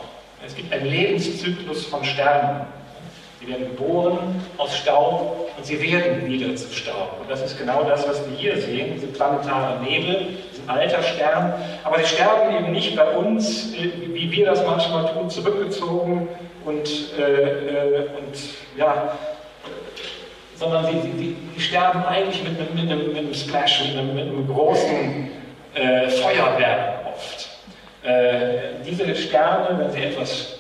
Es 0.46 0.56
gibt 0.56 0.74
einen 0.74 0.86
Lebenszyklus 0.86 1.86
von 1.86 2.04
Sternen. 2.04 2.66
Sie 3.40 3.48
werden 3.48 3.76
geboren 3.76 4.42
aus 4.58 4.78
Staub 4.78 5.50
und 5.58 5.66
sie 5.66 5.82
werden 5.82 6.28
wieder 6.28 6.56
zu 6.56 6.74
Staub. 6.74 7.18
Und 7.22 7.30
das 7.30 7.42
ist 7.42 7.58
genau 7.58 7.84
das, 7.84 8.08
was 8.08 8.22
wir 8.30 8.38
hier 8.38 8.62
sehen, 8.62 8.94
diese 8.96 9.08
planetare 9.08 9.82
Nebel, 9.84 10.28
alter 10.68 11.02
Stern. 11.04 11.54
Aber 11.84 12.00
sie 12.00 12.06
sterben 12.06 12.56
eben 12.56 12.72
nicht 12.72 12.96
bei 12.96 13.10
uns, 13.10 13.74
wie 13.74 14.32
wir 14.32 14.46
das 14.46 14.66
manchmal 14.66 15.12
tun, 15.14 15.30
zurückgezogen 15.30 16.28
und, 16.66 16.90
äh, 17.18 17.22
äh, 17.22 18.08
und 18.18 18.38
ja, 18.78 19.18
sondern 20.56 20.86
sie, 20.86 21.02
sie, 21.02 21.36
sie 21.56 21.62
sterben 21.62 22.04
eigentlich 22.06 22.44
mit 22.44 22.60
einem, 22.60 22.76
mit 22.76 22.92
einem, 22.92 23.08
mit 23.08 23.18
einem 23.18 23.34
Splash, 23.34 23.88
mit 23.88 23.98
einem, 23.98 24.16
mit 24.16 24.28
einem 24.28 24.48
großen 24.48 25.32
äh, 25.74 26.10
Feuerwerk 26.10 27.06
oft. 27.08 27.50
Äh, 28.04 28.84
diese 28.86 29.16
Sterne, 29.16 29.80
wenn 29.80 29.92
sie 29.92 30.04
etwas 30.04 30.60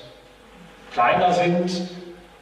kleiner 0.94 1.32
sind, 1.32 1.90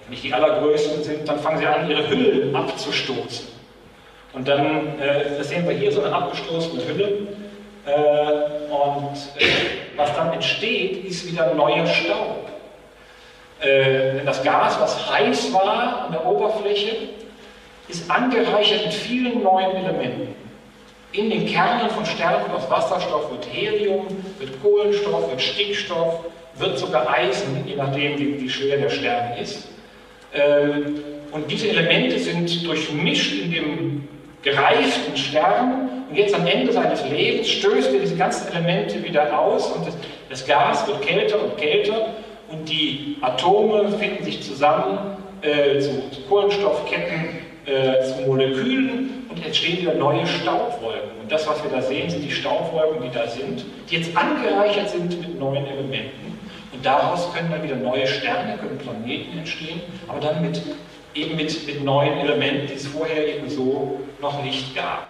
nicht 0.09 0.23
die 0.23 0.33
allergrößten 0.33 1.03
sind, 1.03 1.27
dann 1.27 1.39
fangen 1.39 1.59
sie 1.59 1.67
an, 1.67 1.89
ihre 1.89 2.09
Hüllen 2.09 2.55
abzustoßen. 2.55 3.47
Und 4.33 4.47
dann, 4.47 4.99
äh, 4.99 5.37
das 5.37 5.49
sehen 5.49 5.67
wir 5.67 5.75
hier, 5.75 5.91
so 5.91 6.03
eine 6.03 6.15
abgestoßene 6.15 6.85
Hülle. 6.87 7.27
Äh, 7.89 8.71
und 8.71 9.15
äh, 9.37 9.45
was 9.95 10.15
dann 10.15 10.33
entsteht, 10.33 11.05
ist 11.05 11.27
wieder 11.27 11.53
neuer 11.53 11.85
Staub. 11.87 12.47
Äh, 13.61 14.23
das 14.25 14.43
Gas, 14.43 14.79
was 14.79 15.11
heiß 15.11 15.53
war 15.53 16.05
an 16.05 16.11
der 16.11 16.25
Oberfläche, 16.25 16.95
ist 17.87 18.09
angereichert 18.09 18.85
mit 18.85 18.93
vielen 18.93 19.41
neuen 19.43 19.75
Elementen. 19.75 20.35
In 21.11 21.31
den 21.31 21.47
Kernen 21.47 21.89
von 21.89 22.05
Sternen 22.05 22.51
aus 22.51 22.69
Wasserstoff 22.69 23.31
wird 23.31 23.47
Helium, 23.51 24.05
wird 24.37 24.61
Kohlenstoff, 24.61 25.31
wird 25.31 25.41
Stickstoff, 25.41 26.25
wird 26.55 26.77
sogar 26.77 27.09
Eisen, 27.09 27.63
je 27.65 27.75
nachdem 27.75 28.19
wie, 28.19 28.39
wie 28.39 28.49
schwer 28.49 28.77
der 28.77 28.91
Stern 28.91 29.35
ist. 29.39 29.69
Und 31.31 31.49
diese 31.49 31.69
Elemente 31.69 32.19
sind 32.19 32.63
durchmischt 32.63 33.41
in 33.41 33.51
dem 33.51 34.07
gereiften 34.43 35.17
Stern 35.17 35.88
jetzt 36.13 36.33
am 36.33 36.45
Ende 36.47 36.71
seines 36.71 37.07
Lebens 37.09 37.49
stößt 37.49 37.93
er 37.93 37.99
diese 37.99 38.15
ganzen 38.15 38.51
Elemente 38.51 39.03
wieder 39.03 39.37
aus 39.37 39.71
und 39.71 39.87
das, 39.87 39.95
das 40.29 40.45
Gas 40.45 40.87
wird 40.87 41.01
kälter 41.01 41.43
und 41.43 41.57
kälter 41.57 42.13
und 42.49 42.67
die 42.69 43.17
Atome 43.21 43.89
finden 43.97 44.23
sich 44.23 44.41
zusammen 44.41 45.17
äh, 45.41 45.79
zu, 45.79 45.89
zu, 46.11 46.21
Kohlenstoffketten, 46.27 47.39
äh, 47.65 48.03
zu 48.03 48.27
Molekülen 48.27 49.25
und 49.29 49.45
entstehen 49.45 49.81
wieder 49.81 49.93
neue 49.93 50.25
Staubwolken. 50.25 51.11
Und 51.21 51.31
das, 51.31 51.47
was 51.47 51.63
wir 51.63 51.71
da 51.71 51.81
sehen, 51.81 52.09
sind 52.09 52.23
die 52.23 52.31
Staubwolken, 52.31 53.01
die 53.03 53.15
da 53.15 53.27
sind, 53.27 53.63
die 53.89 53.97
jetzt 53.97 54.15
angereichert 54.17 54.89
sind 54.89 55.19
mit 55.21 55.39
neuen 55.39 55.65
Elementen. 55.65 56.39
Und 56.73 56.85
daraus 56.85 57.31
können 57.33 57.51
dann 57.51 57.63
wieder 57.63 57.75
neue 57.75 58.07
Sterne, 58.07 58.57
können 58.57 58.77
Planeten 58.77 59.37
entstehen, 59.37 59.81
aber 60.07 60.19
dann 60.19 60.41
mit, 60.41 60.61
eben 61.13 61.35
mit, 61.35 61.67
mit 61.67 61.83
neuen 61.83 62.17
Elementen, 62.19 62.67
die 62.67 62.73
es 62.73 62.87
vorher 62.87 63.27
eben 63.27 63.49
so 63.49 63.99
noch 64.21 64.43
nicht 64.43 64.75
gab. 64.75 65.08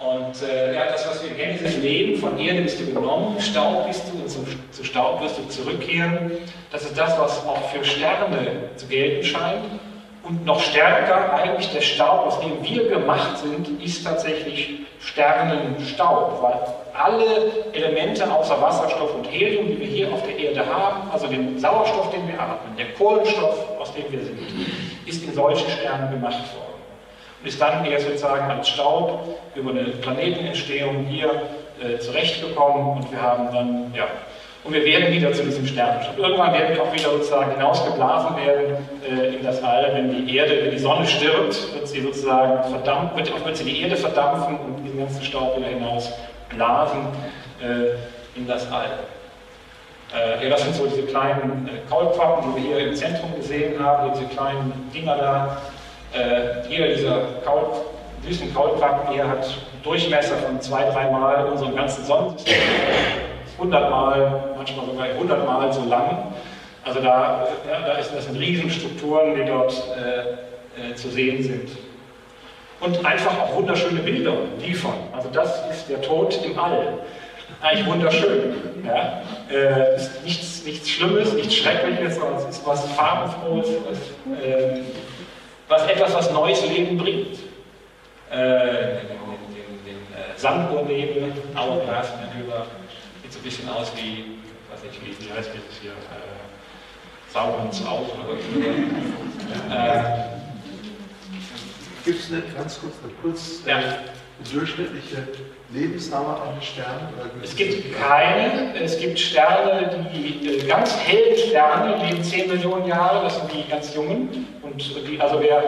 Und 0.00 0.42
äh, 0.48 0.74
ja, 0.74 0.86
das, 0.86 1.06
was 1.06 1.22
wir 1.22 1.30
kennen, 1.36 1.58
dieses 1.60 1.76
Leben, 1.76 2.18
von 2.18 2.38
Erde 2.38 2.62
bist 2.62 2.80
du 2.80 2.86
genommen, 2.86 3.38
Staub 3.38 3.86
bist 3.86 4.04
du 4.10 4.18
und 4.18 4.30
zu, 4.30 4.38
zu 4.70 4.82
Staub 4.82 5.20
wirst 5.22 5.36
du 5.36 5.46
zurückkehren. 5.48 6.32
Das 6.72 6.84
ist 6.84 6.96
das, 6.96 7.18
was 7.18 7.46
auch 7.46 7.62
für 7.70 7.84
Sterne 7.84 8.70
zu 8.76 8.86
gelten 8.86 9.22
scheint. 9.22 9.64
Und 10.22 10.46
noch 10.46 10.60
stärker, 10.60 11.34
eigentlich 11.34 11.70
der 11.72 11.82
Staub, 11.82 12.26
aus 12.26 12.40
dem 12.40 12.62
wir 12.62 12.88
gemacht 12.88 13.38
sind, 13.38 13.82
ist 13.82 14.04
tatsächlich 14.04 14.80
Sternenstaub, 15.00 16.42
weil 16.42 16.60
alle 16.94 17.52
Elemente 17.74 18.30
außer 18.32 18.60
Wasserstoff 18.60 19.14
und 19.14 19.24
Helium, 19.24 19.66
die 19.66 19.80
wir 19.80 19.86
hier 19.86 20.12
auf 20.12 20.22
der 20.22 20.38
Erde 20.38 20.64
haben, 20.66 21.10
also 21.10 21.26
den 21.26 21.58
Sauerstoff, 21.58 22.10
den 22.10 22.26
wir 22.26 22.40
atmen, 22.40 22.76
der 22.78 22.92
Kohlenstoff, 22.92 23.78
aus 23.78 23.92
dem 23.92 24.10
wir 24.10 24.24
sind, 24.24 24.38
ist 25.04 25.24
in 25.24 25.34
solchen 25.34 25.68
Sternen 25.68 26.10
gemacht 26.10 26.54
worden 26.54 26.69
ist 27.44 27.60
dann 27.60 27.84
eher 27.84 28.00
sozusagen 28.00 28.50
als 28.50 28.68
Staub 28.68 29.38
über 29.54 29.70
eine 29.70 29.84
Planetenentstehung 29.84 31.06
hier 31.06 31.30
äh, 31.82 31.98
zurechtgekommen 31.98 32.98
und 32.98 33.10
wir 33.10 33.20
haben 33.20 33.52
dann, 33.52 33.94
ja, 33.94 34.06
und 34.62 34.74
wir 34.74 34.84
werden 34.84 35.10
wieder 35.10 35.32
zu 35.32 35.42
diesem 35.42 35.66
Sternenstaub. 35.66 36.18
Irgendwann 36.18 36.52
werden 36.52 36.74
wir 36.74 36.82
auch 36.82 36.92
wieder 36.92 37.10
sozusagen 37.10 37.52
hinausgeblasen 37.52 38.36
werden 38.36 38.76
äh, 39.08 39.36
in 39.36 39.42
das 39.42 39.62
All, 39.62 39.94
wenn 39.94 40.26
die 40.26 40.36
Erde, 40.36 40.64
wenn 40.64 40.70
die 40.70 40.78
Sonne 40.78 41.06
stirbt, 41.06 41.74
wird 41.74 41.88
sie 41.88 42.02
sozusagen 42.02 42.68
verdampft, 42.68 43.16
wird, 43.16 43.44
wird 43.44 43.56
sie 43.56 43.64
die 43.64 43.80
Erde 43.80 43.96
verdampfen 43.96 44.58
und 44.58 44.84
diesen 44.84 44.98
ganzen 44.98 45.22
Staub 45.22 45.56
wieder 45.56 45.68
hinausblasen 45.68 47.00
äh, 47.62 48.38
in 48.38 48.46
das 48.46 48.70
All. 48.70 48.90
Äh, 50.14 50.44
ja, 50.44 50.50
das 50.50 50.62
sind 50.62 50.74
so 50.74 50.86
diese 50.86 51.02
kleinen 51.02 51.68
äh, 51.68 51.88
Kaulquappen, 51.88 52.54
die 52.54 52.62
wir 52.62 52.76
hier 52.76 52.88
im 52.88 52.94
Zentrum 52.94 53.34
gesehen 53.36 53.82
haben, 53.82 54.12
diese 54.12 54.26
kleinen 54.26 54.90
Dinger 54.92 55.16
da, 55.16 55.56
äh, 56.12 56.68
jeder 56.68 56.88
dieser 56.88 57.22
Kaul, 57.44 57.66
süßen 58.26 58.52
Kaulquappen 58.54 59.12
hier 59.12 59.28
hat 59.28 59.46
Durchmesser 59.82 60.36
von 60.36 60.60
zwei, 60.60 60.84
dreimal 60.90 61.46
unserem 61.46 61.74
ganzen 61.74 62.04
Sonnensystem. 62.04 62.54
100 63.56 63.90
Mal, 63.90 64.54
manchmal 64.56 64.86
sogar 64.86 65.04
100 65.04 65.46
Mal 65.46 65.72
so 65.72 65.84
lang. 65.84 66.32
Also 66.84 67.00
da, 67.00 67.46
ja, 67.68 67.86
da 67.86 67.92
ist, 67.94 68.10
das 68.14 68.24
sind 68.26 68.38
Riesenstrukturen, 68.38 69.34
die 69.34 69.44
dort 69.44 69.72
äh, 69.96 70.90
äh, 70.90 70.94
zu 70.94 71.08
sehen 71.08 71.42
sind. 71.42 71.70
Und 72.80 73.04
einfach 73.04 73.38
auch 73.38 73.54
wunderschöne 73.56 74.00
Bilder 74.00 74.32
liefern. 74.58 74.94
Also 75.12 75.28
das 75.30 75.62
ist 75.70 75.88
der 75.90 76.00
Tod 76.00 76.38
im 76.44 76.58
All. 76.58 76.98
Eigentlich 77.60 77.86
wunderschön. 77.86 78.54
Ja? 78.86 79.22
Äh, 79.50 79.96
ist 79.96 80.24
nichts, 80.24 80.64
nichts 80.64 80.88
Schlimmes, 80.88 81.34
nichts 81.34 81.56
Schreckliches, 81.56 82.16
sondern 82.16 82.36
es 82.36 82.56
ist 82.56 82.66
was 82.66 82.86
Farbenfrohes, 82.92 83.68
was, 83.88 83.98
äh, 84.42 84.80
was 85.70 85.86
etwas, 85.86 86.12
was 86.14 86.30
neues 86.32 86.62
Leben 86.66 86.98
bringt. 86.98 87.38
Äh, 88.30 88.98
den, 88.98 89.18
den, 89.54 89.84
den 89.84 89.96
äh, 90.14 90.36
Sanduhrnebel, 90.36 91.32
Hourglass 91.56 92.08
Manöver, 92.16 92.66
sieht 93.22 93.32
so 93.32 93.38
ein 93.38 93.42
bisschen 93.42 93.68
aus 93.68 93.90
wie, 93.96 94.38
weiß 94.70 94.82
nicht, 94.84 95.00
wie, 95.02 95.26
wie 95.26 95.32
heißt 95.32 95.48
das 95.48 95.80
hier, 95.80 95.92
äh, 95.92 97.32
Saurons 97.32 97.84
Auge 97.86 98.10
oder 98.12 98.36
so. 98.36 98.60
äh, 99.74 100.40
Gibt 102.04 102.20
es 102.20 102.32
eine 102.32 102.42
ganz 102.56 102.80
kurz, 102.80 102.94
kurz, 103.22 103.60
ja. 103.66 103.76
eine 103.76 103.98
durchschnittliche 104.52 105.28
Lebensdauer 105.72 106.48
eines 106.48 106.64
Sterns? 106.64 107.12
Es 107.42 107.54
gibt 107.54 107.94
keine. 107.96 108.74
Es 108.80 108.98
gibt 108.98 109.18
Sterne, 109.18 110.08
die 110.12 110.48
äh, 110.48 110.66
ganz 110.66 110.96
hellen 110.98 111.36
Sterne 111.36 112.04
leben 112.04 112.24
10 112.24 112.48
Millionen 112.48 112.86
Jahre, 112.86 113.24
das 113.24 113.36
sind 113.36 113.52
die 113.52 113.70
ganz 113.70 113.94
jungen. 113.94 114.46
Und 114.72 115.08
die, 115.08 115.20
also 115.20 115.40
wer, 115.40 115.62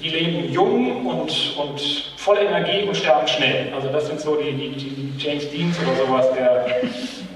die 0.00 0.08
leben 0.08 0.52
jung 0.52 1.06
und, 1.06 1.56
und 1.56 1.80
voll 2.16 2.38
Energie 2.38 2.86
und 2.86 2.96
sterben 2.96 3.26
schnell. 3.26 3.72
Also 3.74 3.88
das 3.88 4.06
sind 4.06 4.20
so 4.20 4.36
die, 4.36 4.52
die, 4.52 4.70
die 4.70 5.12
James 5.18 5.50
Deans 5.50 5.76
oder 5.80 6.06
sowas 6.06 6.26
der, 6.34 6.82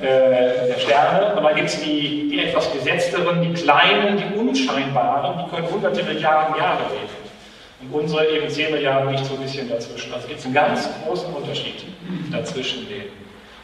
äh, 0.01 0.69
der 0.69 0.79
Sterne. 0.79 1.35
Und 1.35 1.43
dann 1.43 1.57
gibt 1.57 1.69
es 1.69 1.81
die, 1.81 2.29
die 2.31 2.41
etwas 2.41 2.73
gesetzteren, 2.73 3.43
die 3.43 3.53
kleinen, 3.53 4.19
die 4.19 4.39
unscheinbaren, 4.39 5.45
die 5.45 5.55
können 5.55 5.71
hunderte 5.71 6.03
Milliarden 6.03 6.57
Jahre 6.57 6.83
leben. 6.91 7.21
Und 7.83 8.03
unsere 8.03 8.29
eben 8.29 8.49
10 8.49 8.73
Milliarden 8.73 9.11
nicht 9.11 9.25
so 9.25 9.35
ein 9.35 9.41
bisschen 9.41 9.69
dazwischen. 9.69 10.13
Also 10.13 10.29
gibt 10.29 10.41
es 10.41 10.45
einen 10.45 10.55
ganz 10.55 10.89
großen 11.05 11.33
Unterschied 11.33 11.85
dazwischen 12.31 12.87
denen. 12.89 13.10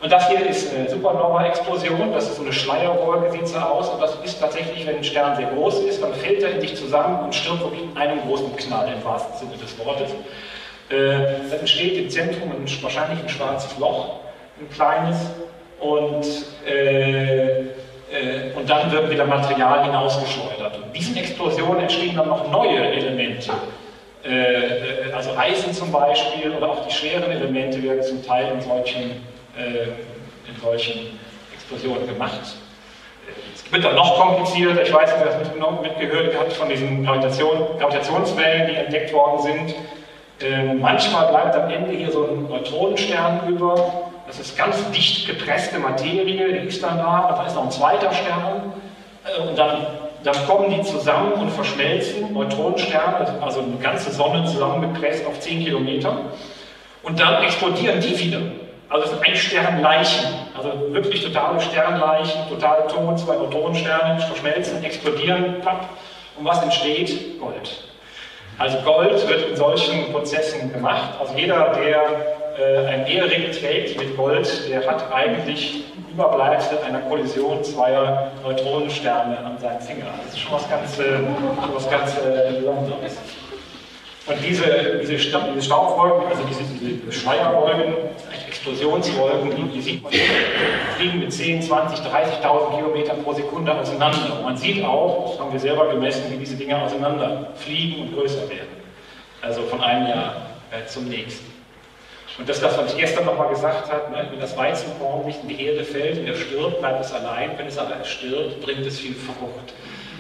Und 0.01 0.13
das 0.13 0.29
hier 0.29 0.47
ist 0.47 0.75
eine 0.75 0.89
Supernova-Explosion, 0.89 2.13
das 2.13 2.29
ist 2.29 2.37
so 2.37 2.43
eine 2.43 2.53
Schleierwolke, 2.53 3.33
sieht 3.33 3.49
so 3.49 3.59
aus. 3.59 3.89
Und 3.89 4.01
das 4.01 4.17
ist 4.25 4.41
tatsächlich, 4.41 4.87
wenn 4.87 4.97
ein 4.97 5.05
Stern 5.05 5.37
sehr 5.37 5.47
groß 5.47 5.81
ist, 5.81 6.03
dann 6.03 6.15
fällt 6.15 6.43
er 6.43 6.51
in 6.51 6.61
sich 6.61 6.77
zusammen 6.77 7.25
und 7.25 7.35
stirbt 7.35 7.61
wirklich 7.61 7.83
in 7.83 7.97
einem 7.97 8.21
großen 8.27 8.55
Knall, 8.57 8.93
im 8.93 9.05
wahrsten 9.05 9.37
Sinne 9.39 9.61
des 9.61 9.79
Wortes. 9.85 10.11
Äh, 10.89 11.49
dann 11.51 11.61
entsteht 11.61 11.97
im 11.97 12.11
Zentrum 12.11 12.53
ein, 12.53 12.83
wahrscheinlich 12.83 13.23
ein 13.23 13.29
schwarzes 13.29 13.77
Loch, 13.79 14.21
ein 14.61 14.69
kleines. 14.71 15.17
Und, 15.81 16.27
äh, 16.67 17.61
äh, 17.61 17.65
und 18.55 18.69
dann 18.69 18.91
wird 18.93 19.11
wieder 19.11 19.25
Material 19.25 19.85
hinausgeschleudert. 19.85 20.77
Und 20.77 20.97
diesen 20.97 21.17
Explosionen 21.17 21.83
entstehen 21.83 22.17
dann 22.17 22.29
noch 22.29 22.51
neue 22.51 22.79
Elemente. 22.79 23.51
Äh, 24.25 25.13
also 25.15 25.37
Eisen 25.37 25.73
zum 25.73 25.93
Beispiel 25.93 26.51
oder 26.51 26.71
auch 26.71 26.87
die 26.87 26.93
schweren 26.93 27.31
Elemente 27.31 27.83
werden 27.83 28.03
zum 28.03 28.25
Teil 28.25 28.53
in 28.55 28.61
solchen, 28.61 29.03
äh, 29.03 29.15
in 29.57 30.61
solchen 30.63 31.19
Explosionen 31.53 32.07
gemacht. 32.07 32.41
Es 33.55 33.73
wird 33.73 33.85
dann 33.85 33.97
noch 33.97 34.21
komplizierter, 34.21 34.83
ich 34.83 34.93
weiß 34.93 35.11
nicht, 35.13 35.25
wer 35.25 35.39
das 35.39 35.83
mitgehört 35.83 36.39
hat 36.39 36.53
von 36.53 36.69
diesen 36.69 37.05
Gravitation, 37.05 37.79
Gravitationswellen, 37.79 38.69
die 38.69 38.75
entdeckt 38.75 39.13
worden 39.13 39.43
sind. 39.43 39.75
Äh, 40.41 40.75
manchmal 40.75 41.29
bleibt 41.29 41.57
am 41.57 41.71
Ende 41.71 41.93
hier 41.93 42.13
so 42.13 42.29
ein 42.29 42.49
Neutronenstern 42.49 43.49
über. 43.49 44.11
Das 44.27 44.39
ist 44.39 44.57
ganz 44.57 44.91
dicht 44.91 45.27
gepresste 45.27 45.79
Materie, 45.79 46.61
die 46.61 46.69
ist 46.69 46.83
dann 46.83 46.99
da. 46.99 47.35
Dann 47.37 47.47
ist 47.47 47.55
noch 47.55 47.65
ein 47.65 47.71
zweiter 47.71 48.13
Stern. 48.13 48.73
Und 49.49 49.59
dann 49.59 49.87
dann 50.27 50.45
kommen 50.45 50.71
die 50.71 50.83
zusammen 50.83 51.35
und 51.35 51.51
verschmelzen, 51.51 52.33
Neutronensterne, 52.33 53.41
also 53.41 53.61
eine 53.61 53.77
ganze 53.77 54.11
Sonne 54.11 54.45
zusammengepresst 54.45 55.25
auf 55.25 55.39
10 55.39 55.65
Kilometer. 55.65 56.19
Und 57.05 57.21
dann 57.21 57.45
explodieren 57.45 58.01
die 58.01 58.19
wieder. 58.19 58.41
Also 58.89 59.05
es 59.05 59.11
sind 59.11 59.27
ein 59.27 59.37
Sternleichen, 59.37 60.27
also 60.57 60.95
wirklich 60.95 61.25
totale 61.25 61.61
Sternleichen, 61.61 62.49
total 62.49 62.87
tot, 62.87 63.19
zwei 63.19 63.35
Neutronensterne 63.35 64.21
verschmelzen, 64.21 64.83
explodieren, 64.85 65.61
papp. 65.61 65.89
Und 66.39 66.45
was 66.45 66.63
entsteht? 66.63 67.41
Gold. 67.41 67.85
Also 68.59 68.79
Gold 68.83 69.29
wird 69.29 69.51
in 69.51 69.57
solchen 69.57 70.13
Prozessen 70.13 70.73
gemacht. 70.73 71.11
Also 71.19 71.35
jeder, 71.37 71.73
der 71.75 72.37
äh, 72.59 72.87
ein 72.87 73.07
Ehering 73.07 73.51
trägt 73.53 73.99
mit 73.99 74.17
Gold, 74.17 74.69
der 74.71 74.87
hat 74.87 75.13
eigentlich 75.13 75.85
Überbleibsel 76.13 76.79
einer 76.79 77.01
Kollision 77.01 77.63
zweier 77.65 78.31
Neutronensterne 78.43 79.39
an 79.39 79.59
seinem 79.59 79.81
Finger. 79.81 80.07
Das 80.25 80.35
ist 80.35 80.41
schon 80.41 80.53
was 80.53 80.71
ganz, 80.71 80.99
äh, 80.99 81.19
was 81.75 81.91
ganz 81.91 82.17
äh, 82.19 82.53
Besonderes. 82.53 83.19
Und 84.27 84.37
diese, 84.43 84.99
diese, 85.01 85.17
diese 85.17 85.63
Staubwolken, 85.63 86.27
also 86.29 86.43
diese, 86.49 86.63
diese 86.65 87.13
Schleierwolken, 87.13 87.95
Explosionswolken, 88.49 89.73
die, 89.73 89.81
sieht 89.81 90.03
man, 90.03 90.11
die 90.11 90.19
fliegen 90.97 91.21
mit 91.21 91.33
10, 91.33 91.63
20, 91.63 92.01
30.000 92.01 92.77
Kilometern 92.77 93.23
pro 93.23 93.33
Sekunde 93.33 93.73
auseinander. 93.73 94.39
Und 94.39 94.43
man 94.43 94.57
sieht 94.57 94.85
auch, 94.85 95.31
das 95.31 95.41
haben 95.41 95.53
wir 95.53 95.61
selber 95.61 95.89
gemessen, 95.89 96.25
wie 96.31 96.39
diese 96.39 96.57
Dinge 96.57 96.81
auseinander 96.83 97.53
fliegen 97.55 98.03
und 98.03 98.15
größer 98.15 98.49
werden. 98.49 98.83
Also 99.43 99.63
von 99.63 99.81
einem 99.81 100.09
Jahr 100.09 100.35
äh, 100.73 100.85
zum 100.87 101.09
nächsten. 101.09 101.47
Und 102.39 102.49
das 102.49 102.61
das, 102.61 102.77
was 102.77 102.93
ich 102.93 102.99
gestern 102.99 103.25
nochmal 103.25 103.49
gesagt 103.49 103.91
habe, 103.91 104.11
ne? 104.11 104.27
wenn 104.31 104.41
das 104.41 104.57
Weizenkorn 104.57 105.25
nicht 105.25 105.41
in 105.43 105.49
die 105.49 105.65
Erde 105.65 105.85
fällt 105.85 106.19
und 106.19 106.27
er 106.27 106.35
stirbt, 106.35 106.81
bleibt 106.81 107.05
es 107.05 107.13
allein. 107.13 107.53
Wenn 107.57 107.67
es 107.67 107.79
aber 107.79 108.05
stirbt, 108.05 108.61
bringt 108.61 108.85
es 108.85 108.99
viel 108.99 109.15
Frucht. 109.15 109.73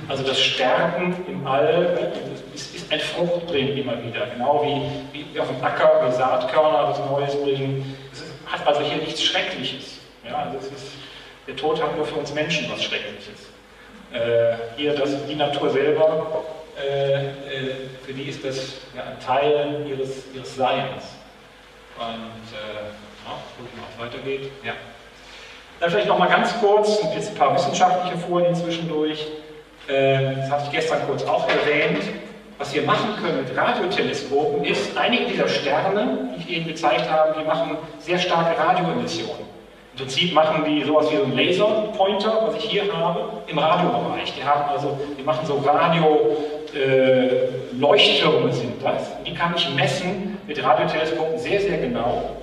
Also 0.08 0.22
das 0.22 0.40
Sterben 0.40 1.16
im 1.26 1.46
All 1.46 2.12
ist, 2.54 2.75
ein 2.90 3.00
Fruchtbringen 3.00 3.76
immer 3.76 4.02
wieder, 4.02 4.26
genau 4.26 4.64
wie, 5.12 5.28
wie 5.32 5.40
auf 5.40 5.48
dem 5.48 5.62
Acker, 5.64 6.06
wie 6.06 6.12
Saatkörner 6.12 6.88
das 6.88 6.98
Neues 7.10 7.42
bringen. 7.42 7.96
Es 8.12 8.24
hat 8.50 8.66
also 8.66 8.80
hier 8.82 8.98
nichts 9.02 9.22
Schreckliches. 9.22 9.98
Ja, 10.24 10.44
also 10.44 10.58
ist, 10.58 10.92
der 11.46 11.56
Tod 11.56 11.82
hat 11.82 11.96
nur 11.96 12.06
für 12.06 12.16
uns 12.16 12.32
Menschen 12.32 12.70
was 12.70 12.82
Schreckliches. 12.82 13.46
Äh, 14.12 14.56
hier 14.76 14.94
das, 14.94 15.26
die 15.26 15.34
Natur 15.34 15.70
selber, 15.70 16.44
äh, 16.78 17.26
äh, 17.26 17.30
für 18.04 18.12
die 18.12 18.24
ist 18.24 18.44
das 18.44 18.74
ja, 18.94 19.02
ein 19.02 19.20
Teil 19.24 19.86
ihres, 19.88 20.24
ihres 20.34 20.54
Seins. 20.54 21.04
Und 21.98 22.04
äh, 22.04 22.86
ja, 23.24 23.38
wie 23.58 23.64
es 23.64 23.98
weitergeht. 23.98 24.52
Ja. 24.62 24.72
Dann 25.80 25.90
vielleicht 25.90 26.08
noch 26.08 26.18
mal 26.18 26.28
ganz 26.28 26.58
kurz, 26.60 27.02
jetzt 27.14 27.30
ein 27.30 27.34
paar 27.34 27.54
wissenschaftliche 27.54 28.18
Folien 28.18 28.54
zwischendurch. 28.54 29.26
Äh, 29.88 30.36
das 30.36 30.50
hatte 30.50 30.64
ich 30.66 30.70
gestern 30.72 31.06
kurz 31.06 31.22
auch 31.24 31.48
erwähnt. 31.48 32.02
Was 32.58 32.74
wir 32.74 32.82
machen 32.82 33.10
können 33.22 33.44
mit 33.44 33.54
Radioteleskopen 33.54 34.64
ist, 34.64 34.96
einige 34.96 35.26
dieser 35.26 35.46
Sterne, 35.46 36.30
die 36.34 36.40
ich 36.40 36.48
eben 36.56 36.66
gezeigt 36.68 37.10
habe, 37.10 37.34
die 37.38 37.44
machen 37.44 37.76
sehr 37.98 38.18
starke 38.18 38.58
Radioemissionen. 38.58 39.44
Im 39.92 39.98
Prinzip 39.98 40.32
machen 40.32 40.64
die 40.64 40.82
sowas 40.84 41.10
wie 41.10 41.16
so 41.16 41.24
einen 41.24 41.36
Laserpointer, 41.36 42.46
was 42.46 42.54
ich 42.56 42.64
hier 42.64 42.90
habe, 42.94 43.42
im 43.46 43.58
Radiobereich. 43.58 44.32
Die, 44.34 44.42
haben 44.44 44.70
also, 44.70 44.98
die 45.18 45.22
machen 45.22 45.46
so 45.46 45.56
Radio-Leuchttürme 45.56 48.48
äh, 48.48 48.52
sind 48.52 48.82
das. 48.82 49.22
Die 49.24 49.34
kann 49.34 49.52
ich 49.54 49.68
messen 49.74 50.38
mit 50.46 50.62
Radioteleskopen 50.62 51.38
sehr, 51.38 51.60
sehr 51.60 51.76
genau. 51.78 52.36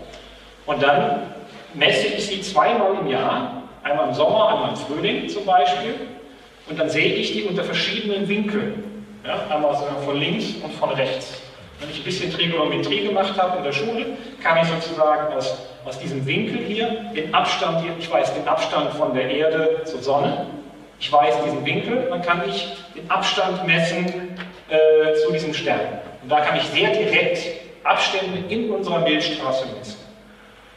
Und 0.65 0.81
dann 0.81 1.33
messe 1.73 2.07
ich 2.07 2.25
sie 2.27 2.41
zweimal 2.41 2.97
im 3.01 3.07
Jahr, 3.07 3.63
einmal 3.81 4.09
im 4.09 4.13
Sommer, 4.13 4.49
einmal 4.49 4.69
im 4.69 4.75
Frühling 4.75 5.27
zum 5.27 5.43
Beispiel. 5.45 5.95
Und 6.69 6.79
dann 6.79 6.89
sehe 6.89 7.13
ich 7.13 7.33
die 7.33 7.43
unter 7.43 7.63
verschiedenen 7.63 8.27
Winkeln. 8.27 8.92
Ja, 9.25 9.39
einmal 9.49 9.73
von 10.03 10.17
links 10.19 10.55
und 10.61 10.73
von 10.73 10.89
rechts. 10.89 11.41
Wenn 11.79 11.89
ich 11.89 11.99
ein 11.99 12.03
bisschen 12.03 12.33
Trigonometrie 12.33 13.07
gemacht 13.07 13.41
habe 13.41 13.57
in 13.57 13.63
der 13.63 13.71
Schule, 13.71 14.05
kann 14.43 14.57
ich 14.61 14.67
sozusagen 14.67 15.33
aus, 15.33 15.59
aus 15.85 15.97
diesem 15.97 16.25
Winkel 16.25 16.57
hier 16.65 16.87
den 17.15 17.33
Abstand, 17.33 17.81
hier, 17.81 17.93
ich 17.97 18.11
weiß 18.11 18.33
den 18.33 18.45
Abstand 18.45 18.91
von 18.91 19.13
der 19.13 19.29
Erde 19.29 19.81
zur 19.85 20.01
Sonne, 20.01 20.47
ich 20.99 21.09
weiß 21.09 21.41
diesen 21.45 21.65
Winkel, 21.65 22.07
dann 22.09 22.21
kann 22.21 22.43
ich 22.47 22.75
den 22.95 23.09
Abstand 23.09 23.65
messen 23.65 24.37
äh, 24.69 25.13
zu 25.25 25.31
diesem 25.31 25.53
Stern. 25.53 25.79
Und 26.21 26.29
da 26.29 26.41
kann 26.41 26.57
ich 26.57 26.63
sehr 26.63 26.89
direkt 26.89 27.47
Abstände 27.85 28.39
in 28.49 28.71
unserer 28.71 28.99
Milchstraße 28.99 29.67
messen. 29.77 29.99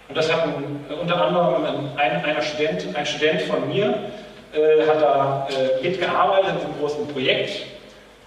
Und 0.09 0.16
das 0.16 0.32
hat 0.32 0.44
ein, 0.44 0.85
unter 1.00 1.20
anderem 1.20 1.64
ein, 1.96 2.24
ein, 2.24 2.42
Student, 2.42 2.94
ein 2.94 3.06
Student 3.06 3.42
von 3.42 3.68
mir, 3.68 4.11
äh, 4.52 4.87
hat 4.87 5.02
da 5.02 5.48
äh, 5.50 5.82
mitgearbeitet 5.82 6.54
in 6.61 6.66
einem 6.66 6.78
großen 6.78 7.09
Projekt. 7.09 7.75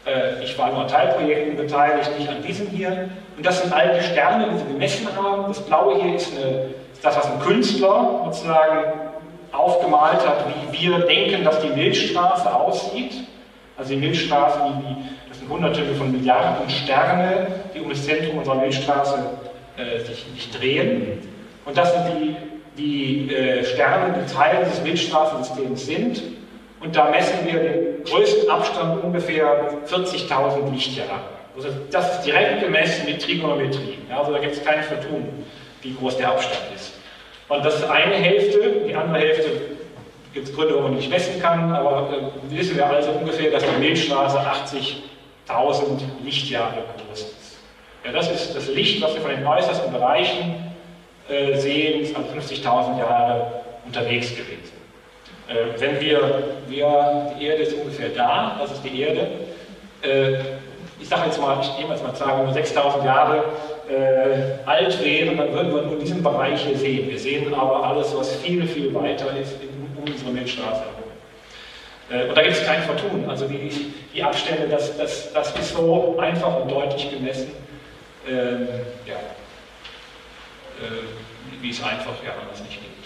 Äh, 0.06 0.44
ich 0.44 0.58
war 0.58 0.72
nur 0.72 0.82
an 0.82 0.88
Teilprojekten 0.88 1.58
beteiligt, 1.58 2.18
nicht 2.18 2.30
an 2.30 2.42
diesem 2.42 2.68
hier. 2.68 3.10
Und 3.38 3.46
das 3.46 3.62
sind 3.62 3.74
all 3.74 3.98
die 3.98 4.04
Sterne, 4.04 4.48
die 4.52 4.58
sie 4.58 4.66
gemessen 4.66 5.08
haben. 5.16 5.46
Das 5.48 5.60
Blaue 5.62 6.02
hier 6.02 6.16
ist, 6.16 6.32
eine, 6.38 6.70
das, 7.02 7.16
was 7.16 7.32
ein 7.32 7.40
Künstler 7.40 8.22
sozusagen 8.26 8.94
aufgemalt 9.52 10.28
hat, 10.28 10.46
wie 10.72 10.80
wir 10.80 11.00
denken, 11.00 11.44
dass 11.44 11.60
die 11.62 11.70
Milchstraße 11.70 12.54
aussieht. 12.54 13.14
Also 13.78 13.94
die 13.94 14.00
Milchstraße, 14.00 14.60
die, 14.80 14.96
das 15.30 15.40
sind 15.40 15.50
hunderte 15.50 15.84
von 15.96 16.12
Milliarden 16.12 16.70
Sterne, 16.70 17.48
die 17.74 17.80
um 17.80 17.90
das 17.90 18.06
Zentrum 18.06 18.40
unserer 18.40 18.56
Milchstraße 18.56 19.18
äh, 19.78 20.00
sich, 20.06 20.26
sich 20.36 20.52
drehen. 20.52 21.20
Und 21.66 21.78
das 21.78 21.94
sind 21.94 22.06
die 22.20 22.36
die 22.80 23.34
äh, 23.34 23.64
Sterne, 23.64 24.16
die 24.20 24.34
Teil 24.34 24.64
des 24.66 24.82
Milchstraßensystems 24.82 25.86
sind. 25.86 26.22
Und 26.82 26.96
da 26.96 27.10
messen 27.10 27.46
wir 27.46 27.60
den 27.60 28.04
größten 28.06 28.50
Abstand 28.50 29.04
ungefähr 29.04 29.70
40.000 29.86 30.72
Lichtjahre. 30.72 31.20
Also 31.56 31.70
das 31.92 32.16
ist 32.16 32.26
direkt 32.26 32.62
gemessen 32.62 33.06
mit 33.06 33.22
Trigonometrie. 33.22 33.98
Also 34.10 34.32
da 34.32 34.40
gibt 34.40 34.54
es 34.54 34.64
keine 34.64 34.84
Vertun, 34.84 35.46
wie 35.82 35.94
groß 35.94 36.18
der 36.18 36.30
Abstand 36.30 36.64
ist. 36.74 36.94
Und 37.50 37.66
das 37.66 37.76
ist 37.80 37.90
eine 37.90 38.16
Hälfte, 38.16 38.86
die 38.88 38.96
andere 38.96 39.20
Hälfte 39.20 39.50
gibt 40.34 40.48
es 40.48 40.56
Gründe, 40.56 40.76
warum 40.76 40.92
man 40.92 40.96
nicht 40.96 41.10
messen 41.10 41.42
kann, 41.42 41.74
aber 41.74 42.10
äh, 42.14 42.56
wissen 42.56 42.78
wir 42.78 42.86
also 42.86 43.12
ungefähr, 43.12 43.52
dass 43.52 43.64
die 43.64 43.80
Milchstraße 43.80 44.38
80.000 44.38 46.02
Lichtjahre 46.24 46.84
groß 47.08 47.22
ist. 47.22 47.58
Ja, 48.06 48.12
das 48.12 48.32
ist 48.32 48.56
das 48.56 48.68
Licht, 48.68 49.02
was 49.02 49.16
wir 49.16 49.22
von 49.22 49.32
den 49.32 49.46
äußersten 49.46 49.92
Bereichen 49.92 50.72
äh, 51.28 51.58
sehen, 51.58 52.02
ist 52.02 52.16
also 52.16 52.30
50.000 52.30 53.00
Jahre 53.00 53.64
unterwegs 53.86 54.30
gewesen. 54.30 54.79
Äh, 55.50 55.80
wenn 55.80 56.00
wir, 56.00 56.44
wir, 56.68 57.34
die 57.40 57.46
Erde 57.46 57.64
ist 57.64 57.74
ungefähr 57.74 58.10
da, 58.10 58.58
das 58.62 58.72
ist 58.72 58.84
die 58.84 59.02
Erde. 59.02 59.28
Äh, 60.02 60.38
ich 61.02 61.08
sage 61.08 61.24
jetzt 61.26 61.42
mal, 61.42 61.60
ich 61.62 61.78
nehme 61.78 61.94
jetzt 61.94 62.04
mal 62.04 62.16
sagen, 62.16 62.46
wenn 62.46 62.56
wir 62.56 62.64
6.000 62.64 63.06
Jahre 63.06 63.44
äh, 63.90 64.68
alt 64.68 65.04
wären, 65.04 65.38
dann 65.38 65.54
würden 65.54 65.74
wir 65.74 65.82
nur 65.84 65.98
diesen 65.98 66.22
Bereich 66.22 66.62
hier 66.62 66.78
sehen. 66.78 67.10
Wir 67.10 67.20
sehen 67.20 67.54
aber 67.54 67.84
alles, 67.84 68.16
was 68.16 68.36
viel, 68.36 68.68
viel 68.68 68.94
weiter 68.94 69.28
ist 69.42 69.56
um 69.64 70.04
unsere 70.04 70.32
Milchstraße 70.32 70.82
herum. 70.82 71.00
Äh, 72.12 72.30
und 72.30 72.38
da 72.38 72.42
gibt 72.42 72.56
es 72.56 72.66
kein 72.66 72.84
Vertun. 72.84 73.28
Also 73.28 73.48
die, 73.48 73.72
die 74.14 74.24
Abstände, 74.24 74.68
das, 74.68 74.98
das, 74.98 75.34
das 75.34 75.56
ist 75.56 75.74
so 75.74 76.18
einfach 76.20 76.62
und 76.62 76.70
deutlich 76.70 77.10
gemessen. 77.10 77.52
Ähm, 78.28 78.68
ja. 79.06 79.16
Äh, 79.16 79.18
wie 81.62 81.72
es 81.72 81.84
einfach 81.84 82.14
ja 82.24 82.32
anders 82.42 82.62
nicht 82.62 82.80
gibt. 82.82 82.99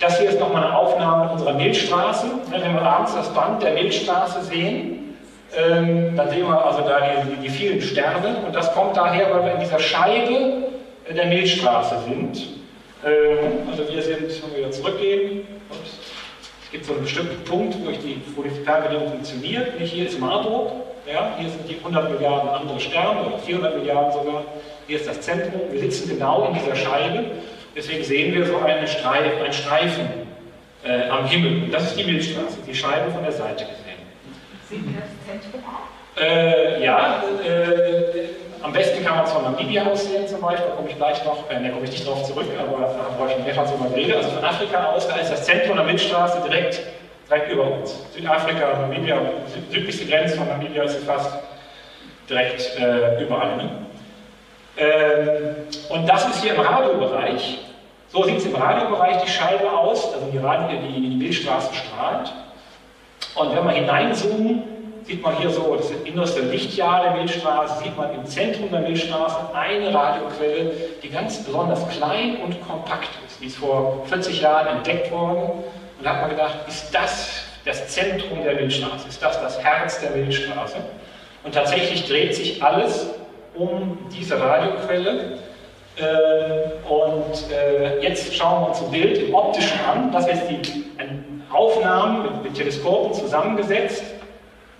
Das 0.00 0.18
hier 0.18 0.30
ist 0.30 0.40
nochmal 0.40 0.64
eine 0.64 0.76
Aufnahme 0.76 1.30
unserer 1.30 1.52
Milchstraße. 1.52 2.26
Wenn 2.50 2.74
wir 2.74 2.82
abends 2.82 3.14
das 3.14 3.28
Band 3.34 3.62
der 3.62 3.74
Milchstraße 3.74 4.42
sehen, 4.44 5.14
ähm, 5.54 6.16
dann 6.16 6.30
sehen 6.30 6.46
wir 6.46 6.64
also 6.64 6.80
da 6.80 7.00
die, 7.00 7.36
die, 7.36 7.50
vielen 7.50 7.82
Sterne 7.82 8.38
und 8.46 8.56
das 8.56 8.72
kommt 8.72 8.96
daher, 8.96 9.30
weil 9.30 9.44
wir 9.44 9.54
in 9.54 9.60
dieser 9.60 9.78
Scheibe 9.78 10.68
der 11.14 11.26
Milchstraße 11.26 11.96
sind. 12.06 12.48
Ähm, 13.04 13.68
also 13.70 13.86
wir 13.92 14.00
sind, 14.00 14.22
wenn 14.22 14.50
wir 14.52 14.58
wieder 14.58 14.70
zurückgehen, 14.70 15.46
es 16.62 16.70
gibt 16.70 16.86
so 16.86 16.92
einen 16.92 17.02
bestimmten 17.02 17.44
Punkt, 17.44 17.76
wo 17.84 17.90
die, 17.90 18.22
wo 18.34 18.42
die 18.42 18.50
Fernbedienung 18.50 19.08
funktioniert. 19.10 19.72
Hier 19.80 20.06
ist 20.06 20.18
Marburg, 20.18 20.72
ja, 21.12 21.34
hier 21.38 21.50
sind 21.50 21.68
die 21.68 21.76
100 21.76 22.10
Milliarden 22.10 22.48
andere 22.48 22.80
Sterne 22.80 23.26
oder 23.26 23.38
400 23.38 23.76
Milliarden 23.76 24.12
sogar. 24.12 24.44
Hier 24.86 24.96
ist 24.96 25.06
das 25.08 25.20
Zentrum. 25.20 25.60
Wir 25.70 25.80
sitzen 25.80 26.08
genau 26.08 26.46
in 26.46 26.54
dieser 26.54 26.74
Scheibe. 26.74 27.24
Deswegen 27.76 28.04
sehen 28.04 28.34
wir 28.34 28.46
so 28.46 28.58
eine 28.58 28.86
Streif, 28.86 29.40
einen 29.42 29.52
Streifen 29.52 30.08
äh, 30.84 31.08
am 31.08 31.26
Himmel. 31.26 31.64
Und 31.64 31.72
das 31.72 31.84
ist 31.84 31.98
die 31.98 32.04
Milchstraße, 32.04 32.58
die 32.66 32.74
Scheibe 32.74 33.10
von 33.10 33.22
der 33.22 33.32
Seite 33.32 33.64
gesehen. 33.64 34.00
Sehen 34.68 34.84
wir 34.94 35.02
das 35.02 35.42
Zentrum 35.42 35.62
auch? 35.64 36.00
Äh, 36.20 36.84
ja, 36.84 37.22
äh, 37.46 38.28
am 38.62 38.72
besten 38.72 39.04
kann 39.04 39.16
man 39.16 39.24
es 39.24 39.32
von 39.32 39.42
Namibia 39.42 39.86
aus 39.86 40.04
sehen 40.04 40.26
zum 40.26 40.40
Beispiel, 40.40 40.66
da 40.68 40.74
komme 40.74 40.90
ich 40.90 40.96
gleich 40.96 41.24
noch, 41.24 41.48
äh, 41.50 41.62
da 41.62 41.68
komme 41.70 41.84
ich 41.84 41.92
nicht 41.92 42.06
drauf 42.06 42.24
zurück, 42.24 42.46
aber 42.58 42.82
da 42.82 43.16
brauche 43.16 43.30
ich 43.38 43.44
mehrfach 43.44 43.66
so 43.66 43.76
mal 43.76 43.88
Bilder. 43.88 44.18
Also 44.18 44.30
von 44.30 44.44
Afrika 44.44 44.84
aus, 44.86 45.08
da 45.08 45.16
ist 45.16 45.30
das 45.30 45.44
Zentrum 45.44 45.76
der 45.76 45.86
Milchstraße 45.86 46.42
direkt, 46.46 46.82
direkt 47.28 47.52
über 47.52 47.70
uns. 47.70 48.04
Südafrika, 48.14 48.80
Namibia, 48.80 49.20
südlichste 49.70 50.06
Grenze 50.06 50.36
von 50.36 50.48
Namibia 50.48 50.82
ist 50.82 51.02
fast 51.04 51.32
direkt 52.28 52.78
äh, 52.78 53.22
überall. 53.22 53.56
Ne? 53.56 53.70
Ähm, 54.80 55.56
und 55.90 56.08
das 56.08 56.26
ist 56.26 56.42
hier 56.42 56.54
im 56.54 56.60
Radiobereich. 56.60 57.58
So 58.08 58.24
sieht 58.24 58.38
es 58.38 58.46
im 58.46 58.54
Radiobereich 58.54 59.22
die 59.22 59.30
Scheibe 59.30 59.70
aus, 59.70 60.12
also 60.14 60.26
die, 60.32 60.38
Radio, 60.38 60.78
die, 60.80 61.00
die 61.00 61.16
Milchstraße 61.16 61.70
strahlt. 61.74 62.32
Und 63.34 63.54
wenn 63.54 63.64
wir 63.64 63.72
hineinzoomen, 63.72 64.62
sieht 65.04 65.22
man 65.22 65.36
hier 65.36 65.50
so 65.50 65.76
das 65.76 65.90
innerste 66.04 66.40
Lichtjahr 66.40 67.02
der 67.02 67.12
Milchstraße, 67.12 67.84
sieht 67.84 67.96
man 67.96 68.14
im 68.14 68.24
Zentrum 68.24 68.70
der 68.70 68.80
Milchstraße 68.80 69.54
eine 69.54 69.92
Radioquelle, 69.94 70.72
die 71.02 71.08
ganz 71.08 71.44
besonders 71.44 71.86
klein 71.90 72.38
und 72.44 72.60
kompakt 72.66 73.10
ist. 73.26 73.40
Die 73.40 73.46
ist 73.46 73.58
vor 73.58 74.04
40 74.06 74.40
Jahren 74.40 74.78
entdeckt 74.78 75.10
worden. 75.12 75.50
Und 75.98 76.04
da 76.04 76.14
hat 76.14 76.20
man 76.22 76.30
gedacht, 76.30 76.56
ist 76.66 76.92
das 76.94 77.44
das 77.64 77.88
Zentrum 77.88 78.42
der 78.42 78.54
Milchstraße? 78.54 79.08
Ist 79.08 79.22
das 79.22 79.40
das 79.40 79.62
Herz 79.62 80.00
der 80.00 80.12
Milchstraße? 80.12 80.76
Und 81.44 81.54
tatsächlich 81.54 82.08
dreht 82.08 82.34
sich 82.34 82.62
alles 82.62 83.10
um 83.60 83.98
diese 84.10 84.40
Radioquelle. 84.40 85.38
Äh, 85.96 86.88
und 86.88 87.52
äh, 87.52 88.00
jetzt 88.00 88.34
schauen 88.34 88.62
wir 88.62 88.68
uns 88.70 88.82
ein 88.82 88.90
Bild 88.90 89.18
im 89.18 89.34
optischen 89.34 89.78
an. 89.84 90.10
Das 90.12 90.26
ist 90.26 90.42
die 90.48 90.84
Aufnahmen 91.52 92.22
mit, 92.22 92.42
mit 92.44 92.54
Teleskopen 92.54 93.12
zusammengesetzt. 93.12 94.04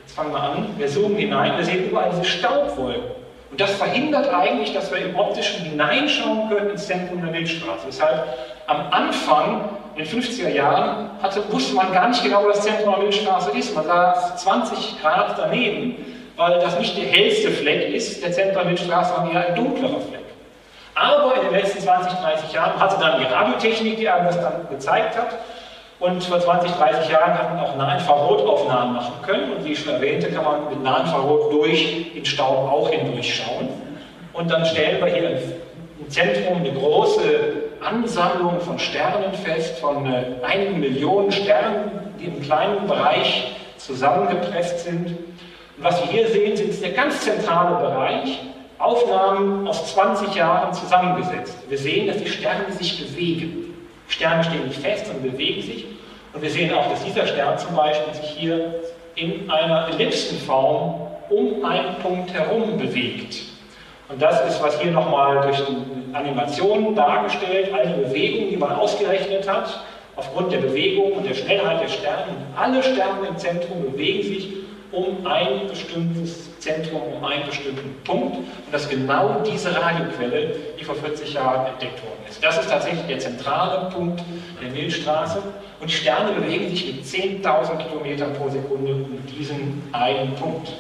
Jetzt 0.00 0.14
fangen 0.14 0.32
wir 0.32 0.40
an. 0.40 0.74
Wir 0.78 0.88
zoomen 0.88 1.16
hinein. 1.16 1.56
Wir 1.56 1.64
sehen 1.64 1.90
überall 1.90 2.10
diese 2.10 2.24
Staubwolken. 2.24 3.10
Und 3.50 3.60
das 3.60 3.72
verhindert 3.72 4.32
eigentlich, 4.32 4.72
dass 4.72 4.92
wir 4.92 4.98
im 4.98 5.16
Optischen 5.16 5.64
hineinschauen 5.64 6.48
können 6.48 6.70
ins 6.70 6.86
Zentrum 6.86 7.20
der 7.20 7.32
Milchstraße. 7.32 7.86
Deshalb 7.88 8.24
am 8.68 8.86
Anfang, 8.92 9.68
in 9.96 10.04
den 10.04 10.22
50er 10.22 10.48
Jahren, 10.50 11.10
hatte, 11.20 11.42
wusste 11.52 11.74
man 11.74 11.92
gar 11.92 12.08
nicht 12.08 12.22
genau, 12.22 12.44
wo 12.44 12.48
das 12.48 12.60
Zentrum 12.60 12.94
der 12.94 13.02
Milchstraße 13.02 13.50
ist. 13.58 13.74
Man 13.74 13.84
sah 13.84 14.36
20 14.36 15.02
Grad 15.02 15.36
daneben, 15.36 15.96
weil 16.40 16.58
das 16.58 16.78
nicht 16.78 16.96
der 16.96 17.04
hellste 17.04 17.50
Fleck 17.50 17.94
ist. 17.94 18.24
Der 18.24 18.64
Milchstraße 18.64 19.14
war 19.14 19.30
eher 19.30 19.48
ein 19.48 19.54
dunklerer 19.54 20.00
Fleck. 20.00 20.24
Aber 20.94 21.34
in 21.34 21.42
den 21.42 21.60
letzten 21.60 21.80
20, 21.80 22.12
30 22.14 22.52
Jahren 22.54 22.80
hatte 22.80 22.96
dann 22.98 23.20
die 23.20 23.26
Radiotechnik, 23.26 23.98
die 23.98 24.08
einem 24.08 24.24
das 24.24 24.40
dann 24.40 24.66
gezeigt 24.70 25.18
hat, 25.18 25.36
und 25.98 26.24
vor 26.24 26.40
20, 26.40 26.70
30 26.70 27.10
Jahren 27.10 27.34
hat 27.34 27.54
man 27.54 27.62
auch 27.62 27.76
Nahinfrarotaufnahmen 27.76 28.94
machen 28.94 29.12
können. 29.20 29.52
Und 29.52 29.66
wie 29.66 29.72
ich 29.72 29.80
schon 29.80 29.92
erwähnte, 29.92 30.30
kann 30.30 30.44
man 30.44 30.70
mit 30.70 30.82
Nahinfrarot 30.82 31.52
durch 31.52 32.06
den 32.14 32.24
Staub 32.24 32.72
auch 32.72 32.88
hindurchschauen. 32.88 33.68
Und 34.32 34.50
dann 34.50 34.64
stellen 34.64 35.04
wir 35.04 35.12
hier 35.12 35.30
im 35.98 36.08
Zentrum 36.08 36.56
eine 36.56 36.72
große 36.72 37.20
Ansammlung 37.82 38.60
von 38.60 38.78
Sternen 38.78 39.34
fest, 39.44 39.78
von 39.78 40.10
äh, 40.10 40.24
einigen 40.42 40.80
Millionen 40.80 41.30
Sternen, 41.30 42.14
die 42.18 42.24
im 42.24 42.40
kleinen 42.40 42.86
Bereich 42.86 43.52
zusammengepresst 43.76 44.84
sind. 44.84 45.18
Was 45.82 45.98
wir 46.02 46.12
hier 46.12 46.28
sehen, 46.28 46.54
sind 46.56 46.82
der 46.82 46.90
ganz 46.90 47.22
zentrale 47.22 47.76
Bereich, 47.76 48.38
Aufnahmen 48.78 49.66
aus 49.66 49.94
20 49.94 50.34
Jahren 50.34 50.74
zusammengesetzt. 50.74 51.56
Wir 51.70 51.78
sehen, 51.78 52.06
dass 52.06 52.18
die 52.18 52.28
Sterne 52.28 52.70
sich 52.72 53.06
bewegen. 53.06 53.74
Sterne 54.08 54.44
stehen 54.44 54.66
nicht 54.66 54.80
fest, 54.80 55.06
sondern 55.06 55.30
bewegen 55.32 55.62
sich. 55.62 55.86
Und 56.34 56.42
wir 56.42 56.50
sehen 56.50 56.74
auch, 56.74 56.90
dass 56.90 57.02
dieser 57.02 57.26
Stern 57.26 57.56
zum 57.56 57.74
Beispiel 57.74 58.12
sich 58.14 58.30
hier 58.30 58.74
in 59.14 59.50
einer 59.50 59.88
Ellipsenform 59.88 61.08
um 61.30 61.64
einen 61.64 61.94
Punkt 62.02 62.32
herum 62.32 62.76
bewegt. 62.76 63.40
Und 64.10 64.20
das 64.20 64.44
ist, 64.50 64.62
was 64.62 64.78
hier 64.80 64.90
nochmal 64.90 65.40
durch 65.42 65.62
die 65.64 66.14
Animation 66.14 66.94
dargestellt, 66.94 67.72
eine 67.72 67.94
Bewegung, 67.94 68.50
die 68.50 68.56
man 68.56 68.72
ausgerechnet 68.72 69.48
hat, 69.48 69.80
aufgrund 70.16 70.52
der 70.52 70.58
Bewegung 70.58 71.12
und 71.12 71.26
der 71.26 71.34
Schnellheit 71.34 71.80
der 71.82 71.88
Sterne. 71.88 72.32
alle 72.54 72.82
Sterne 72.82 73.28
im 73.28 73.38
Zentrum 73.38 73.82
bewegen 73.92 74.22
sich 74.22 74.60
um 74.92 75.26
ein 75.26 75.68
bestimmtes 75.68 76.58
Zentrum, 76.58 77.02
um 77.02 77.24
einen 77.24 77.46
bestimmten 77.46 77.94
Punkt. 78.04 78.36
Und 78.36 78.46
das 78.72 78.82
ist 78.82 78.90
genau 78.90 79.42
diese 79.46 79.74
Radioquelle, 79.74 80.54
die 80.78 80.84
vor 80.84 80.94
40 80.94 81.32
Jahren 81.32 81.66
entdeckt 81.66 82.02
worden 82.02 82.20
ist. 82.28 82.42
Das 82.42 82.58
ist 82.58 82.68
tatsächlich 82.68 83.06
der 83.06 83.18
zentrale 83.18 83.90
Punkt 83.90 84.22
der 84.62 84.70
Milchstraße. 84.70 85.42
Und 85.80 85.90
die 85.90 85.94
Sterne 85.94 86.32
bewegen 86.32 86.68
sich 86.70 86.94
mit 86.94 87.04
10.000 87.04 87.88
Kilometern 87.88 88.32
pro 88.34 88.48
Sekunde 88.48 88.92
um 88.92 89.18
diesen 89.26 89.82
einen 89.92 90.34
Punkt. 90.34 90.72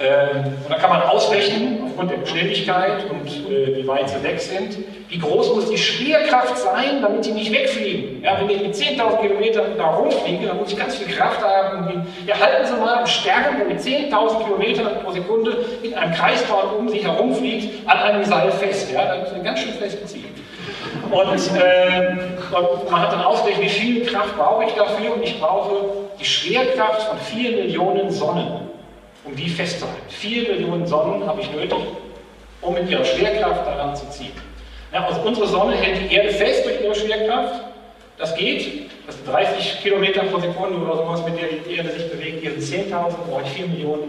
Ähm, 0.00 0.54
und 0.64 0.70
da 0.70 0.76
kann 0.76 0.88
man 0.88 1.02
ausrechnen, 1.02 1.82
aufgrund 1.84 2.10
der 2.10 2.18
Geschwindigkeit 2.18 3.04
und 3.10 3.26
äh, 3.50 3.76
wie 3.76 3.86
weit 3.86 4.08
sie 4.08 4.22
weg 4.22 4.40
sind, 4.40 4.78
wie 5.10 5.18
groß 5.18 5.54
muss 5.54 5.68
die 5.68 5.76
Schwerkraft 5.76 6.56
sein, 6.56 7.02
damit 7.02 7.26
die 7.26 7.32
nicht 7.32 7.52
wegfliegen. 7.52 8.22
Ja, 8.22 8.40
wenn 8.40 8.48
ich 8.48 8.62
mit 8.62 8.74
10.000 8.74 9.20
Kilometern 9.20 9.64
da 9.76 9.88
rumfliege, 9.88 10.46
dann 10.46 10.56
muss 10.56 10.72
ich 10.72 10.78
ganz 10.78 10.96
viel 10.96 11.14
Kraft 11.14 11.42
haben. 11.42 12.06
Ja, 12.26 12.38
halten 12.40 12.66
Sie 12.66 12.80
mal 12.80 12.98
einen 12.98 13.06
Stern, 13.06 13.58
der 13.58 13.66
mit 13.66 13.78
10.000 13.80 14.44
Kilometern 14.44 14.88
pro 15.04 15.10
Sekunde 15.10 15.66
in 15.82 15.92
einem 15.92 16.14
Kreisbahn 16.14 16.76
um 16.78 16.88
sich 16.88 17.04
herumfliegt, 17.04 17.86
an 17.86 17.98
einem 17.98 18.24
Seil 18.24 18.50
fest. 18.52 18.90
Ja, 18.92 19.04
da 19.04 19.14
ist 19.16 19.34
eine 19.34 19.42
ganz 19.42 19.60
schön 19.60 19.74
fest 19.74 20.08
ziehen. 20.08 20.24
Und, 21.10 21.60
äh, 21.60 22.56
und 22.56 22.90
man 22.90 23.02
hat 23.02 23.12
dann 23.12 23.22
ausgerechnet, 23.22 23.64
wie 23.64 23.68
viel 23.68 24.06
Kraft 24.06 24.34
brauche 24.38 24.64
ich 24.64 24.72
dafür? 24.72 25.14
Und 25.14 25.22
ich 25.22 25.38
brauche 25.38 25.88
die 26.18 26.24
Schwerkraft 26.24 27.02
von 27.02 27.18
4 27.18 27.50
Millionen 27.50 28.10
Sonnen 28.10 28.69
um 29.24 29.36
die 29.36 29.48
festzuhalten. 29.48 30.00
Vier 30.08 30.48
Millionen 30.48 30.86
Sonnen 30.86 31.26
habe 31.26 31.40
ich 31.40 31.50
nötig, 31.52 31.78
um 32.60 32.74
mit 32.74 32.88
ihrer 32.88 33.04
Schwerkraft 33.04 33.66
daran 33.66 33.94
zu 33.94 34.08
ziehen. 34.10 34.32
Ja, 34.92 35.06
also 35.06 35.20
unsere 35.20 35.46
Sonne 35.46 35.76
hält 35.76 36.10
die 36.10 36.14
Erde 36.14 36.30
fest 36.30 36.64
durch 36.64 36.80
ihre 36.80 36.94
Schwerkraft. 36.94 37.64
Das 38.18 38.34
geht. 38.34 38.90
Das 39.06 39.16
sind 39.16 39.28
30 39.28 39.80
Kilometer 39.82 40.22
pro 40.24 40.40
Sekunde 40.40 40.78
oder 40.78 40.96
sowas, 40.96 41.24
mit 41.24 41.40
der 41.40 41.48
die 41.66 41.76
Erde 41.76 41.90
sich 41.90 42.10
bewegt. 42.10 42.42
Hier 42.42 42.60
sind 42.60 42.92
10.000, 42.92 43.14
brauche 43.28 43.42
ich 43.42 43.50
4 43.50 43.66
Millionen 43.68 44.08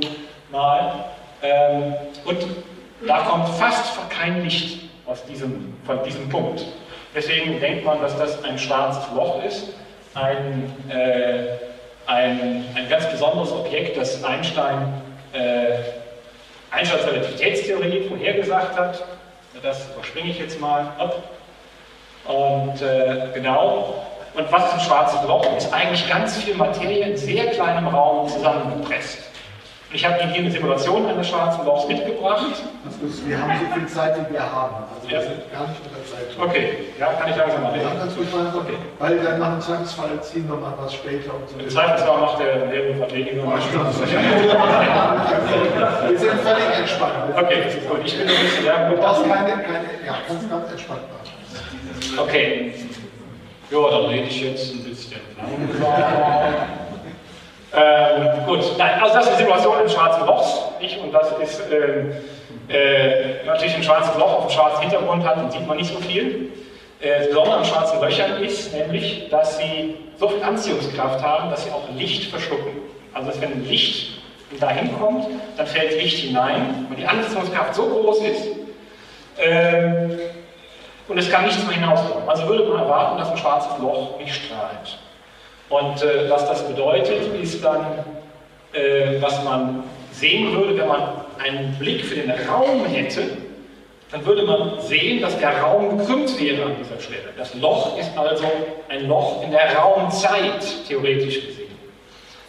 Mal. 0.51 1.05
Ähm, 1.41 1.95
und 2.26 2.38
da 3.07 3.20
kommt 3.20 3.49
fast 3.49 3.97
kein 4.09 4.43
Licht 4.43 4.80
aus 5.05 5.24
diesem, 5.26 5.74
von 5.86 6.03
diesem 6.03 6.28
Punkt. 6.30 6.66
Deswegen 7.16 7.59
denkt 7.59 7.86
man, 7.86 8.01
dass 8.01 8.18
das 8.18 8.43
ein 8.43 8.57
schwarzes 8.57 9.03
Loch 9.16 9.43
ist, 9.43 9.70
ein 10.14 10.72
äh, 10.89 11.70
ein, 12.08 12.66
ein 12.76 12.89
ganz 12.89 13.10
besonderes 13.10 13.52
Objekt, 13.52 13.97
das 13.97 14.24
Einstein 14.24 15.02
äh, 15.34 15.78
Einsteins 16.72 17.06
Relativitätstheorie 17.06 18.08
vorhergesagt 18.08 18.78
hat. 18.78 19.04
Das 19.62 19.89
überspringe 19.93 20.30
ich 20.30 20.39
jetzt 20.39 20.60
mal. 20.60 20.88
Und 22.26 22.82
äh, 22.82 23.28
genau. 23.34 24.06
Und 24.34 24.49
was 24.52 24.68
ist 24.68 24.74
ein 24.74 24.80
schwarzes 24.80 25.22
Loch? 25.28 25.45
Ist 25.58 25.74
eigentlich 25.74 26.08
ganz 26.08 26.38
viel 26.38 26.56
Materie 26.56 27.06
in 27.06 27.18
sehr 27.18 27.47
kleinem 27.47 27.88
Raum 27.88 28.30
zusammengepresst. 28.30 29.30
Ich 29.93 30.05
habe 30.05 30.21
Ihnen 30.21 30.31
hier 30.31 30.43
eine 30.43 30.51
Simulation 30.51 31.05
eines 31.05 31.27
schwarzen 31.27 31.65
Lochs 31.65 31.85
mitgebracht. 31.85 32.45
wir 33.25 33.41
haben 33.41 33.51
so 33.59 33.65
viel 33.75 33.87
Zeit, 33.87 34.15
wie 34.17 34.33
wir 34.33 34.39
haben. 34.41 34.75
Also 34.95 35.09
wir 35.09 35.17
ja. 35.17 35.21
sind 35.21 35.51
gar 35.51 35.67
nicht 35.67 35.83
mit 35.83 35.91
der 35.91 36.05
Zeit. 36.07 36.27
Okay, 36.39 36.77
ja, 36.97 37.07
kann 37.11 37.29
ich 37.29 37.35
langsam 37.35 37.61
mal 37.61 37.73
reden. 37.73 37.87
Ja, 37.91 37.99
ganz 37.99 38.15
ruhig 38.15 38.31
mal. 38.31 38.47
Okay. 38.55 38.77
Weil 38.99 39.19
dann 39.19 39.39
nach 39.39 39.51
dem 39.51 39.61
Zwangsfall 39.61 40.21
ziehen 40.21 40.47
wir 40.47 40.55
mal 40.55 40.73
was 40.79 40.93
später. 40.93 41.35
Und 41.35 41.49
so. 41.49 41.59
Im 41.59 41.69
Zweifelsfall 41.69 42.21
macht 42.21 42.39
der 42.39 42.67
Nebenverteidiger. 42.67 43.43
Oh, 43.45 43.51
wir 46.09 46.19
sind 46.19 46.39
völlig 46.39 46.79
entspannt. 46.79 47.35
Okay, 47.35 47.63
gut. 47.89 47.99
Ich 48.05 48.17
bin 48.17 48.27
ein 48.29 48.43
bisschen 48.43 48.63
lernen. 48.63 48.95
Du 48.95 49.01
brauchst 49.01 49.23
keine, 49.23 49.51
keine, 49.51 49.89
ja, 50.07 50.15
kannst 50.25 50.49
ganz 50.49 50.71
entspannt 50.71 51.01
machen. 51.01 52.17
Okay. 52.17 52.73
Ja, 53.69 53.89
dann 53.89 54.05
rede 54.05 54.27
ich 54.27 54.41
jetzt 54.41 54.73
ein 54.73 54.83
bisschen. 54.85 55.19
Ähm, 57.74 58.45
gut, 58.45 58.59
Nein, 58.78 59.01
also 59.01 59.15
das 59.15 59.28
ist 59.28 59.34
die 59.34 59.43
Situation 59.43 59.76
im 59.82 59.89
schwarzen 59.89 60.26
Loch. 60.26 60.80
Nicht? 60.80 60.97
Und 60.99 61.13
das 61.13 61.32
ist 61.41 61.61
ähm, 61.72 62.11
äh, 62.67 63.45
natürlich 63.45 63.76
ein 63.76 63.84
schwarzes 63.84 64.15
Loch 64.17 64.34
auf 64.34 64.41
einem 64.41 64.49
schwarzen 64.49 64.82
Hintergrund 64.82 65.26
hat, 65.26 65.38
dann 65.38 65.51
sieht 65.51 65.67
man 65.67 65.78
nicht 65.78 65.93
so 65.93 65.99
viel. 65.99 66.51
Äh, 66.99 67.19
das 67.19 67.28
Besondere 67.30 67.57
an 67.57 67.65
schwarzen 67.65 68.01
Löchern 68.01 68.43
ist 68.43 68.74
nämlich, 68.74 69.30
dass 69.30 69.57
sie 69.57 69.95
so 70.17 70.28
viel 70.28 70.43
Anziehungskraft 70.43 71.24
haben, 71.24 71.49
dass 71.49 71.63
sie 71.63 71.72
auch 71.72 71.88
Licht 71.95 72.30
verschlucken. 72.30 72.74
Also 73.13 73.30
dass 73.30 73.41
wenn 73.41 73.65
Licht 73.65 74.22
dahin 74.59 74.97
kommt, 74.99 75.28
dann 75.57 75.65
fällt 75.65 76.01
Licht 76.01 76.17
hinein 76.19 76.88
und 76.89 76.97
die 76.97 77.05
Anziehungskraft 77.05 77.74
so 77.76 77.88
groß 77.88 78.22
ist, 78.24 78.47
ähm, 79.41 80.19
und 81.07 81.17
es 81.17 81.30
kann 81.30 81.45
nichts 81.45 81.65
mehr 81.65 81.76
hinauskommen. 81.76 82.28
Also 82.28 82.47
würde 82.47 82.65
man 82.65 82.84
erwarten, 82.84 83.17
dass 83.17 83.32
ein 83.32 83.38
schwarzes 83.38 83.78
Loch 83.80 84.17
nicht 84.19 84.34
strahlt. 84.34 84.97
Und 85.72 86.03
äh, 86.03 86.30
was 86.30 86.47
das 86.47 86.67
bedeutet, 86.67 87.34
ist 87.41 87.63
dann, 87.63 87.86
äh, 88.74 89.22
was 89.22 89.41
man 89.45 89.84
sehen 90.11 90.53
würde, 90.53 90.78
wenn 90.78 90.88
man 90.88 91.01
einen 91.41 91.74
Blick 91.80 92.03
für 92.03 92.15
den 92.15 92.30
Raum 92.30 92.86
hätte, 92.86 93.22
dann 94.11 94.26
würde 94.26 94.43
man 94.43 94.82
sehen, 94.82 95.22
dass 95.22 95.39
der 95.39 95.61
Raum 95.61 95.97
gekrümmt 95.97 96.38
wäre 96.41 96.65
an 96.65 96.76
dieser 96.78 96.99
Stelle. 96.99 97.30
Das 97.38 97.53
Loch 97.55 97.97
ist 97.97 98.11
also 98.17 98.43
ein 98.89 99.07
Loch 99.07 99.41
in 99.43 99.51
der 99.51 99.74
Raumzeit, 99.74 100.61
theoretisch 100.89 101.47
gesehen. 101.47 101.72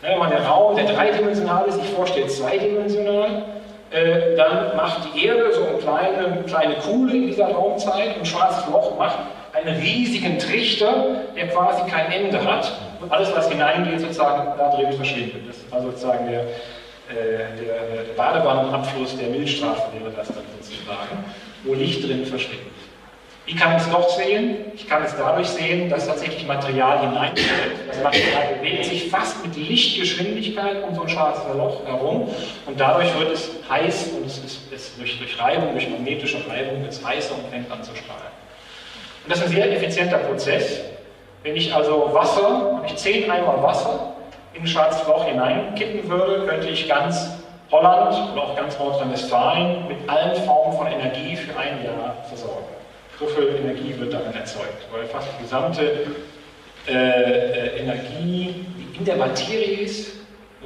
Wenn 0.01 0.18
man 0.18 0.31
den 0.31 0.43
Raum, 0.43 0.75
der 0.75 0.87
dreidimensional 0.87 1.64
ist, 1.66 1.81
sich 1.81 1.91
vorstellt, 1.91 2.29
zweidimensional, 2.29 3.45
äh, 3.93 4.35
dann 4.37 4.77
macht 4.77 5.14
die 5.14 5.27
Erde 5.27 5.53
so 5.53 5.62
eine 5.62 5.79
kleine, 5.79 6.43
kleine 6.49 6.75
Kuhle 6.75 7.12
in 7.12 7.27
dieser 7.29 7.53
Raumzeit 7.53 8.16
und 8.16 8.23
ein 8.23 8.27
schwarzes 8.27 8.66
Loch 8.66 8.99
macht 8.99 9.18
einen 9.53 9.81
riesigen 9.81 10.41
Trichter, 10.41 11.07
der 11.37 11.47
quasi 11.49 11.89
kein 11.89 12.11
Ende 12.11 12.43
hat 12.45 12.73
alles, 13.11 13.35
was 13.35 13.49
hineingeht, 13.49 14.01
sozusagen 14.01 14.59
da 14.59 14.71
drin 14.71 14.93
verschwindet. 14.93 15.43
Das 15.49 15.57
also 15.71 15.91
sozusagen 15.91 16.31
der, 16.31 16.41
äh, 16.41 17.57
der, 17.61 18.05
der 18.05 18.15
Badewannenabfluss 18.17 19.17
der 19.17 19.29
Milchstraße 19.29 19.83
wäre 19.99 20.13
das 20.17 20.29
dann 20.29 20.45
sozusagen, 20.61 21.25
wo 21.65 21.75
Licht 21.75 22.07
drin 22.07 22.25
verschwindet. 22.25 22.73
Wie 23.45 23.57
kann 23.57 23.77
ich 23.77 23.83
es 23.83 23.89
noch 23.89 24.09
sehen? 24.09 24.57
Ich 24.75 24.89
kann 24.89 25.03
es 25.03 25.17
dadurch 25.17 25.49
sehen, 25.49 25.91
dass 25.91 26.07
tatsächlich 26.07 26.47
Material 26.47 27.01
hineinfällt. 27.01 27.89
Das 27.89 28.01
Material 28.01 28.55
bewegt 28.55 28.85
sich 28.85 29.11
fast 29.11 29.45
mit 29.45 29.57
Lichtgeschwindigkeit 29.57 30.85
um 30.85 30.95
so 30.95 31.03
ein 31.03 31.09
schwarzes 31.09 31.43
Loch 31.57 31.85
herum 31.85 32.31
und 32.67 32.81
dadurch 32.81 33.19
wird 33.19 33.33
es 33.33 33.51
heiß 33.69 34.11
und 34.17 34.27
es 34.27 34.39
ist 34.39 34.73
es 34.73 34.97
durch, 34.97 35.19
durch 35.19 35.39
Reibung, 35.41 35.73
durch 35.73 35.89
magnetische 35.89 36.39
Reibung 36.49 36.83
wird 36.83 36.93
es 36.93 37.05
heißer 37.05 37.35
und 37.35 37.51
fängt 37.51 37.71
an 37.71 37.83
zu 37.83 37.95
strahlen. 37.97 38.33
Und 39.25 39.31
das 39.33 39.39
ist 39.39 39.47
ein 39.47 39.53
sehr 39.53 39.73
effizienter 39.73 40.19
Prozess. 40.19 40.81
Wenn 41.43 41.57
ich 41.57 41.74
also 41.74 42.11
Wasser, 42.12 42.78
wenn 42.80 42.86
ich 42.86 42.97
10 42.97 43.30
Eimer 43.30 43.62
Wasser 43.62 44.14
in 44.55 44.62
ein 44.62 44.66
schwarzes 44.66 45.07
Loch 45.07 45.24
hineinkippen 45.24 46.09
würde, 46.09 46.47
könnte 46.47 46.68
ich 46.68 46.88
ganz 46.88 47.30
Holland 47.70 48.14
oder 48.32 48.43
auch 48.43 48.57
ganz 48.57 48.78
Nordrhein-Westfalen 48.78 49.88
mit 49.88 50.09
allen 50.09 50.36
Formen 50.45 50.76
von 50.76 50.86
Energie 50.86 51.34
für 51.36 51.59
ein 51.59 51.82
Jahr 51.84 52.16
versorgen. 52.28 52.66
So 53.18 53.26
viel 53.26 53.57
Energie 53.57 53.95
wird 53.99 54.12
darin 54.12 54.34
erzeugt, 54.34 54.86
weil 54.93 55.05
fast 55.07 55.28
die 55.36 55.43
gesamte 55.43 56.07
äh, 56.86 56.93
äh, 56.93 57.80
Energie, 57.80 58.66
die 58.76 58.99
in 58.99 59.05
der 59.05 59.16
Materie 59.16 59.80
ist, 59.80 60.16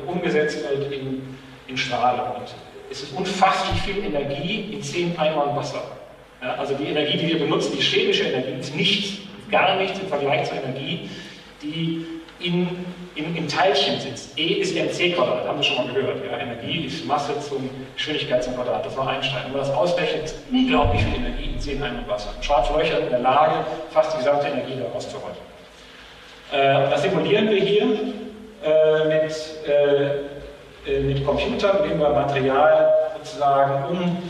umgesetzt 0.07 0.59
wird 0.69 0.93
in, 0.93 1.37
in 1.69 1.77
Strahlung. 1.77 2.37
Und 2.37 2.55
es 2.91 3.03
ist 3.03 3.17
unfasslich 3.17 3.81
viel 3.83 4.05
Energie 4.05 4.73
in 4.73 4.83
10 4.83 5.19
Eimern 5.19 5.57
Wasser. 5.57 5.83
Ja, 6.43 6.55
also 6.55 6.75
die 6.75 6.85
Energie, 6.85 7.19
die 7.19 7.29
wir 7.29 7.39
benutzen, 7.39 7.73
die 7.77 7.83
chemische 7.83 8.25
Energie, 8.25 8.61
ist 8.61 8.75
nichts, 8.75 9.19
gar 9.51 9.77
nichts 9.77 9.99
im 9.99 10.09
Vergleich 10.09 10.49
zur 10.49 10.59
Energie, 10.59 11.11
die 11.63 12.07
in, 12.41 12.69
in, 13.15 13.35
in 13.35 13.49
Teilchen 13.49 13.99
sitzt. 14.01 14.39
E 14.39 14.61
ist 14.61 14.77
mc 14.77 15.15
Quadrat, 15.15 15.47
haben 15.47 15.59
wir 15.59 15.63
schon 15.63 15.87
mal 15.87 15.95
gehört. 15.95 16.19
Ja? 16.31 16.39
Energie 16.39 16.87
ist 16.87 17.07
Masse 17.07 17.39
zum 17.41 17.71
Geschwindigkeit 17.95 18.45
zum 18.45 18.55
Quadrat. 18.55 18.85
Das 18.85 18.97
war 18.97 19.09
Einstein. 19.09 19.45
Wenn 19.45 19.53
man 19.53 19.61
das 19.61 19.71
ausrechnet, 19.71 20.25
ist 20.25 20.37
unglaublich 20.51 21.03
viel 21.03 21.17
Energie 21.17 21.51
in 21.55 21.61
10 21.61 21.83
Eimern 21.83 22.05
Wasser. 22.07 22.31
Schwarze 22.41 22.73
Löcher 22.75 23.01
in 23.01 23.11
der 23.11 23.21
Lage, 23.21 23.65
fast 23.91 24.13
die 24.13 24.19
gesamte 24.19 24.49
Energie 24.49 24.75
daraus 24.79 25.09
zu 25.09 25.17
holen. 25.17 25.37
Äh, 26.53 26.91
das 26.91 27.03
simulieren 27.03 27.51
wir 27.51 27.61
hier 27.61 27.85
äh, 28.65 29.23
mit, 29.23 29.35
äh, 29.67 30.91
äh 30.91 31.01
mit 31.01 31.25
Computern, 31.25 31.85
indem 31.85 32.01
wir 32.01 32.11
Material 32.11 32.93
sozusagen 33.17 33.85
um 33.91 34.23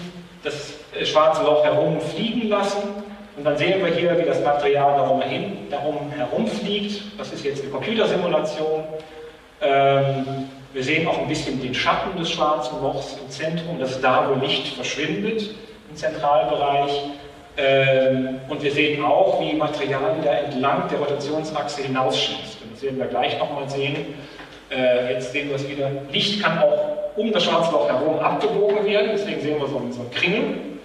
das 0.42 0.74
schwarze 1.04 1.42
Loch 1.42 1.64
herum 1.64 2.00
fliegen 2.00 2.48
lassen. 2.48 3.05
Und 3.36 3.44
dann 3.44 3.56
sehen 3.58 3.84
wir 3.84 3.92
hier, 3.92 4.18
wie 4.18 4.24
das 4.24 4.42
Material 4.42 4.96
darum, 4.96 5.20
hin, 5.20 5.68
darum 5.70 6.10
herumfliegt. 6.10 7.02
Das 7.18 7.32
ist 7.32 7.44
jetzt 7.44 7.62
eine 7.62 7.70
Computersimulation. 7.70 8.84
Ähm, 9.60 10.48
wir 10.72 10.82
sehen 10.82 11.06
auch 11.06 11.18
ein 11.18 11.28
bisschen 11.28 11.60
den 11.60 11.74
Schatten 11.74 12.18
des 12.18 12.30
schwarzen 12.30 12.80
Lochs 12.80 13.16
im 13.22 13.30
Zentrum. 13.30 13.78
Das 13.78 13.92
ist 13.92 14.04
da, 14.04 14.30
wo 14.30 14.44
Licht 14.44 14.74
verschwindet 14.74 15.54
im 15.90 15.96
Zentralbereich. 15.96 17.10
Ähm, 17.58 18.40
und 18.48 18.62
wir 18.62 18.72
sehen 18.72 19.04
auch, 19.04 19.40
wie 19.40 19.54
Material 19.54 20.18
wieder 20.18 20.38
entlang 20.38 20.88
der 20.90 20.98
Rotationsachse 20.98 21.82
hinausschießt. 21.82 22.58
Das 22.72 22.82
werden 22.82 22.98
wir 22.98 23.06
gleich 23.06 23.38
nochmal 23.38 23.68
sehen. 23.68 24.14
Äh, 24.70 25.14
jetzt 25.14 25.32
sehen 25.32 25.48
wir 25.48 25.56
es 25.56 25.68
wieder. 25.68 25.90
Licht 26.10 26.42
kann 26.42 26.58
auch 26.58 26.96
um 27.16 27.32
das 27.32 27.44
schwarze 27.44 27.72
Loch 27.72 27.88
herum 27.88 28.18
abgebogen 28.18 28.84
werden. 28.86 29.10
Deswegen 29.12 29.40
sehen 29.40 29.60
wir 29.60 29.68
so, 29.68 29.82
so 29.90 30.00
einen 30.00 30.10
Kringel. 30.10 30.75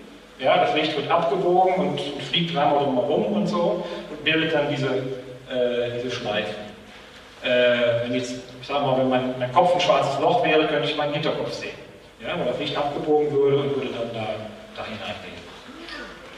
Ja, 0.42 0.58
das 0.58 0.74
Licht 0.74 0.96
wird 0.96 1.10
abgebogen 1.10 1.76
und, 1.76 2.00
und 2.00 2.24
fliegt 2.24 2.56
dreimal 2.56 2.84
drumherum 2.84 3.34
und 3.34 3.48
so 3.48 3.86
und 4.10 4.24
bildet 4.24 4.54
dann 4.54 4.70
diese, 4.70 4.88
äh, 4.88 5.92
diese 5.96 6.10
Schleifen. 6.10 6.56
Äh, 7.44 8.04
wenn 8.04 8.16
jetzt, 8.16 8.34
ich 8.60 8.68
sage 8.68 8.84
mal, 8.84 8.98
wenn 8.98 9.10
mein, 9.10 9.36
mein, 9.38 9.52
Kopf 9.52 9.76
ein 9.76 9.80
schwarzes 9.80 10.20
Loch 10.20 10.44
wäre, 10.44 10.66
könnte 10.68 10.90
ich 10.90 10.98
meinen 10.98 11.14
Hinterkopf 11.14 11.52
sehen. 11.54 11.78
Ja, 12.20 12.38
weil 12.40 12.48
das 12.48 12.60
Licht 12.60 12.76
abgebogen 12.76 13.32
würde 13.32 13.58
und 13.58 13.76
würde 13.76 13.90
dann 13.90 14.14
da, 14.14 14.28
da 14.76 14.86
hineingehen. 14.86 15.42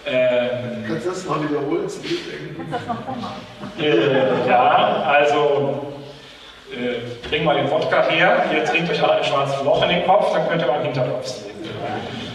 Ähm, 0.06 0.86
Kannst 0.86 1.06
du 1.06 1.10
das 1.10 1.26
mal 1.26 1.49
wiederholen? 1.49 1.82
Kannst 1.82 1.97
du 1.97 2.08
das 2.72 2.82
noch? 2.88 3.84
Äh, 3.84 4.49
ja, 4.49 5.04
also 5.08 5.93
äh, 6.72 7.28
bring 7.30 7.45
mal 7.45 7.56
den 7.56 7.72
Wodka 7.72 8.04
her, 8.10 8.45
ihr 8.54 8.66
trinkt 8.66 8.91
euch 8.91 9.01
alle 9.01 9.14
ein 9.14 9.24
schwarzes 9.24 9.64
Loch 9.64 9.82
in 9.84 9.89
den 9.89 10.06
Kopf, 10.06 10.34
dann 10.34 10.47
könnt 10.49 10.62
ihr 10.62 10.68
meinen 10.68 10.86
Hinterkopf 10.86 11.26
sehen. 11.26 11.54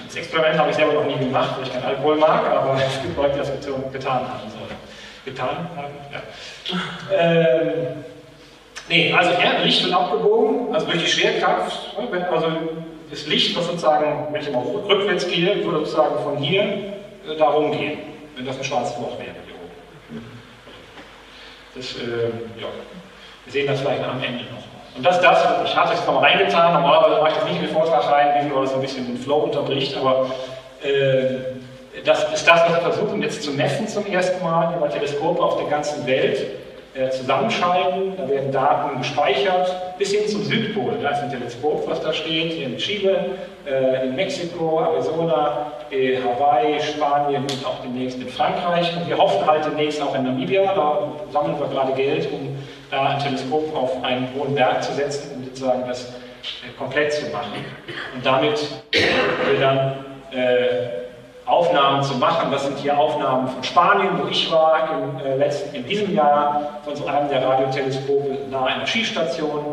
Das 0.09 0.17
Experiment 0.17 0.59
habe 0.59 0.71
ich 0.71 0.77
selber 0.77 0.95
noch 0.95 1.05
nie 1.05 1.19
gemacht, 1.19 1.51
weil 1.57 1.67
ich 1.67 1.73
keinen 1.73 1.85
Alkohol 1.85 2.17
mag, 2.17 2.47
aber 2.47 2.81
es 2.87 3.03
gibt 3.03 3.15
Leute, 3.15 3.33
die 3.35 3.39
das 3.39 3.93
getan 3.93 4.21
haben 4.21 4.51
sollen. 4.51 4.77
Getan 5.27 5.69
haben? 5.77 5.95
Ja. 6.11 7.15
Ähm, 7.15 8.05
nee, 8.89 9.13
also 9.13 9.33
Licht 9.63 9.85
wird 9.85 9.93
abgebogen, 9.93 10.75
also 10.75 10.87
durch 10.87 11.03
die 11.03 11.07
Schwerkraft, 11.07 11.99
ne, 11.99 12.29
also 12.31 12.47
das 13.11 13.27
Licht, 13.27 13.55
was 13.55 13.67
sozusagen, 13.67 14.33
wenn 14.33 14.41
ich 14.41 14.49
immer 14.49 14.65
rückwärts 14.89 15.29
gehe, 15.29 15.63
würde 15.63 15.81
sozusagen 15.81 16.23
von 16.23 16.39
hier 16.39 16.63
äh, 16.63 17.37
da 17.39 17.49
rumgehen, 17.49 17.99
wenn 18.35 18.47
das 18.47 18.57
ein 18.57 18.65
schwarzes 18.65 18.97
Loch 18.97 19.19
wäre 19.19 19.35
hier 19.45 19.57
oben. 19.57 20.25
Das, 21.75 21.97
äh, 21.97 22.61
ja. 22.61 22.69
Wir 23.45 23.53
sehen 23.53 23.67
das 23.67 23.81
vielleicht 23.81 24.05
am 24.05 24.23
Ende 24.23 24.45
noch. 24.45 24.68
Und 24.99 25.07
das 25.07 25.17
ist 25.17 25.23
das, 25.23 25.47
ich 25.65 25.77
hatte 25.77 25.95
es 25.95 26.05
mal 26.09 26.19
reingetan, 26.19 26.73
normalerweise 26.73 27.21
mache 27.21 27.29
ich 27.29 27.35
das 27.37 27.45
nicht 27.45 27.61
in 27.61 27.67
den 27.67 27.73
Vortrag 27.73 28.11
rein, 28.11 28.45
wie 28.45 28.55
weil 28.55 28.65
es 28.65 28.75
ein 28.75 28.81
bisschen 28.81 29.07
den 29.07 29.17
Flow 29.17 29.45
unterbricht, 29.45 29.97
aber 29.97 30.27
äh, 30.83 32.03
das 32.05 32.25
ist 32.35 32.49
das, 32.49 32.63
was 32.63 32.71
wir 32.71 32.81
versuchen 32.81 33.23
jetzt 33.23 33.45
zu 33.45 33.53
messen 33.53 33.87
zum 33.87 34.05
ersten 34.07 34.43
Mal 34.43 34.75
über 34.77 34.89
Teleskope 34.89 35.41
auf 35.41 35.57
der 35.57 35.69
ganzen 35.69 36.05
Welt 36.05 36.47
äh, 36.95 37.11
zusammenschalten. 37.11 38.17
Da 38.17 38.29
werden 38.29 38.51
Daten 38.51 38.99
gespeichert 38.99 39.99
bis 39.99 40.13
hin 40.13 40.27
zum 40.27 40.43
Südpol. 40.43 40.95
Da 41.01 41.11
ist 41.11 41.23
ein 41.23 41.31
Teleskop, 41.31 41.89
was 41.89 42.01
da 42.01 42.13
steht, 42.13 42.55
hier 42.55 42.67
in 42.67 42.77
Chile, 42.77 43.37
äh, 43.67 44.05
in 44.05 44.17
Mexiko, 44.17 44.81
Arizona, 44.81 45.73
äh, 45.91 46.17
Hawaii, 46.17 46.81
Spanien 46.81 47.43
und 47.43 47.67
auch 47.67 47.83
demnächst 47.85 48.19
in 48.19 48.29
Frankreich. 48.29 48.93
Und 48.97 49.09
wir 49.09 49.17
hoffen 49.17 49.47
halt 49.47 49.65
demnächst 49.65 50.03
auch 50.03 50.15
in 50.15 50.25
Namibia, 50.25 50.75
da 50.75 51.13
sammeln 51.33 51.59
wir 51.61 51.69
gerade 51.69 51.93
Geld, 51.93 52.29
um 52.33 52.48
da 52.91 53.11
ein 53.11 53.19
Teleskop 53.19 53.75
auf 53.75 54.03
einen 54.03 54.29
hohen 54.35 54.55
Berg 54.55 54.83
zu 54.83 54.93
setzen, 54.93 55.37
um 55.37 55.45
sozusagen 55.45 55.87
das 55.87 56.05
äh, 56.05 56.73
komplett 56.79 57.13
zu 57.13 57.27
machen. 57.31 57.65
Und 58.15 58.25
damit 58.25 58.67
wir 58.93 59.61
dann 59.61 60.05
äh, 60.33 60.99
Aufnahmen 61.49 62.03
zu 62.03 62.15
machen. 62.17 62.53
Das 62.53 62.65
sind 62.65 62.79
hier 62.79 62.97
Aufnahmen 62.97 63.49
von 63.49 63.65
Spanien, 63.65 64.11
wo 64.23 64.29
ich 64.29 64.51
war 64.53 64.91
im, 64.93 65.25
äh, 65.25 65.37
letzten, 65.37 65.75
in 65.75 65.87
diesem 65.87 66.15
Jahr, 66.15 66.81
von 66.85 66.95
so 66.95 67.07
einem 67.07 67.29
der 67.29 67.43
Radioteleskope 67.43 68.37
nahe 68.51 68.67
einer 68.67 68.87
Skistation. 68.87 69.65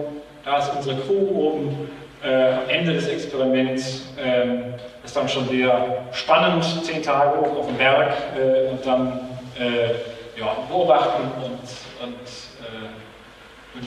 Da 0.45 0.59
ist 0.59 0.71
unsere 0.75 0.95
Crew 1.01 1.27
oben 1.35 1.89
äh, 2.23 2.53
am 2.53 2.69
Ende 2.69 2.93
des 2.93 3.07
Experiments. 3.07 4.03
Ähm, 4.17 4.73
ist 5.03 5.15
dann 5.15 5.27
schon 5.27 5.47
sehr 5.49 5.97
spannend, 6.13 6.63
zehn 6.83 7.03
Tage 7.03 7.37
hoch 7.39 7.59
auf 7.59 7.67
dem 7.67 7.77
Berg 7.77 8.13
äh, 8.37 8.71
und 8.71 8.85
dann 8.85 9.19
äh, 9.59 10.39
ja, 10.39 10.55
beobachten 10.69 11.23
und 11.43 11.59
und 12.01 12.15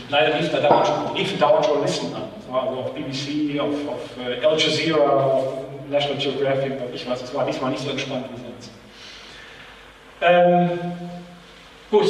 leider 0.08 0.38
lief 0.38 0.50
da 0.50 0.60
dauernd, 0.60 1.16
liefen 1.16 1.38
dauernd 1.38 1.66
Journalisten 1.66 2.14
an. 2.14 2.22
Also 2.52 2.80
auf 2.80 2.94
BBC, 2.94 3.60
auf, 3.60 3.68
auf 3.88 4.26
äh, 4.26 4.44
Al 4.44 4.58
Jazeera, 4.58 5.24
auf 5.24 5.44
National 5.90 6.18
Geographic, 6.18 6.72
ich 6.94 7.08
weiß, 7.08 7.22
es 7.22 7.34
war 7.34 7.44
diesmal 7.44 7.70
nicht 7.70 7.82
so 7.82 7.90
entspannt 7.90 8.26
wie 8.34 8.40
sonst. 8.40 8.70
Ähm, 10.20 10.78
gut, 11.90 12.06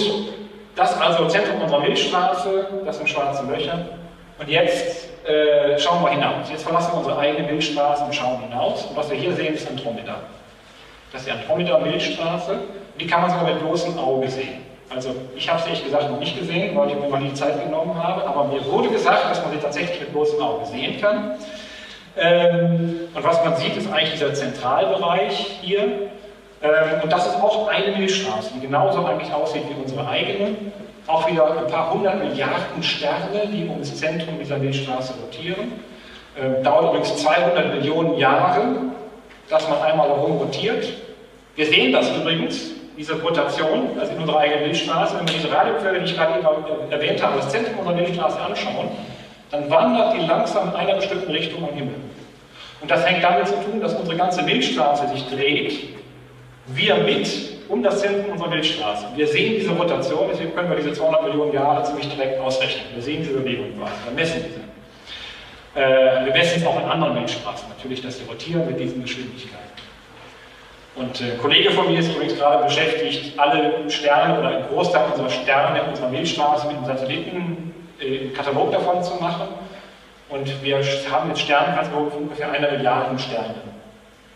das 0.76 1.00
also 1.00 1.26
Zentrum 1.26 1.60
unserer 1.60 1.80
Milchstraße, 1.80 2.68
das 2.84 2.98
sind 2.98 3.08
schwarze 3.08 3.44
Löcher. 3.46 3.84
Und 4.38 4.48
jetzt 4.48 5.08
äh, 5.26 5.78
schauen 5.78 6.02
wir 6.04 6.10
hinaus. 6.10 6.48
Jetzt 6.48 6.62
verlassen 6.62 6.92
wir 6.92 6.98
unsere 6.98 7.18
eigene 7.18 7.48
Milchstraße 7.48 8.04
und 8.04 8.14
schauen 8.14 8.40
hinaus. 8.42 8.84
Und 8.84 8.96
was 8.96 9.10
wir 9.10 9.18
hier 9.18 9.32
sehen, 9.34 9.54
ist 9.54 9.68
Andromeda. 9.68 10.20
Das 11.12 11.22
ist 11.22 11.26
die 11.26 11.32
Andromeda-Milchstraße. 11.32 12.60
Die 13.00 13.06
kann 13.06 13.22
man 13.22 13.30
sogar 13.30 13.46
mit 13.46 13.60
bloßem 13.60 13.98
Auge 13.98 14.28
sehen. 14.28 14.67
Also 14.90 15.14
ich 15.36 15.48
habe 15.48 15.60
sie 15.60 15.68
ehrlich 15.68 15.84
gesagt 15.84 16.10
noch 16.10 16.18
nicht 16.18 16.38
gesehen, 16.38 16.76
weil 16.76 16.88
ich 16.88 16.94
mir 16.96 17.08
mal 17.08 17.20
die 17.20 17.34
Zeit 17.34 17.62
genommen 17.62 18.02
habe, 18.02 18.26
aber 18.26 18.44
mir 18.44 18.64
wurde 18.66 18.88
gesagt, 18.88 19.30
dass 19.30 19.42
man 19.42 19.52
sie 19.52 19.58
tatsächlich 19.58 20.00
mit 20.00 20.12
bloßem 20.12 20.40
Auge 20.40 20.64
sehen 20.66 21.00
kann. 21.00 21.32
Ähm, 22.16 23.00
und 23.14 23.24
was 23.24 23.44
man 23.44 23.56
sieht, 23.56 23.76
ist 23.76 23.92
eigentlich 23.92 24.12
dieser 24.12 24.34
Zentralbereich 24.34 25.58
hier. 25.60 25.80
Ähm, 26.62 27.02
und 27.02 27.12
das 27.12 27.26
ist 27.26 27.36
auch 27.36 27.68
eine 27.68 27.96
Milchstraße, 27.96 28.50
die 28.56 28.60
genauso 28.60 29.04
eigentlich 29.04 29.32
aussieht 29.32 29.62
wie 29.68 29.80
unsere 29.80 30.08
eigene. 30.08 30.56
Auch 31.06 31.30
wieder 31.30 31.58
ein 31.58 31.66
paar 31.68 31.92
hundert 31.92 32.18
Milliarden 32.22 32.82
Sterne, 32.82 33.46
die 33.52 33.66
um 33.66 33.78
das 33.78 33.94
Zentrum 33.96 34.38
dieser 34.38 34.58
Milchstraße 34.58 35.14
rotieren. 35.22 35.72
Ähm, 36.40 36.62
dauert 36.64 36.90
übrigens 36.90 37.16
200 37.18 37.74
Millionen 37.74 38.16
Jahre, 38.16 38.62
dass 39.50 39.68
man 39.68 39.80
einmal 39.82 40.08
herum 40.08 40.38
rotiert. 40.38 40.88
Wir 41.56 41.66
sehen 41.66 41.92
das 41.92 42.10
übrigens 42.16 42.77
diese 42.98 43.14
Rotation, 43.22 43.90
also 43.98 44.12
in 44.12 44.18
unserer 44.18 44.40
eigenen 44.40 44.64
Milchstraße, 44.64 45.18
wenn 45.18 45.28
wir 45.28 45.34
diese 45.34 45.52
Radioquelle, 45.52 46.00
die 46.00 46.06
ich 46.06 46.16
gerade 46.16 46.40
eben 46.40 46.90
erwähnt 46.90 47.22
habe, 47.22 47.36
das 47.36 47.48
Zentrum 47.48 47.78
unserer 47.78 47.94
Milchstraße 47.94 48.40
anschauen, 48.40 48.88
dann 49.52 49.70
wandert 49.70 50.14
die 50.14 50.26
langsam 50.26 50.68
in 50.68 50.74
einer 50.74 50.94
bestimmten 50.96 51.30
Richtung 51.30 51.62
am 51.62 51.74
Himmel. 51.74 51.94
Und 52.80 52.90
das 52.90 53.06
hängt 53.06 53.22
damit 53.22 53.46
zu 53.46 53.54
tun, 53.54 53.80
dass 53.80 53.94
unsere 53.94 54.16
ganze 54.16 54.42
Milchstraße 54.42 55.08
sich 55.08 55.28
dreht, 55.28 55.74
wir 56.66 56.96
mit 56.96 57.28
um 57.68 57.82
das 57.82 58.00
Zentrum 58.00 58.32
unserer 58.32 58.48
Milchstraße. 58.48 59.06
Wir 59.14 59.26
sehen 59.26 59.54
diese 59.60 59.70
Rotation, 59.70 60.28
deswegen 60.30 60.54
können 60.54 60.70
wir 60.70 60.76
diese 60.76 60.92
200 60.92 61.22
Millionen 61.22 61.52
Jahre 61.52 61.84
ziemlich 61.84 62.08
direkt 62.08 62.40
ausrechnen. 62.40 62.84
Wir 62.94 63.02
sehen 63.02 63.22
diese 63.22 63.34
Bewegung 63.34 63.78
quasi, 63.78 63.92
wir 64.06 64.14
messen 64.14 64.44
diese. 64.44 65.80
Äh, 65.80 66.24
wir 66.24 66.32
messen 66.32 66.60
es 66.60 66.66
auch 66.66 66.82
in 66.82 66.88
anderen 66.88 67.14
Milchstraßen, 67.14 67.68
natürlich, 67.68 68.02
dass 68.02 68.18
sie 68.18 68.24
rotieren 68.24 68.66
mit 68.66 68.80
diesen 68.80 69.02
Geschwindigkeiten. 69.02 69.67
Und 70.98 71.20
ein 71.20 71.30
äh, 71.30 71.34
Kollege 71.36 71.70
von 71.70 71.86
mir 71.90 72.00
ist 72.00 72.12
übrigens 72.12 72.36
gerade 72.36 72.64
beschäftigt, 72.64 73.38
alle 73.38 73.88
Sterne 73.88 74.38
oder 74.38 74.48
einen 74.48 74.66
Großteil 74.68 75.10
unserer 75.10 75.30
Sterne 75.30 75.80
in 75.80 75.86
unserer 75.86 76.08
Milchstraße 76.08 76.66
mit 76.66 76.76
einem 76.76 76.86
Satelliten 76.86 77.74
äh, 78.00 78.20
einen 78.20 78.32
Katalog 78.34 78.72
davon 78.72 79.02
zu 79.02 79.14
machen. 79.16 79.48
Und 80.28 80.62
wir 80.62 80.76
haben 80.76 81.28
jetzt 81.28 81.40
Sternenkataloge 81.40 82.10
von 82.10 82.22
ungefähr 82.24 82.50
einer 82.50 82.70
Milliarde 82.72 83.18
Sterne. 83.18 83.54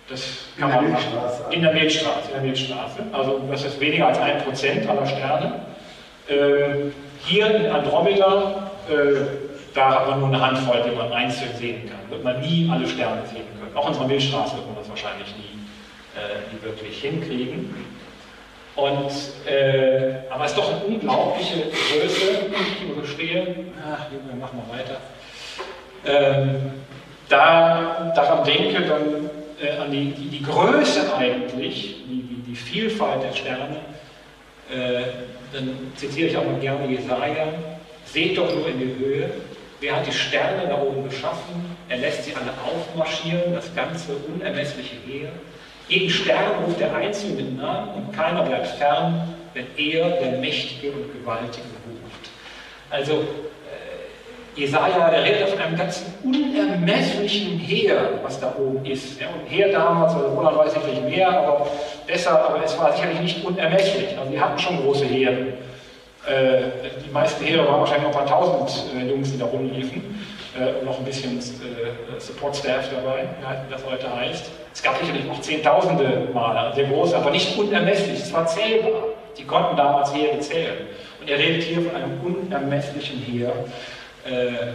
Das 0.09 0.47
kann 0.59 0.71
in 0.71 0.77
man 0.77 0.93
machen. 0.93 1.05
In 1.51 1.63
der 1.63 1.73
Milchstraße. 1.73 2.29
In 2.29 2.33
der 2.35 2.43
Milchstraße. 2.43 3.03
Also 3.13 3.41
das 3.51 3.65
ist 3.65 3.81
weniger 3.81 4.07
als 4.07 4.19
ein 4.19 4.39
Prozent 4.39 4.89
aller 4.89 5.07
Sterne. 5.07 5.61
Äh, 6.29 6.91
hier 7.25 7.55
in 7.55 7.71
Andromeda, 7.71 8.71
äh, 8.89 8.95
da 9.75 9.91
hat 9.91 10.09
man 10.09 10.21
nur 10.21 10.29
eine 10.29 10.41
Handvoll, 10.41 10.83
die 10.89 10.97
man 10.97 11.13
einzeln 11.13 11.55
sehen 11.57 11.89
kann. 11.89 12.11
Wird 12.11 12.25
man 12.25 12.41
nie 12.41 12.71
alle 12.73 12.87
Sterne 12.87 13.23
sehen 13.27 13.45
können. 13.59 13.77
Auch 13.77 13.83
in 13.83 13.89
unserer 13.89 14.07
Milchstraße 14.07 14.57
wird 14.57 14.67
man 14.67 14.77
das 14.77 14.89
wahrscheinlich 14.89 15.29
nie 15.37 15.52
äh, 15.52 15.52
die 16.53 16.63
wirklich 16.65 17.01
hinkriegen. 17.01 17.75
Und, 18.75 19.11
äh, 19.47 20.15
aber 20.31 20.45
es 20.45 20.53
ist 20.53 20.59
doch 20.59 20.71
eine 20.71 20.85
unglaubliche 20.85 21.65
Größe, 21.65 22.47
ich 22.51 22.79
hier 22.79 22.95
so 22.95 23.07
stehe. 23.07 23.57
Ach, 23.85 24.07
wir 24.11 24.37
machen 24.37 24.63
wir 24.67 24.79
weiter. 24.79 24.97
Ähm, 26.05 26.73
da 27.29 28.13
daran 28.17 28.45
denke, 28.45 28.83
dann 28.83 29.31
äh, 29.61 29.77
an 29.79 29.91
die, 29.91 30.11
die, 30.13 30.39
die, 30.39 30.43
Größe 30.43 31.15
eigentlich, 31.15 32.05
die, 32.09 32.23
die, 32.23 32.43
die 32.51 32.57
Vielfalt 32.57 33.23
der 33.23 33.33
Sterne, 33.33 33.77
äh, 34.71 35.03
dann 35.53 35.93
zitiere 35.97 36.29
ich 36.29 36.37
auch 36.37 36.45
mal 36.45 36.59
gerne 36.59 36.87
Jesaja, 36.87 37.49
seht 38.05 38.39
doch 38.39 38.53
nur 38.55 38.69
in 38.69 38.79
die 38.79 39.05
Höhe, 39.05 39.31
wer 39.81 39.97
hat 39.97 40.07
die 40.07 40.13
Sterne 40.13 40.67
da 40.69 40.81
oben 40.81 41.09
geschaffen, 41.09 41.77
er 41.89 41.99
lässt 41.99 42.25
sie 42.25 42.35
alle 42.35 42.53
aufmarschieren, 42.65 43.55
das 43.55 43.75
ganze 43.75 44.13
unermessliche 44.35 44.97
Heer. 45.07 45.29
Jeden 45.93 46.09
Stern 46.09 46.65
ruft 46.65 46.81
der 46.81 46.95
Einzelne 46.95 47.35
mit 47.35 47.59
Namen 47.59 47.91
und 47.95 48.17
keiner 48.17 48.43
bleibt 48.45 48.67
fern, 48.67 49.29
wenn 49.53 49.67
er, 49.77 50.09
der 50.09 50.39
Mächtige 50.39 50.91
und 50.91 51.13
Gewaltige, 51.13 51.67
ruft. 51.87 52.31
Also 52.89 53.25
Jesaja, 54.57 55.11
der 55.11 55.23
redet 55.23 55.51
von 55.51 55.59
einem 55.59 55.77
ganzen 55.77 56.15
unermesslichen 56.25 57.59
Heer, 57.59 58.21
was 58.23 58.41
da 58.41 58.55
oben 58.59 58.87
ist. 58.87 59.21
Ja, 59.21 59.27
und 59.29 59.47
Heer 59.51 59.71
damals, 59.71 60.15
also 60.15 60.29
Roland 60.29 60.57
weiß 60.57 60.73
sicherlich 60.73 61.03
mehr, 61.03 61.29
aber 61.29 61.67
besser, 62.07 62.43
aber 62.43 62.65
es 62.65 62.79
war 62.79 62.93
sicherlich 62.95 63.21
nicht 63.21 63.45
unermesslich. 63.45 64.17
Also 64.19 64.31
die 64.31 64.41
hatten 64.41 64.59
schon 64.59 64.83
große 64.83 65.05
Heere. 65.05 65.47
Äh, 66.27 66.63
die 67.05 67.11
meisten 67.11 67.45
Heere 67.45 67.67
waren 67.67 67.81
wahrscheinlich 67.81 68.11
noch 68.11 68.19
ein 68.19 68.27
paar 68.27 68.41
tausend 68.41 68.95
äh, 68.97 69.11
Jungs, 69.11 69.31
die 69.31 69.39
da 69.39 69.45
rumliefen. 69.45 70.25
Äh, 70.59 70.81
und 70.81 70.85
noch 70.85 70.99
ein 70.99 71.05
bisschen 71.05 71.39
äh, 71.39 72.21
Support 72.21 72.57
Staff 72.57 72.91
dabei, 72.91 73.25
wie 73.41 73.73
das 73.73 73.85
heute 73.87 74.15
heißt. 74.15 74.51
Es 74.75 74.83
gab 74.83 74.99
sicherlich 74.99 75.25
noch 75.25 75.41
Zehntausende 75.41 76.29
Male, 76.33 76.61
also 76.61 76.77
sehr 76.77 76.89
groß, 76.89 77.15
aber 77.15 77.31
nicht 77.31 77.57
unermesslich. 77.59 78.21
Es 78.21 78.33
war 78.33 78.47
zählbar. 78.47 79.05
Die 79.37 79.45
konnten 79.45 79.77
damals 79.77 80.15
Heere 80.15 80.39
zählen. 80.41 80.87
Und 81.21 81.31
er 81.31 81.39
redet 81.39 81.63
hier 81.63 81.83
von 81.83 81.95
einem 81.95 82.21
unermesslichen 82.21 83.19
Heer. 83.19 83.53
Äh, 84.27 84.73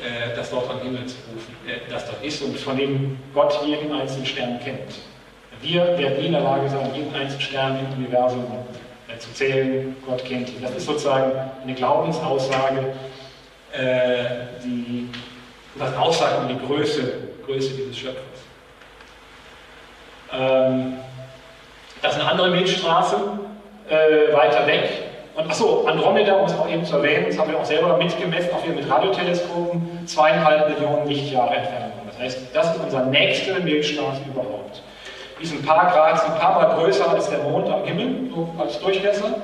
äh, 0.00 0.34
das 0.34 0.50
dort 0.50 0.70
am 0.70 0.80
Himmel 0.80 1.04
zu 1.04 1.16
rufen, 1.30 1.54
äh, 1.66 1.90
das 1.90 2.06
dort 2.06 2.24
ist 2.24 2.40
und 2.42 2.58
von 2.58 2.78
dem 2.78 3.18
Gott 3.34 3.60
jeden 3.66 3.92
einzelnen 3.92 4.24
Stern 4.24 4.58
kennt. 4.64 4.94
Wir 5.60 5.98
werden 5.98 6.18
nie 6.18 6.26
in 6.26 6.32
der 6.32 6.40
Lage 6.40 6.70
sein, 6.70 6.90
jeden 6.94 7.14
einzelnen 7.14 7.42
Stern 7.42 7.78
im 7.78 8.04
Universum 8.04 8.46
zu 9.18 9.32
zählen. 9.34 9.94
Gott 10.06 10.24
kennt 10.24 10.48
ihn. 10.48 10.62
Das 10.62 10.74
ist 10.74 10.86
sozusagen 10.86 11.32
eine 11.62 11.74
Glaubensaussage, 11.74 12.94
die 14.64 15.08
das 15.78 15.96
aussagt 15.96 16.38
um 16.40 16.48
die 16.48 16.66
Größe, 16.66 17.12
Größe 17.46 17.74
dieses 17.74 17.96
Schöpfers. 17.96 18.22
Ähm, 20.32 20.98
das 22.02 22.14
ist 22.14 22.20
eine 22.20 22.30
andere 22.30 22.50
Milchstraße, 22.50 23.16
weiter 24.32 24.66
weg, 24.66 25.10
und 25.40 25.48
achso, 25.48 25.86
Andromeda, 25.86 26.34
um 26.34 26.46
es 26.46 26.58
auch 26.58 26.68
eben 26.68 26.84
zu 26.84 26.96
erwähnen, 26.96 27.26
das 27.28 27.38
haben 27.38 27.50
wir 27.50 27.58
auch 27.58 27.64
selber 27.64 27.96
mitgemessen, 27.96 28.50
auch 28.52 28.62
hier 28.62 28.74
mit 28.74 28.90
Radioteleskopen, 28.90 30.06
zweieinhalb 30.06 30.68
Millionen 30.68 31.06
Lichtjahre 31.06 31.54
Entfernung. 31.54 31.92
Das 32.08 32.18
heißt, 32.18 32.38
das 32.52 32.74
ist 32.74 32.82
unser 32.82 33.06
nächster 33.06 33.58
Milchstraße 33.60 34.20
überhaupt. 34.28 34.82
Die 35.38 35.44
ist 35.44 35.52
ein 35.52 35.64
paar 35.64 35.90
Grad, 35.92 36.22
ein 36.24 36.38
paar 36.38 36.60
Mal 36.60 36.74
größer 36.74 37.10
als 37.10 37.30
der 37.30 37.38
Mond 37.38 37.68
am 37.68 37.84
Himmel, 37.84 38.30
so 38.34 38.54
als 38.58 38.78
Durchmesser. 38.80 39.34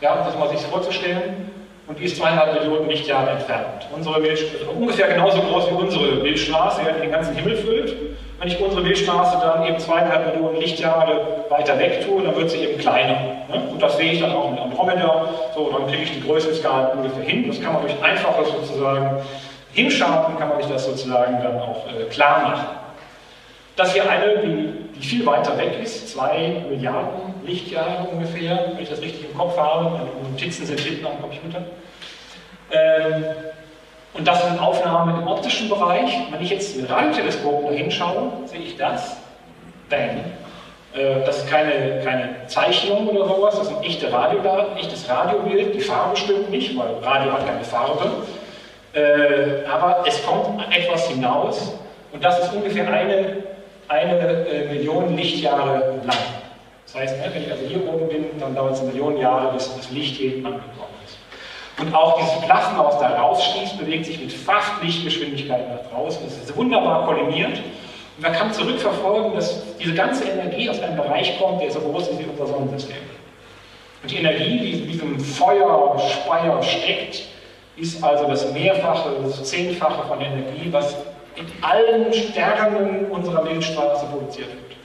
Ja, 0.00 0.14
um 0.14 0.26
das 0.26 0.38
mal 0.38 0.48
sich 0.50 0.60
vorzustellen. 0.60 1.50
Und 1.88 1.98
die 1.98 2.04
ist 2.04 2.18
zweieinhalb 2.18 2.52
Millionen 2.52 2.88
Lichtjahre 2.90 3.30
entfernt. 3.30 3.88
Unsere 3.94 4.20
Milchstraße, 4.20 4.70
ungefähr 4.70 5.08
genauso 5.08 5.40
groß 5.40 5.70
wie 5.70 5.74
unsere 5.74 6.16
Milchstraße, 6.16 6.82
die 6.84 7.00
den 7.00 7.10
ganzen 7.10 7.34
Himmel 7.34 7.56
füllt. 7.56 7.96
Wenn 8.38 8.48
ich 8.48 8.60
unsere 8.60 8.82
Milchstraße 8.82 9.38
dann 9.40 9.66
eben 9.66 9.78
zweieinhalb 9.78 10.26
Millionen 10.34 10.60
Lichtjahre 10.60 11.46
weiter 11.48 11.78
weg 11.78 12.06
tue, 12.06 12.22
dann 12.22 12.36
wird 12.36 12.50
sie 12.50 12.58
eben 12.58 12.78
kleiner. 12.78 13.14
Ne? 13.48 13.62
Und 13.72 13.82
das 13.82 13.96
sehe 13.96 14.12
ich 14.12 14.20
dann 14.20 14.32
auch 14.32 14.50
mit 14.50 14.60
Andromeda. 14.60 15.28
So, 15.54 15.72
dann 15.72 15.86
kriege 15.86 16.02
ich 16.02 16.12
die 16.12 16.20
Größenskalen 16.20 16.98
ungefähr 16.98 17.24
hin. 17.24 17.48
Das 17.48 17.60
kann 17.60 17.72
man 17.72 17.82
durch 17.82 17.94
einfaches 18.02 18.48
sozusagen 18.52 19.22
hinschauen, 19.72 20.38
kann 20.38 20.50
man 20.50 20.58
sich 20.58 20.70
das 20.70 20.84
sozusagen 20.84 21.42
dann 21.42 21.58
auch 21.58 21.86
äh, 21.88 22.04
klar 22.10 22.42
machen. 22.42 22.66
Das 23.78 23.92
hier 23.92 24.10
eine, 24.10 24.38
die, 24.38 24.72
die, 24.96 25.06
viel 25.06 25.24
weiter 25.24 25.56
weg 25.56 25.78
ist, 25.80 26.08
zwei 26.08 26.64
Milliarden 26.68 27.32
Lichtjahre 27.46 28.08
ungefähr, 28.10 28.72
wenn 28.74 28.82
ich 28.82 28.90
das 28.90 29.00
richtig 29.00 29.30
im 29.30 29.38
Kopf 29.38 29.56
habe, 29.56 29.90
meine 29.90 30.28
Notizen 30.28 30.66
sind 30.66 30.80
hinten 30.80 31.06
am 31.06 31.20
Computer. 31.20 31.62
Ähm, 32.72 33.24
und 34.14 34.26
das 34.26 34.44
sind 34.44 34.60
Aufnahmen 34.60 35.22
im 35.22 35.28
optischen 35.28 35.68
Bereich. 35.68 36.10
Wenn 36.28 36.42
ich 36.42 36.50
jetzt 36.50 36.76
mit 36.76 36.90
Radioteleskopen 36.90 37.68
da 37.68 37.72
hinschaue, 37.72 38.32
sehe 38.46 38.62
ich 38.62 38.76
das. 38.76 39.16
Bang. 39.88 40.24
Äh, 40.96 41.24
das 41.24 41.38
ist 41.38 41.48
keine, 41.48 42.02
keine 42.02 42.30
Zeichnung 42.48 43.06
oder 43.06 43.28
sowas, 43.28 43.60
das 43.60 43.68
ein 43.68 43.84
echte 43.84 44.12
Radio, 44.12 44.40
echtes 44.76 45.08
Radiobild. 45.08 45.76
Die 45.76 45.80
Farbe 45.80 46.16
stimmt 46.16 46.50
nicht, 46.50 46.76
weil 46.76 46.96
Radio 47.04 47.32
hat 47.32 47.46
keine 47.46 47.62
Farbe. 47.62 48.10
Äh, 48.92 49.64
aber 49.70 50.02
es 50.04 50.20
kommt 50.26 50.64
etwas 50.76 51.06
hinaus 51.06 51.74
und 52.10 52.24
das 52.24 52.40
ist 52.40 52.52
ungefähr 52.52 52.92
eine, 52.92 53.36
eine 53.88 54.46
äh, 54.46 54.68
Million 54.72 55.16
Lichtjahre 55.16 56.00
lang. 56.04 56.16
Das 56.86 56.94
heißt, 56.94 57.16
wenn 57.22 57.42
ich 57.42 57.50
also 57.50 57.66
hier 57.66 57.86
oben 57.86 58.08
bin, 58.08 58.40
dann 58.40 58.54
dauert 58.54 58.74
es 58.74 58.80
eine 58.80 58.90
Million 58.90 59.18
Jahre, 59.18 59.52
bis 59.52 59.74
das 59.76 59.90
Licht 59.90 60.16
hier 60.16 60.36
angekommen 60.36 60.94
ist. 61.04 61.18
Und 61.78 61.94
auch 61.94 62.18
dieses 62.18 62.40
Plasma, 62.40 62.84
was 62.84 62.98
da 62.98 63.20
rausschießt, 63.20 63.78
bewegt 63.78 64.06
sich 64.06 64.20
mit 64.20 64.32
fast 64.32 64.82
Lichtgeschwindigkeit 64.82 65.68
nach 65.68 65.90
draußen. 65.90 66.24
Das 66.24 66.36
ist 66.36 66.56
wunderbar 66.56 67.06
kollimiert. 67.06 67.58
Und 68.16 68.22
man 68.22 68.32
kann 68.32 68.52
zurückverfolgen, 68.52 69.34
dass 69.34 69.76
diese 69.76 69.94
ganze 69.94 70.24
Energie 70.24 70.68
aus 70.68 70.80
einem 70.80 70.96
Bereich 70.96 71.38
kommt, 71.38 71.62
der 71.62 71.70
so 71.70 71.80
groß 71.80 72.08
ist 72.08 72.18
wie 72.18 72.24
unser 72.24 72.46
Sonnensystem. 72.46 72.96
Und 74.02 74.10
die 74.10 74.16
Energie, 74.16 74.58
die 74.58 74.72
in 74.72 74.88
diesem 74.88 75.20
Feuerspeier 75.20 76.62
steckt, 76.62 77.24
ist 77.76 78.02
also 78.02 78.26
das 78.26 78.52
Mehrfache, 78.52 79.10
das 79.22 79.44
Zehnfache 79.44 80.06
von 80.08 80.20
Energie, 80.20 80.68
was 80.70 80.96
in 81.38 81.46
allen 81.62 82.12
Sternen 82.12 83.06
unserer 83.10 83.42
Milchstraße 83.42 84.06
produziert 84.06 84.48
wird. 84.48 84.76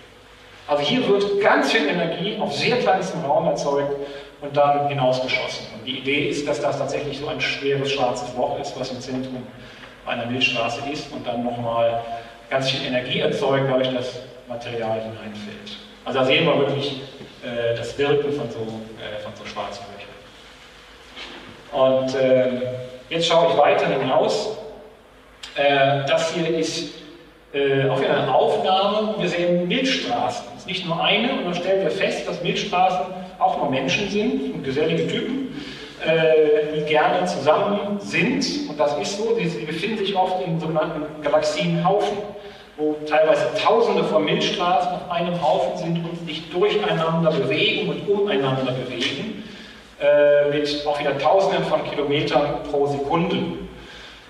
Also 0.67 0.83
hier 0.83 1.07
wird 1.07 1.41
ganz 1.41 1.71
viel 1.71 1.87
Energie 1.87 2.37
auf 2.39 2.53
sehr 2.53 2.77
kleinstem 2.77 3.21
Raum 3.21 3.47
erzeugt 3.47 3.95
und 4.41 4.55
dann 4.55 4.87
hinausgeschossen. 4.87 5.65
Und 5.73 5.85
die 5.85 5.99
Idee 5.99 6.29
ist, 6.29 6.47
dass 6.47 6.61
das 6.61 6.77
tatsächlich 6.77 7.17
so 7.19 7.27
ein 7.27 7.41
schweres 7.41 7.91
schwarzes 7.91 8.33
Loch 8.35 8.59
ist, 8.59 8.79
was 8.79 8.91
im 8.91 9.01
Zentrum 9.01 9.45
einer 10.05 10.25
Milchstraße 10.25 10.81
ist 10.91 11.11
und 11.11 11.25
dann 11.25 11.43
nochmal 11.43 12.01
ganz 12.49 12.69
viel 12.69 12.85
Energie 12.85 13.19
erzeugt, 13.19 13.65
dadurch 13.69 13.93
das 13.93 14.19
Material 14.47 15.01
hineinfällt. 15.01 15.77
Also 16.05 16.19
da 16.19 16.25
sehen 16.25 16.45
wir 16.45 16.57
wirklich 16.59 17.01
äh, 17.43 17.75
das 17.75 17.97
Wirken 17.97 18.31
von 18.33 18.49
so, 18.51 18.59
äh, 18.59 19.21
so 19.35 19.45
schwarzen 19.45 19.83
Löchern. 19.93 20.13
Und 21.71 22.15
äh, 22.15 22.61
jetzt 23.09 23.27
schaue 23.27 23.51
ich 23.51 23.57
weiter 23.57 23.87
hinaus. 23.87 24.57
Äh, 25.55 26.05
das 26.07 26.33
hier 26.33 26.57
ist 26.57 26.93
äh, 27.53 27.87
auch 27.87 27.99
wieder 27.99 28.17
eine 28.17 28.33
Aufnahme. 28.33 29.15
Wir 29.19 29.29
sehen 29.29 29.67
Milchstraßen. 29.67 30.45
Es 30.55 30.61
ist 30.61 30.67
nicht 30.67 30.85
nur 30.85 31.03
eine, 31.03 31.33
und 31.33 31.45
dann 31.45 31.53
stellen 31.53 31.83
wir 31.83 31.91
fest, 31.91 32.27
dass 32.27 32.41
Milchstraßen 32.41 33.05
auch 33.39 33.57
nur 33.57 33.69
Menschen 33.69 34.09
sind, 34.09 34.53
und 34.53 34.63
gesellige 34.63 35.07
Typen, 35.07 35.61
äh, 36.05 36.75
die 36.75 36.85
gerne 36.85 37.25
zusammen 37.25 37.99
sind. 37.99 38.69
Und 38.69 38.79
das 38.79 38.97
ist 38.97 39.17
so, 39.17 39.35
sie, 39.35 39.65
befinden 39.65 39.99
sich 39.99 40.15
oft 40.15 40.43
in 40.45 40.59
sogenannten 40.59 41.21
Galaxienhaufen, 41.21 42.17
wo 42.77 42.95
teilweise 43.07 43.45
Tausende 43.63 44.03
von 44.05 44.25
Milchstraßen 44.25 44.91
auf 44.91 45.11
einem 45.11 45.39
Haufen 45.39 45.77
sind 45.77 45.97
und 45.97 46.27
sich 46.27 46.49
durcheinander 46.49 47.29
bewegen 47.29 47.89
und 47.89 48.09
umeinander 48.09 48.71
bewegen, 48.71 49.43
äh, 50.01 50.49
mit 50.49 50.87
auch 50.87 50.99
wieder 50.99 51.15
Tausenden 51.19 51.63
von 51.65 51.83
Kilometern 51.83 52.63
pro 52.71 52.87
Sekunde. 52.87 53.37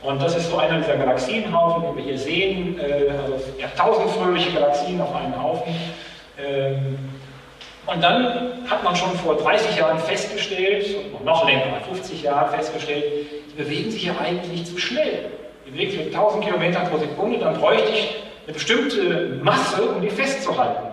Und 0.03 0.21
das 0.21 0.35
ist 0.35 0.49
so 0.49 0.57
einer 0.57 0.79
dieser 0.79 0.97
Galaxienhaufen, 0.97 1.83
die 1.89 1.97
wir 1.97 2.03
hier 2.03 2.17
sehen, 2.17 2.79
äh, 2.79 3.09
also 3.09 3.35
tausend 3.77 4.11
fröhliche 4.11 4.51
Galaxien 4.51 4.99
auf 4.99 5.15
einem 5.15 5.41
Haufen. 5.41 5.73
Ähm, 6.37 6.97
und 7.85 8.03
dann 8.03 8.67
hat 8.69 8.83
man 8.83 8.95
schon 8.95 9.11
vor 9.19 9.35
30 9.35 9.77
Jahren 9.77 9.99
festgestellt, 9.99 10.85
und 11.13 11.23
noch 11.23 11.45
länger, 11.45 11.63
50 11.89 12.21
Jahren 12.21 12.49
festgestellt, 12.53 13.03
die 13.49 13.61
bewegen 13.61 13.91
sich 13.91 14.05
ja 14.05 14.13
eigentlich 14.21 14.65
zu 14.65 14.77
schnell. 14.77 15.25
Die 15.65 15.71
bewegen 15.71 15.91
sich 15.91 16.05
mit 16.05 16.15
1000 16.15 16.45
Kilometern 16.45 16.89
pro 16.89 16.97
Sekunde, 16.97 17.39
dann 17.39 17.57
bräuchte 17.57 17.89
ich 17.91 18.15
eine 18.45 18.53
bestimmte 18.53 19.39
Masse, 19.41 19.83
um 19.83 20.01
die 20.01 20.09
festzuhalten. 20.09 20.87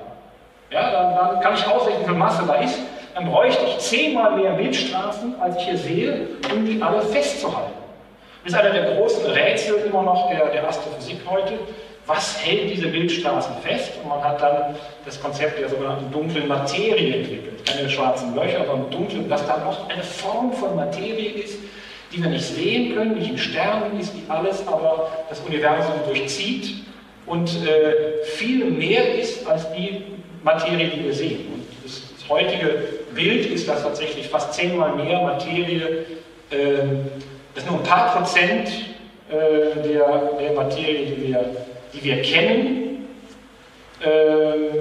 Ja, 0.70 0.90
dann, 0.92 1.14
dann 1.16 1.40
kann 1.40 1.54
ich 1.54 1.66
ausrechnen, 1.66 2.02
wie 2.02 2.06
viel 2.06 2.14
Masse 2.14 2.44
da 2.46 2.54
ist. 2.54 2.78
Dann 3.14 3.28
bräuchte 3.28 3.64
ich 3.66 3.78
zehnmal 3.78 4.36
mehr 4.36 4.52
Milchstraßen, 4.52 5.40
als 5.40 5.56
ich 5.56 5.64
hier 5.64 5.78
sehe, 5.78 6.28
um 6.52 6.64
die 6.64 6.80
alle 6.80 7.02
festzuhalten. 7.02 7.79
Ist 8.44 8.54
einer 8.54 8.70
der 8.70 8.94
großen 8.94 9.26
Rätsel 9.26 9.76
immer 9.86 10.02
noch 10.02 10.30
der, 10.30 10.46
der 10.46 10.66
Astrophysik 10.66 11.18
heute. 11.28 11.54
Was 12.06 12.44
hält 12.44 12.70
diese 12.70 12.88
Bildstraßen 12.88 13.54
fest? 13.62 13.92
Und 14.02 14.08
man 14.08 14.24
hat 14.24 14.40
dann 14.40 14.74
das 15.04 15.20
Konzept 15.20 15.60
der 15.60 15.68
sogenannten 15.68 16.10
dunklen 16.10 16.48
Materie 16.48 17.16
entwickelt. 17.16 17.64
Keine 17.66 17.88
schwarzen 17.88 18.34
Löcher, 18.34 18.64
sondern 18.66 18.90
dunkle, 18.90 19.22
dass 19.28 19.46
da 19.46 19.58
noch 19.58 19.88
eine 19.88 20.02
Form 20.02 20.52
von 20.52 20.74
Materie 20.74 21.32
ist, 21.32 21.58
die 22.12 22.22
wir 22.22 22.30
nicht 22.30 22.44
sehen 22.44 22.94
können, 22.94 23.18
nicht 23.18 23.30
in 23.30 23.38
Sternen 23.38 24.00
ist, 24.00 24.12
die 24.14 24.28
alles 24.28 24.66
aber 24.66 25.10
das 25.28 25.40
Universum 25.40 25.94
durchzieht 26.06 26.84
und 27.26 27.48
äh, 27.64 28.24
viel 28.24 28.64
mehr 28.64 29.14
ist 29.14 29.46
als 29.46 29.70
die 29.72 30.02
Materie, 30.42 30.88
die 30.88 31.04
wir 31.04 31.12
sehen. 31.12 31.46
Und 31.54 31.64
das, 31.84 32.02
das 32.18 32.28
heutige 32.28 32.82
Bild 33.14 33.46
ist, 33.46 33.68
dass 33.68 33.82
tatsächlich 33.82 34.28
fast 34.28 34.54
zehnmal 34.54 34.96
mehr 34.96 35.20
Materie 35.20 36.06
äh, 36.50 36.56
dass 37.54 37.66
nur 37.66 37.78
ein 37.78 37.82
paar 37.82 38.14
Prozent 38.16 38.68
äh, 39.30 39.82
der, 39.82 40.32
der 40.38 40.52
Materie, 40.54 41.06
die 41.06 41.28
wir, 41.28 41.44
die 41.92 42.04
wir 42.04 42.22
kennen. 42.22 43.08
Äh, 44.00 44.80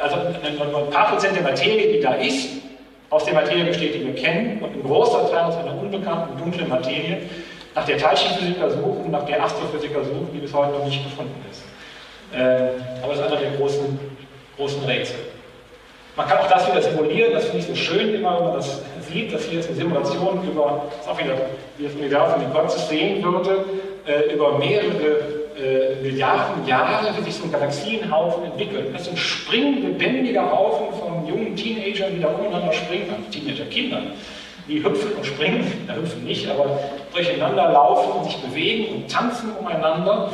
also 0.00 0.16
ein 0.16 0.90
paar 0.90 1.10
Prozent 1.10 1.36
der 1.36 1.42
Materie, 1.42 1.92
die 1.92 2.00
da 2.00 2.14
ist, 2.14 2.50
aus 3.10 3.24
der 3.24 3.34
Materie 3.34 3.64
besteht, 3.64 3.94
die 3.94 4.06
wir 4.06 4.14
kennen, 4.14 4.62
und 4.62 4.74
ein 4.74 4.82
großer 4.82 5.30
Teil 5.30 5.44
aus 5.44 5.56
einer 5.56 5.76
unbekannten, 5.76 6.38
dunklen 6.38 6.68
Materie, 6.68 7.22
nach 7.74 7.84
der 7.84 7.98
Teilchenphysiker 7.98 8.70
suchen, 8.70 9.10
nach 9.10 9.24
der 9.24 9.42
Astrophysiker 9.42 10.04
suchen, 10.04 10.28
die 10.34 10.38
bis 10.38 10.52
heute 10.52 10.72
noch 10.72 10.84
nicht 10.84 11.02
gefunden 11.04 11.44
ist. 11.50 11.62
Äh, 12.32 12.70
aber 13.02 13.14
das 13.14 13.20
ist 13.20 13.26
einer 13.26 13.40
der 13.40 13.50
großen, 13.52 13.98
großen 14.56 14.84
Rätsel. 14.84 15.16
Man 16.16 16.26
kann 16.26 16.38
auch 16.38 16.48
das 16.48 16.66
wieder 16.68 16.82
simulieren, 16.82 17.32
das 17.32 17.44
finde 17.44 17.58
ich 17.58 17.66
so 17.66 17.74
schön 17.74 18.14
immer, 18.14 18.36
wenn 18.36 18.44
man 18.46 18.54
das 18.54 18.82
sieht, 19.12 19.32
dass 19.32 19.44
hier 19.44 19.56
jetzt 19.56 19.68
eine 19.68 19.76
Simulation 19.76 20.40
über, 20.50 20.82
das 20.90 21.06
ist 21.06 21.10
auch 21.10 21.18
wieder, 21.18 21.34
wie 21.76 21.84
das 21.84 21.94
Universum 21.94 22.42
in 22.42 22.52
Gottes 22.52 22.88
sehen 22.88 23.22
würde, 23.22 23.64
äh, 24.06 24.34
über 24.34 24.58
mehrere 24.58 25.38
äh, 25.58 26.02
Milliarden 26.02 26.66
Jahre, 26.66 27.12
wie 27.16 27.22
sich 27.22 27.34
so 27.34 27.44
ein 27.44 27.52
Galaxienhaufen 27.52 28.44
entwickelt. 28.44 28.94
Das 28.94 29.02
ist 29.02 29.10
ein 29.10 29.16
springlebendiger 29.16 30.50
Haufen 30.50 30.98
von 31.00 31.26
jungen 31.26 31.56
Teenagern, 31.56 32.14
die 32.14 32.20
da 32.20 32.28
umeinander 32.28 32.72
springen, 32.72 33.06
also 33.10 33.30
Teenager-Kindern, 33.30 34.12
die 34.68 34.84
hüpfen 34.84 35.12
und 35.12 35.26
springen, 35.26 35.84
da 35.86 35.94
hüpfen 35.94 36.24
nicht, 36.24 36.48
aber 36.48 36.78
durcheinander 37.12 37.72
laufen 37.72 38.18
und 38.18 38.24
sich 38.26 38.36
bewegen 38.36 38.94
und 38.94 39.10
tanzen 39.10 39.50
umeinander. 39.58 40.30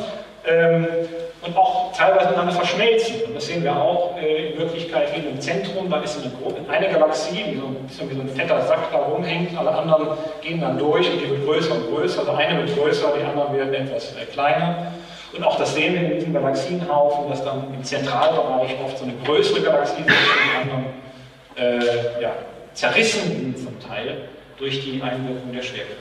Ähm, 0.47 0.87
und 1.45 1.57
auch 1.57 1.91
teilweise 1.91 2.27
miteinander 2.27 2.53
verschmelzen. 2.53 3.21
Und 3.27 3.35
das 3.35 3.45
sehen 3.45 3.63
wir 3.63 3.75
auch 3.75 4.17
äh, 4.17 4.51
in 4.51 4.59
Wirklichkeit 4.59 5.09
hier 5.13 5.29
im 5.29 5.39
Zentrum. 5.39 5.89
Da 5.89 6.01
ist 6.01 6.19
eine, 6.19 6.69
eine 6.69 6.89
Galaxie, 6.89 7.43
die 7.51 7.55
so, 7.57 8.09
wie 8.09 8.15
so 8.15 8.21
ein 8.21 8.29
fetter 8.29 8.61
Sack 8.61 8.91
da 8.91 8.97
rumhängt. 8.97 9.57
Alle 9.57 9.71
anderen 9.71 10.17
gehen 10.41 10.61
dann 10.61 10.77
durch 10.77 11.09
und 11.09 11.19
die 11.19 11.29
wird 11.29 11.45
größer 11.45 11.73
und 11.75 11.89
größer. 11.89 12.19
Also 12.21 12.31
eine 12.33 12.59
wird 12.59 12.75
größer, 12.77 13.13
die 13.19 13.23
anderen 13.23 13.55
werden 13.55 13.73
etwas 13.73 14.13
äh, 14.13 14.25
kleiner. 14.25 14.93
Und 15.33 15.43
auch 15.43 15.57
das 15.57 15.73
sehen 15.73 15.93
wir 15.93 16.01
in 16.01 16.15
diesem 16.15 16.33
Galaxienhaufen, 16.33 17.29
dass 17.29 17.43
dann 17.43 17.73
im 17.73 17.83
Zentralbereich 17.83 18.75
oft 18.83 18.97
so 18.97 19.03
eine 19.03 19.13
größere 19.25 19.61
Galaxie 19.61 20.01
ist, 20.01 20.07
die 20.07 20.61
anderen 20.61 20.85
äh, 21.57 22.21
ja, 22.21 22.31
zerrissen 22.73 23.55
zum 23.57 23.79
Teil 23.79 24.29
durch 24.57 24.81
die 24.83 25.01
Einwirkung 25.01 25.51
der 25.53 25.61
Schwerkraft. 25.61 25.99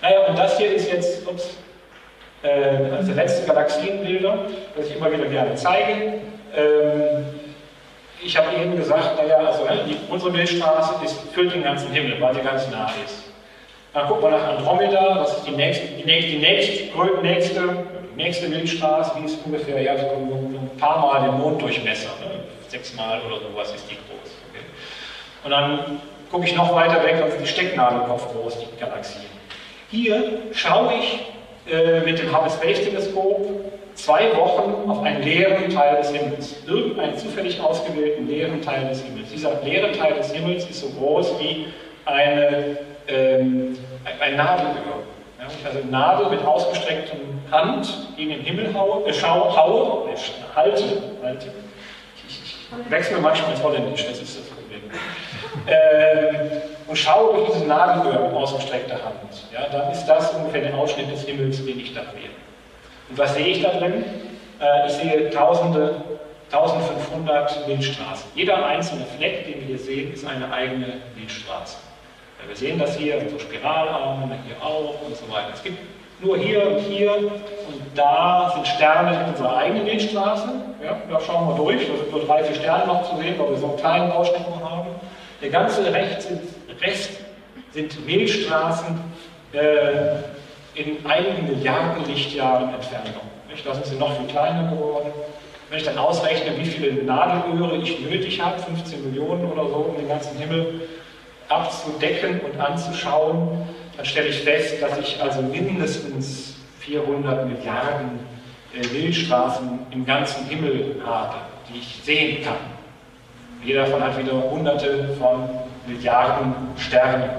Naja, 0.00 0.26
und 0.28 0.38
das 0.38 0.56
hier 0.56 0.72
ist 0.72 0.90
jetzt, 0.90 1.26
ups, 1.26 1.56
äh, 2.42 2.92
als 2.96 3.06
der 3.06 3.14
letzte 3.16 3.46
Galaxienbilder, 3.46 4.38
das 4.76 4.86
ich 4.86 4.96
immer 4.96 5.10
wieder 5.12 5.26
gerne 5.26 5.54
zeige. 5.54 6.20
Ähm, 6.56 7.24
ich 8.24 8.36
habe 8.36 8.48
eben 8.56 8.76
gesagt, 8.76 9.16
naja, 9.16 9.38
also 9.38 9.66
die, 9.86 9.96
unsere 10.08 10.32
Milchstraße 10.32 10.94
füllt 11.32 11.54
den 11.54 11.62
ganzen 11.62 11.90
Himmel, 11.92 12.20
weil 12.20 12.34
sie 12.34 12.40
ganz 12.40 12.68
nah 12.70 12.90
ist. 13.04 13.24
Dann 13.94 14.08
guckt 14.08 14.22
man 14.22 14.32
nach 14.32 14.48
Andromeda, 14.48 15.14
das 15.20 15.38
ist 15.38 15.46
die 15.46 15.52
nächste, 15.52 15.86
die 15.86 16.04
nächste, 16.04 16.32
die 16.32 16.38
nächste, 16.38 16.90
nächste, 17.22 17.86
nächste 18.16 18.48
Milchstraße, 18.48 19.12
die 19.18 19.26
ist 19.26 19.38
ungefähr 19.44 19.80
ja, 19.80 19.92
ein 19.92 20.70
paar 20.78 21.00
Mal 21.00 21.22
den 21.22 21.40
Monddurchmesser, 21.40 22.10
ne? 22.20 22.40
sechsmal 22.68 23.20
oder 23.26 23.36
sowas 23.40 23.72
ist 23.74 23.90
die 23.90 23.94
groß. 23.94 24.30
Okay. 24.50 24.64
Und 25.44 25.50
dann 25.50 26.00
gucke 26.30 26.44
ich 26.44 26.54
noch 26.54 26.74
weiter 26.74 27.02
weg, 27.02 27.22
also 27.22 27.36
die 27.38 27.46
Stecknadelkopf 27.46 28.32
groß, 28.32 28.58
die 28.58 28.78
Galaxien. 28.78 29.24
Hier 29.90 30.42
schaue 30.52 30.92
ich 30.94 31.20
äh, 31.70 32.00
mit 32.00 32.18
dem 32.18 32.34
Hubble 32.34 32.50
Space 32.50 32.82
Teleskop 32.82 33.46
zwei 33.94 34.34
Wochen 34.36 34.90
auf 34.90 35.02
einen 35.02 35.22
leeren 35.22 35.68
Teil 35.70 35.96
des 35.96 36.10
Himmels, 36.10 36.56
irgendeinen 36.66 37.16
zufällig 37.18 37.60
ausgewählten 37.60 38.28
leeren 38.28 38.62
Teil 38.62 38.88
des 38.88 39.02
Himmels. 39.02 39.30
Dieser 39.30 39.60
leere 39.62 39.92
Teil 39.92 40.14
des 40.14 40.32
Himmels 40.32 40.64
ist 40.68 40.80
so 40.80 40.88
groß 40.90 41.38
wie 41.40 41.66
eine, 42.04 42.78
ähm, 43.08 43.76
ein 44.20 44.36
Nadelöhr. 44.36 45.02
Ja, 45.38 45.46
also 45.66 45.78
eine 45.78 45.90
Nadel 45.90 46.30
mit 46.30 46.44
ausgestreckter 46.44 47.16
Hand 47.50 48.08
gegen 48.16 48.30
den 48.30 48.40
Himmel 48.40 48.74
haue, 48.74 49.08
äh, 49.08 49.12
haue, 49.22 50.10
äh, 50.10 50.16
halte, 50.54 50.84
halte. 51.22 51.48
Ich 52.26 52.90
wechsle 52.90 53.18
manchmal 53.18 53.52
ins 53.52 53.62
Holländisch, 53.62 54.06
das 54.06 54.20
ist 54.20 54.38
das 54.38 54.46
Problem. 54.46 54.82
ähm, 55.66 56.62
und 56.88 56.96
schaue 56.96 57.36
durch 57.36 57.50
diese 57.52 57.66
Nadelöhr 57.66 58.32
ausgestreckter 58.34 58.94
Hand, 58.94 59.44
ja, 59.52 59.68
dann 59.70 59.92
ist 59.92 60.06
das 60.06 60.30
ungefähr 60.32 60.62
der 60.62 60.74
Ausschnitt 60.74 61.12
des 61.12 61.24
Himmels, 61.24 61.64
den 61.64 61.78
ich 61.78 61.94
da 61.94 62.00
sehe. 62.00 62.30
Und 63.10 63.18
was 63.18 63.34
sehe 63.34 63.46
ich 63.46 63.62
da 63.62 63.70
drin? 63.70 64.04
Äh, 64.60 64.86
ich 64.86 64.92
sehe 64.94 65.30
tausende, 65.30 65.96
1500 66.50 67.68
Milchstraßen. 67.68 68.30
Jeder 68.34 68.64
einzelne 68.64 69.04
Fleck, 69.18 69.44
den 69.44 69.60
wir 69.60 69.66
hier 69.66 69.78
sehen, 69.78 70.14
ist 70.14 70.26
eine 70.26 70.50
eigene 70.50 70.94
Milchstraße. 71.14 71.76
Ja, 72.40 72.48
wir 72.48 72.56
sehen 72.56 72.78
das 72.78 72.96
hier, 72.96 73.20
so 73.28 73.38
Spiralarme, 73.38 74.34
hier 74.46 74.56
auch 74.64 74.94
und 75.06 75.14
so 75.14 75.30
weiter. 75.30 75.50
Es 75.52 75.62
gibt 75.62 75.78
nur 76.20 76.38
hier 76.38 76.66
und 76.66 76.78
hier 76.80 77.16
und 77.16 77.30
da 77.94 78.50
sind 78.54 78.66
Sterne 78.66 79.20
in 79.20 79.30
unserer 79.30 79.58
eigenen 79.58 79.84
Milchstraße. 79.84 80.48
Ja, 80.82 80.96
da 81.10 81.20
schauen 81.20 81.48
wir 81.48 81.56
durch, 81.56 81.86
da 81.86 81.96
sind 81.96 82.10
nur 82.10 82.24
drei, 82.24 82.42
vier 82.44 82.56
Sterne 82.56 82.86
noch 82.86 83.08
zu 83.10 83.16
sehen, 83.18 83.34
weil 83.38 83.50
wir 83.50 83.56
so 83.58 83.66
einen 83.66 83.76
kleinen 83.76 84.12
Ausschnitt 84.12 84.40
haben. 84.64 84.86
Der 85.40 85.50
ganze 85.50 85.92
Rest 85.92 86.28
sind 86.28 86.40
Rest 86.80 87.10
sind 87.72 88.06
Milchstraßen 88.06 89.00
äh, 89.52 89.60
in 90.74 91.04
einigen 91.06 91.48
Milliarden 91.48 92.04
Lichtjahren 92.06 92.72
Entfernung. 92.74 93.22
Nicht? 93.50 93.66
Da 93.66 93.74
sind 93.74 93.98
noch 93.98 94.16
viel 94.16 94.28
kleiner 94.28 94.70
geworden. 94.70 95.10
Wenn 95.68 95.78
ich 95.78 95.84
dann 95.84 95.98
ausrechne, 95.98 96.56
wie 96.56 96.64
viele 96.64 97.04
Nadelöhre 97.04 97.76
ich 97.76 98.00
nötig 98.00 98.40
habe, 98.40 98.58
15 98.58 99.04
Millionen 99.04 99.44
oder 99.50 99.66
so, 99.68 99.76
um 99.76 99.96
den 99.96 100.08
ganzen 100.08 100.38
Himmel 100.38 100.88
abzudecken 101.48 102.40
und 102.40 102.60
anzuschauen, 102.60 103.66
dann 103.96 104.06
stelle 104.06 104.28
ich 104.28 104.40
fest, 104.40 104.80
dass 104.80 104.98
ich 104.98 105.20
also 105.20 105.42
mindestens 105.42 106.56
400 106.80 107.46
Milliarden 107.46 108.20
äh, 108.74 108.86
Milchstraßen 108.86 109.80
im 109.90 110.06
ganzen 110.06 110.46
Himmel 110.46 111.02
habe, 111.04 111.36
die 111.68 111.78
ich 111.80 112.00
sehen 112.02 112.44
kann. 112.44 112.77
Jeder 113.64 113.84
davon 113.86 114.02
hat 114.02 114.18
wieder 114.18 114.32
hunderte 114.50 115.08
von 115.18 115.48
Milliarden 115.86 116.54
Sterne. 116.76 117.30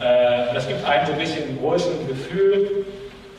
Äh, 0.00 0.54
das 0.54 0.68
gibt 0.68 0.84
einem 0.84 1.06
so 1.06 1.12
ein 1.12 1.18
bisschen 1.18 1.48
ein 1.48 1.58
größeren 1.58 2.06
Gefühl, 2.06 2.84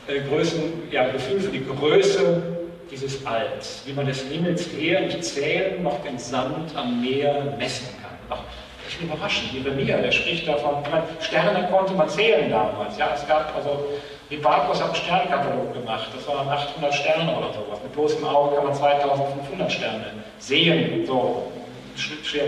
äh, 0.08 0.20
Größen, 0.28 0.90
ja, 0.90 1.08
Gefühl 1.08 1.40
für 1.40 1.50
die 1.50 1.64
Größe 1.64 2.42
dieses 2.90 3.26
Alls, 3.26 3.82
wie 3.84 3.92
man 3.92 4.06
des 4.06 4.22
Himmels 4.22 4.68
her 4.72 5.00
nicht 5.00 5.24
zählen, 5.24 5.82
noch 5.82 6.02
den 6.02 6.18
Sand 6.18 6.74
am 6.76 7.00
Meer 7.00 7.54
messen 7.58 7.88
kann. 8.00 8.16
Ach, 8.30 8.42
ich 8.88 8.98
bin 8.98 9.08
überraschend, 9.08 9.52
Jeremia, 9.52 9.98
der 9.98 10.12
spricht 10.12 10.46
davon, 10.46 10.82
meine, 10.90 11.04
Sterne 11.20 11.68
konnte 11.70 11.94
man 11.94 12.08
zählen 12.08 12.50
damals. 12.50 12.96
Ja, 12.96 13.10
es 13.14 13.26
gab 13.26 13.54
also, 13.56 13.84
Hipparchus 14.28 14.80
hat 14.80 14.86
einen 14.86 14.96
Sternkatalog 14.96 15.72
gemacht, 15.72 16.08
das 16.14 16.26
waren 16.28 16.48
800 16.48 16.94
Sterne 16.94 17.36
oder 17.36 17.52
sowas. 17.52 17.80
Mit 17.82 17.92
bloßem 17.92 18.24
Auge 18.24 18.56
kann 18.56 18.64
man 18.64 18.74
2500 18.74 19.72
Sterne 19.72 20.04
sehen. 20.38 21.06
So, 21.06 21.50
schwer 21.98 22.44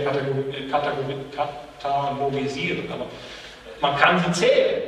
katalogisieren, 0.71 2.91
aber 2.91 3.05
man 3.81 3.95
kann 3.97 4.19
sie 4.19 4.31
zählen. 4.31 4.81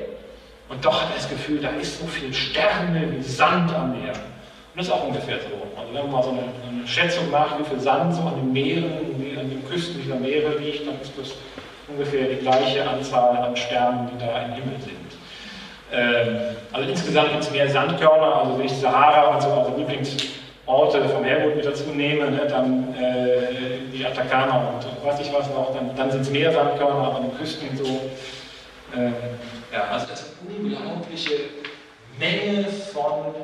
Und 0.69 0.85
doch 0.85 1.01
hat 1.01 1.09
er 1.09 1.17
das 1.17 1.29
Gefühl, 1.29 1.59
da 1.59 1.69
ist 1.69 1.99
so 1.99 2.07
viel 2.07 2.33
Sterne 2.33 3.11
wie 3.11 3.21
Sand 3.21 3.73
am 3.73 3.91
Meer. 3.91 4.13
Und 4.13 4.77
das 4.77 4.87
ist 4.87 4.93
auch 4.93 5.05
ungefähr 5.05 5.37
so. 5.39 5.79
Also 5.79 5.93
wenn 5.93 6.03
man 6.03 6.11
mal 6.11 6.23
so 6.23 6.29
eine, 6.29 6.43
eine 6.69 6.87
Schätzung 6.87 7.29
macht, 7.29 7.59
wie 7.59 7.65
viel 7.65 7.79
Sand 7.79 8.15
so 8.15 8.21
an 8.21 8.35
den 8.35 8.53
Meeren, 8.53 8.93
an 9.37 9.49
den 9.49 9.67
Küsten 9.69 10.01
dieser 10.01 10.15
Meere 10.15 10.57
liegt, 10.57 10.87
dann 10.87 11.01
ist 11.01 11.11
das 11.17 11.33
ungefähr 11.89 12.29
die 12.29 12.37
gleiche 12.37 12.87
Anzahl 12.87 13.35
an 13.37 13.55
Sternen, 13.55 14.09
die 14.13 14.25
da 14.25 14.45
im 14.45 14.53
Himmel 14.53 14.79
sind. 14.79 14.95
Ähm, 15.93 16.55
also 16.71 16.89
insgesamt 16.89 17.31
gibt 17.31 17.43
es 17.43 17.51
mehr 17.51 17.69
Sandkörner, 17.69 18.37
also 18.37 18.61
ich 18.63 18.71
Sahara 18.71 19.35
und 19.35 19.41
so, 19.41 19.51
also 19.51 19.75
Lieblings 19.75 20.15
Orte 20.71 21.07
vom 21.09 21.23
Helmut 21.23 21.55
mit 21.55 21.65
dazu 21.65 21.89
nehme, 21.89 22.31
ne, 22.31 22.47
dann 22.47 22.93
äh, 22.95 23.91
die 23.93 24.05
Atacama 24.05 24.69
und, 24.69 25.05
weiß 25.05 25.19
ich 25.19 25.33
was 25.33 25.47
noch, 25.49 25.73
dann, 25.73 25.95
dann 25.95 26.11
sind 26.11 26.21
es 26.21 26.29
mehr 26.29 26.51
Sandkörner, 26.51 27.07
aber 27.07 27.15
an 27.17 27.23
den 27.23 27.37
Küsten 27.37 27.75
so. 27.77 27.83
Äh, 28.97 29.11
ja, 29.73 29.83
also 29.91 30.07
das 30.07 30.21
ist 30.21 30.33
eine 30.41 30.57
unglaubliche 30.57 31.33
Menge 32.19 32.65
von 32.65 33.35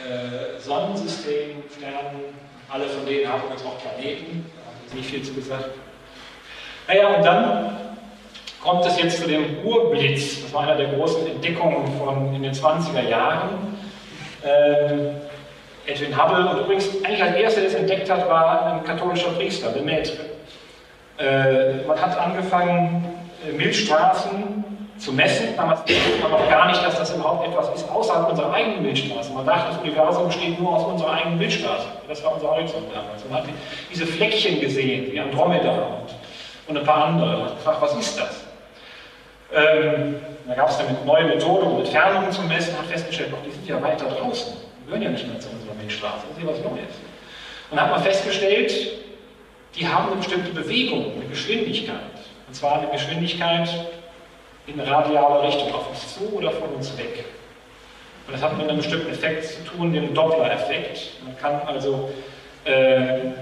äh, 0.00 0.60
Sonnensystemen, 0.60 1.62
Sternen, 1.76 2.24
alle 2.68 2.86
von 2.86 3.06
denen 3.06 3.30
haben 3.30 3.42
jetzt 3.50 3.64
auch 3.64 3.78
Planeten, 3.80 4.50
da 4.56 4.66
haben 4.66 4.76
wir 4.88 4.96
nicht 4.96 5.10
viel 5.10 5.22
zu 5.22 5.34
gesagt. 5.34 5.70
Naja, 6.86 7.08
und 7.08 7.24
dann 7.24 7.76
kommt 8.62 8.84
es 8.86 8.98
jetzt 9.00 9.20
zu 9.20 9.28
dem 9.28 9.64
Urblitz, 9.64 10.42
das 10.42 10.52
war 10.52 10.62
einer 10.62 10.76
der 10.76 10.88
großen 10.88 11.26
Entdeckungen 11.26 11.86
von 11.98 12.34
in 12.34 12.42
den 12.42 12.52
20er 12.52 13.08
Jahren. 13.08 13.78
Ähm, 14.44 15.16
Edwin 15.90 16.16
Hubble 16.16 16.48
und 16.48 16.60
übrigens 16.60 16.88
eigentlich 17.04 17.22
als 17.22 17.36
erster, 17.36 17.60
der 17.60 17.70
es 17.70 17.74
entdeckt 17.74 18.10
hat, 18.10 18.28
war 18.28 18.66
ein 18.66 18.84
katholischer 18.84 19.30
Priester, 19.30 19.72
Lemaitre. 19.72 20.16
Äh, 21.18 21.86
man 21.86 22.00
hat 22.00 22.18
angefangen, 22.18 23.04
äh, 23.46 23.52
Milchstraßen 23.52 24.64
zu 24.98 25.12
messen. 25.12 25.56
Damals 25.56 25.80
wusste 25.80 26.22
man 26.22 26.30
noch 26.30 26.48
gar 26.48 26.68
nicht, 26.68 26.84
dass 26.84 26.98
das 26.98 27.14
überhaupt 27.14 27.48
etwas 27.48 27.70
ist 27.74 27.90
außerhalb 27.90 28.28
unserer 28.30 28.52
eigenen 28.52 28.82
Milchstraße. 28.82 29.32
Man 29.32 29.46
dachte, 29.46 29.72
das 29.72 29.80
Universum 29.80 30.26
besteht 30.26 30.60
nur 30.60 30.76
aus 30.76 30.84
unserer 30.84 31.12
eigenen 31.14 31.38
Milchstraße. 31.38 31.86
Das 32.08 32.22
war 32.22 32.34
unser 32.34 32.50
Horizont 32.50 32.86
damals. 32.94 33.24
Man 33.28 33.42
hat 33.42 33.48
diese 33.90 34.06
Fleckchen 34.06 34.60
gesehen, 34.60 35.12
wie 35.12 35.18
Andromeda 35.18 35.70
und, 35.70 36.14
und 36.68 36.76
ein 36.76 36.84
paar 36.84 37.06
andere. 37.06 37.38
Man 37.38 37.44
hat 37.46 37.56
gefragt, 37.56 37.78
was 37.80 37.94
ist 37.94 38.20
das? 38.20 38.44
Ähm, 39.52 40.16
da 40.46 40.54
gab 40.54 40.68
es 40.68 40.78
dann 40.78 40.86
neue 41.04 41.24
Methode, 41.24 41.64
um 41.64 41.78
Entfernungen 41.78 42.30
zu 42.30 42.42
messen, 42.42 42.76
hat 42.78 42.86
festgestellt, 42.86 43.32
doch, 43.32 43.38
die 43.44 43.50
sind 43.50 43.66
ja 43.66 43.82
weiter 43.82 44.06
draußen, 44.06 44.52
die 44.80 44.86
gehören 44.86 45.02
ja 45.02 45.10
nicht 45.10 45.26
mehr 45.26 45.40
zu 45.40 45.48
unserer 45.48 45.69
Milchstraße, 45.90 46.26
das 46.28 46.38
ist 46.38 46.46
was 46.46 46.58
Neues. 46.70 46.94
Und 47.70 47.76
dann 47.76 47.86
hat 47.86 47.90
man 47.90 48.02
festgestellt, 48.02 48.72
die 49.74 49.86
haben 49.86 50.06
eine 50.06 50.16
bestimmte 50.16 50.50
Bewegung, 50.50 51.12
eine 51.14 51.28
Geschwindigkeit. 51.28 51.96
Und 52.46 52.54
zwar 52.54 52.80
eine 52.80 52.88
Geschwindigkeit 52.88 53.68
in 54.66 54.80
radialer 54.80 55.42
Richtung, 55.42 55.72
auf 55.74 55.88
uns 55.88 56.14
zu 56.14 56.32
oder 56.36 56.50
von 56.52 56.68
uns 56.70 56.96
weg. 56.96 57.24
Und 58.26 58.34
das 58.34 58.42
hat 58.42 58.56
mit 58.56 58.68
einem 58.68 58.78
bestimmten 58.78 59.10
Effekt 59.10 59.44
zu 59.44 59.64
tun, 59.64 59.92
dem 59.92 60.14
Doppler-Effekt. 60.14 61.12
Man 61.24 61.36
kann 61.38 61.60
also, 61.66 62.10
äh, 62.64 63.32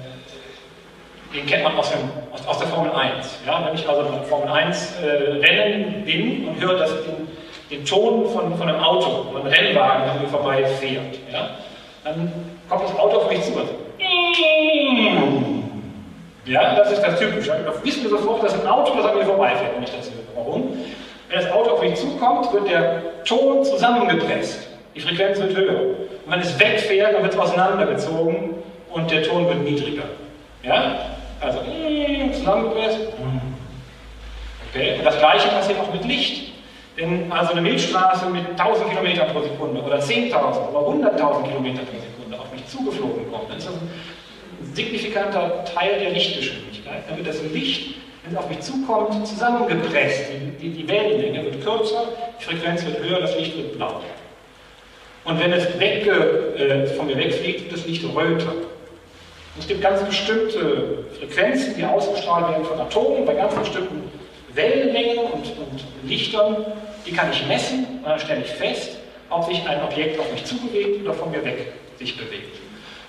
den 1.35 1.47
kennt 1.47 1.65
man 1.65 1.77
aus, 1.77 1.91
dem, 1.91 2.01
aus, 2.33 2.47
aus, 2.47 2.59
der 2.59 2.69
Formel 2.69 2.93
1. 2.93 3.41
Ja? 3.47 3.67
Wenn 3.67 3.75
ich 3.75 3.87
also 3.87 4.11
beim 4.11 4.25
Formel 4.25 4.49
1 4.49 5.01
äh, 5.03 5.07
Rennen 5.47 6.05
bin 6.05 6.49
und 6.49 6.61
höre 6.61 6.79
das 6.79 6.91
den, 7.05 7.29
den 7.71 7.85
Ton 7.85 8.27
von, 8.31 8.57
von 8.57 8.69
einem 8.69 8.81
Auto, 8.81 9.25
von 9.25 9.43
einem 9.43 9.47
Rennwagen, 9.47 10.05
der 10.05 10.15
mir 10.23 10.29
vorbei 10.29 10.65
fährt, 10.65 11.19
ja? 11.31 11.51
Dann 12.09 12.33
kommt 12.69 12.85
das 12.85 12.99
Auto 12.99 13.19
auf 13.19 13.31
mich 13.31 13.43
zu. 13.43 13.53
Also, 13.59 13.73
ja, 16.47 16.75
das 16.77 16.93
ist 16.93 17.03
das 17.03 17.19
Typische. 17.19 17.51
Da 17.65 17.85
wissen 17.85 18.09
sofort, 18.09 18.43
dass 18.43 18.59
ein 18.59 18.67
Auto, 18.67 18.95
das 18.97 19.07
an 19.07 19.19
mir 19.19 19.25
vorbeifährt, 19.25 19.77
wenn 19.77 19.83
ich 19.83 19.91
das 19.91 20.07
höre. 20.07 20.25
Warum? 20.35 20.73
Wenn 21.29 21.41
das 21.41 21.51
Auto 21.53 21.73
auf 21.73 21.83
mich 21.83 21.95
zukommt, 21.97 22.53
wird 22.53 22.69
der 22.69 23.03
Ton 23.25 23.65
zusammengepresst. 23.65 24.67
Die 24.95 25.01
Frequenz 25.01 25.39
wird 25.39 25.55
höher. 25.55 25.81
Und 26.25 26.33
wenn 26.33 26.41
es 26.41 26.59
wegfährt, 26.59 27.15
dann 27.15 27.23
wird 27.23 27.35
es 27.35 27.39
auseinandergezogen 27.39 28.55
und 28.91 29.11
der 29.11 29.23
Ton 29.25 29.47
wird 29.47 29.63
niedriger. 29.63 30.05
Ja? 30.63 30.97
Also 31.41 31.61
zusammengepresst. 32.33 33.01
Okay. 34.71 34.95
Und 34.99 35.05
das 35.05 35.19
gleiche 35.19 35.49
passiert 35.49 35.79
auch 35.81 35.93
mit 35.93 36.05
Licht. 36.05 36.53
Denn 36.99 37.31
also 37.31 37.53
eine 37.53 37.61
Milchstraße 37.61 38.29
mit 38.31 38.49
1000 38.59 38.91
km 38.91 39.33
pro 39.33 39.43
Sekunde 39.43 39.83
oder 39.83 39.99
10.000 39.99 40.33
oder 40.33 41.11
100.000 41.11 41.43
km 41.45 41.75
pro 41.75 41.99
Sekunde 42.01 42.41
auf 42.41 42.53
mich 42.53 42.67
zugeflogen 42.67 43.31
kommt, 43.31 43.51
dann 43.51 43.59
ist 43.59 43.69
das 43.69 43.75
ein 43.75 44.75
signifikanter 44.75 45.65
Teil 45.65 46.01
der 46.01 46.11
Lichtgeschwindigkeit. 46.11 47.05
Dann 47.09 47.17
wird 47.17 47.29
das 47.29 47.41
Licht 47.53 47.95
wenn 48.29 48.37
es 48.37 48.45
auf 48.45 48.49
mich 48.49 48.61
zukommt, 48.61 49.27
zusammengepresst. 49.27 50.25
Die, 50.33 50.69
die, 50.69 50.83
die 50.83 50.89
Wellenlänge 50.89 51.45
wird 51.45 51.65
kürzer, 51.65 52.09
die 52.39 52.45
Frequenz 52.45 52.85
wird 52.85 52.99
höher, 53.01 53.21
das 53.21 53.37
Licht 53.37 53.57
wird 53.57 53.77
blau. 53.77 54.01
Und 55.25 55.41
wenn 55.41 55.53
es 55.53 55.79
weg, 55.79 56.07
äh, 56.07 56.87
von 56.89 57.07
mir 57.07 57.17
wegfliegt, 57.17 57.65
wird 57.65 57.73
das 57.73 57.87
Licht 57.87 58.05
röter. 58.15 58.53
Es 59.59 59.67
gibt 59.67 59.83
ganz 59.83 60.03
bestimmte 60.03 61.05
Frequenzen, 61.19 61.75
die 61.77 61.85
ausgestrahlt 61.85 62.49
werden 62.51 62.65
von 62.65 62.81
Atomen, 62.81 63.25
bei 63.25 63.35
ganz 63.35 63.55
bestimmten 63.55 64.11
Wellenlängen 64.55 65.19
und, 65.19 65.45
und 65.45 65.85
Lichtern. 66.05 66.65
Die 67.09 67.15
kann 67.15 67.33
ich 67.33 67.47
messen 67.47 67.87
und 68.03 68.07
dann 68.07 68.21
stelle 68.21 68.43
ich 68.43 68.51
fest, 68.51 68.99
ob 69.31 69.45
sich 69.45 69.67
ein 69.67 69.83
Objekt 69.83 70.21
auf 70.21 70.31
mich 70.31 70.45
zubewegt 70.45 71.03
oder 71.03 71.15
von 71.15 71.31
mir 71.31 71.43
weg 71.43 71.73
sich 71.99 72.19
bewegt. 72.19 72.59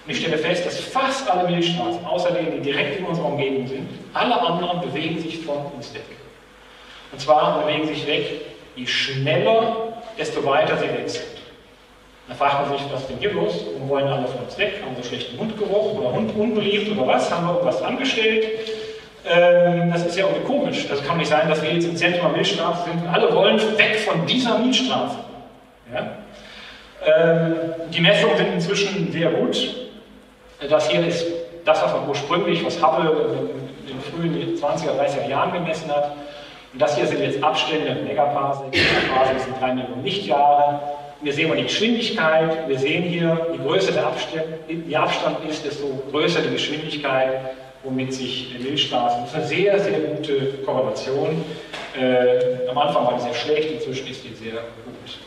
Und 0.05 0.11
ich 0.11 0.19
stelle 0.19 0.37
fest, 0.37 0.65
dass 0.65 0.79
fast 0.79 1.29
alle 1.29 1.49
Milchstraßen, 1.49 2.05
außer 2.05 2.31
denen, 2.31 2.53
die 2.53 2.71
direkt 2.71 2.99
in 2.99 3.05
unserer 3.05 3.25
Umgebung 3.25 3.67
sind, 3.67 3.89
alle 4.13 4.39
anderen 4.41 4.79
bewegen 4.79 5.19
sich 5.19 5.39
von 5.39 5.57
uns 5.75 5.93
weg. 5.93 6.05
Und 7.11 7.19
zwar 7.19 7.61
bewegen 7.61 7.87
sich 7.87 8.07
weg, 8.07 8.41
je 8.77 8.87
schneller, 8.87 10.01
desto 10.17 10.45
weiter 10.45 10.77
sie 10.77 10.87
weg 10.87 11.09
sind. 11.09 11.25
Da 12.29 12.35
fragt 12.35 12.69
man 12.69 12.77
sich, 12.77 12.87
was 12.93 13.05
denn 13.07 13.17
hier 13.19 13.33
los? 13.33 13.65
Warum 13.73 13.89
wollen 13.89 14.07
alle 14.07 14.27
von 14.27 14.41
uns 14.41 14.57
weg? 14.57 14.75
Haben 14.85 14.95
wir 14.95 15.03
schlechten 15.03 15.35
Mundgeruch 15.35 15.99
oder 15.99 16.13
Hund 16.13 16.33
unbeliebt 16.37 16.89
oder 16.91 17.05
was? 17.05 17.29
Haben 17.29 17.47
wir 17.47 17.53
irgendwas 17.55 17.81
angestellt? 17.81 18.45
Ähm, 19.31 19.91
das 19.91 20.07
ist 20.07 20.17
ja 20.17 20.25
irgendwie 20.25 20.45
komisch. 20.45 20.87
Das 20.87 21.03
kann 21.05 21.17
nicht 21.17 21.29
sein, 21.29 21.47
dass 21.47 21.61
wir 21.61 21.71
jetzt 21.71 21.85
im 21.85 21.95
Zentrum 21.95 22.29
der 22.29 22.37
Milchstraße 22.37 22.85
sind 22.85 23.03
und 23.03 23.07
alle 23.09 23.31
wollen 23.33 23.59
weg 23.77 23.99
von 23.99 24.25
dieser 24.25 24.57
Milchstraße. 24.57 25.17
Ja? 25.93 26.17
Ähm, 27.05 27.55
die 27.93 28.01
Messungen 28.01 28.37
sind 28.37 28.53
inzwischen 28.53 29.11
sehr 29.11 29.29
gut. 29.29 29.75
Das 30.67 30.89
hier 30.89 31.05
ist 31.05 31.25
das, 31.63 31.83
was 31.83 31.93
man 31.93 32.09
ursprünglich, 32.09 32.65
was 32.65 32.81
Hubble 32.83 33.11
in 33.81 33.87
den 33.87 34.01
frühen 34.01 34.57
20er, 34.57 34.99
30er 34.99 35.29
Jahren 35.29 35.53
gemessen 35.53 35.91
hat. 35.91 36.15
Und 36.73 36.81
das 36.81 36.97
hier 36.97 37.05
sind 37.05 37.21
jetzt 37.21 37.43
Abstände, 37.43 38.01
Megaparsec, 38.03 38.71
Megaparsec 38.71 39.39
sind 39.41 39.61
3 39.61 39.73
Millionen 39.75 40.03
Lichtjahre. 40.03 40.79
Wir 41.21 41.33
sehen 41.33 41.49
mal 41.49 41.57
die 41.57 41.63
Geschwindigkeit, 41.63 42.67
wir 42.67 42.79
sehen 42.79 43.03
hier, 43.03 43.47
je 43.51 43.57
größer 43.59 43.91
der 43.91 44.07
Abstand 44.07 45.37
ist, 45.47 45.65
desto 45.65 46.01
größer 46.11 46.41
die 46.41 46.51
Geschwindigkeit, 46.51 47.41
womit 47.83 48.13
sich 48.13 48.57
Milchstraßen, 48.59 49.21
das 49.21 49.29
ist 49.29 49.35
eine 49.35 49.45
sehr, 49.47 49.79
sehr 49.79 49.99
gute 49.99 50.53
Korrelation. 50.65 51.43
Äh, 51.99 52.67
am 52.69 52.77
Anfang 52.77 53.05
war 53.05 53.13
die 53.15 53.21
sehr 53.21 53.33
schlecht, 53.33 53.71
inzwischen 53.71 54.07
ist 54.07 54.23
die 54.23 54.33
sehr 54.33 54.53
gut. 54.53 55.17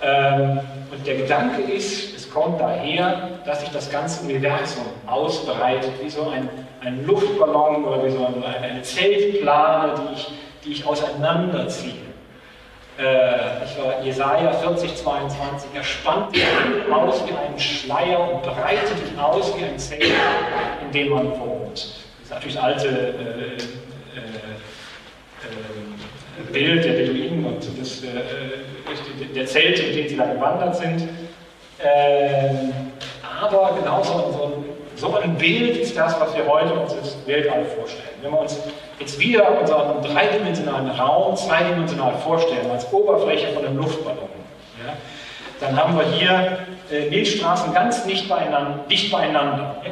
Ähm, 0.00 0.60
und 0.90 1.06
der 1.06 1.16
Gedanke 1.16 1.62
ist, 1.62 2.12
kommt 2.32 2.60
daher, 2.60 3.28
dass 3.44 3.60
sich 3.60 3.70
das 3.70 3.90
ganze 3.90 4.24
Universum 4.24 4.86
ausbreitet, 5.06 5.92
wie 6.02 6.08
so 6.08 6.28
ein, 6.30 6.48
ein 6.80 7.06
Luftballon 7.06 7.84
oder 7.84 8.04
wie 8.04 8.10
so 8.10 8.26
eine, 8.26 8.46
eine 8.46 8.82
Zeltplane, 8.82 9.94
die 9.96 10.14
ich, 10.14 10.32
die 10.64 10.72
ich 10.72 10.86
auseinanderziehe. 10.86 12.11
Äh, 12.98 13.64
ich 13.64 13.78
war 13.78 14.02
Jesaja 14.02 14.52
40, 14.52 14.96
22, 14.96 15.70
er 15.74 15.82
spannt 15.82 16.34
sich 16.34 16.44
aus 16.92 17.22
wie 17.26 17.32
ein 17.32 17.58
Schleier 17.58 18.20
und 18.32 18.42
breitet 18.42 18.88
sich 18.88 19.18
aus 19.18 19.56
wie 19.56 19.64
ein 19.64 19.78
Zelt, 19.78 20.12
in 20.82 20.92
dem 20.92 21.08
man 21.08 21.30
wohnt. 21.40 21.72
Das 21.72 21.84
ist 22.22 22.30
natürlich 22.30 22.54
das 22.54 22.64
alte 22.64 22.88
äh, 22.88 22.90
äh, 22.90 24.26
äh, 25.40 26.52
Bild 26.52 26.84
der 26.84 26.92
Beduinen 26.92 27.46
und 27.46 27.80
das, 27.80 28.04
äh, 28.04 28.08
der 29.34 29.46
Zelte, 29.46 29.82
in 29.82 29.96
denen 29.96 30.08
sie 30.10 30.16
da 30.16 30.26
gewandert 30.26 30.76
sind. 30.76 31.08
Ähm, 31.82 32.72
aber 33.40 33.74
genauso 33.78 34.12
so 34.32 34.44
ein, 34.44 34.64
so 35.02 35.16
ein 35.16 35.36
Bild 35.36 35.76
ist 35.78 35.96
das, 35.96 36.18
was 36.20 36.32
wir 36.36 36.46
heute 36.46 36.72
uns 36.74 36.92
ins 36.92 37.16
Weltall 37.26 37.64
vorstellen. 37.64 38.14
Wenn 38.22 38.30
wir 38.30 38.38
uns 38.38 38.56
jetzt 39.00 39.18
wieder 39.18 39.60
unseren 39.60 40.00
dreidimensionalen 40.00 40.90
Raum 40.90 41.36
zweidimensional 41.36 42.14
vorstellen, 42.18 42.70
als 42.70 42.90
Oberfläche 42.92 43.48
von 43.48 43.66
einem 43.66 43.78
Luftballon, 43.78 44.28
ja, 44.86 44.92
dann 45.58 45.76
haben 45.76 45.96
wir 45.96 46.04
hier 46.04 46.58
äh, 46.90 47.10
Milchstraßen 47.10 47.74
ganz 47.74 48.06
nicht 48.06 48.28
beieinander, 48.28 48.78
dicht 48.88 49.10
beieinander. 49.10 49.74
Ja, 49.84 49.90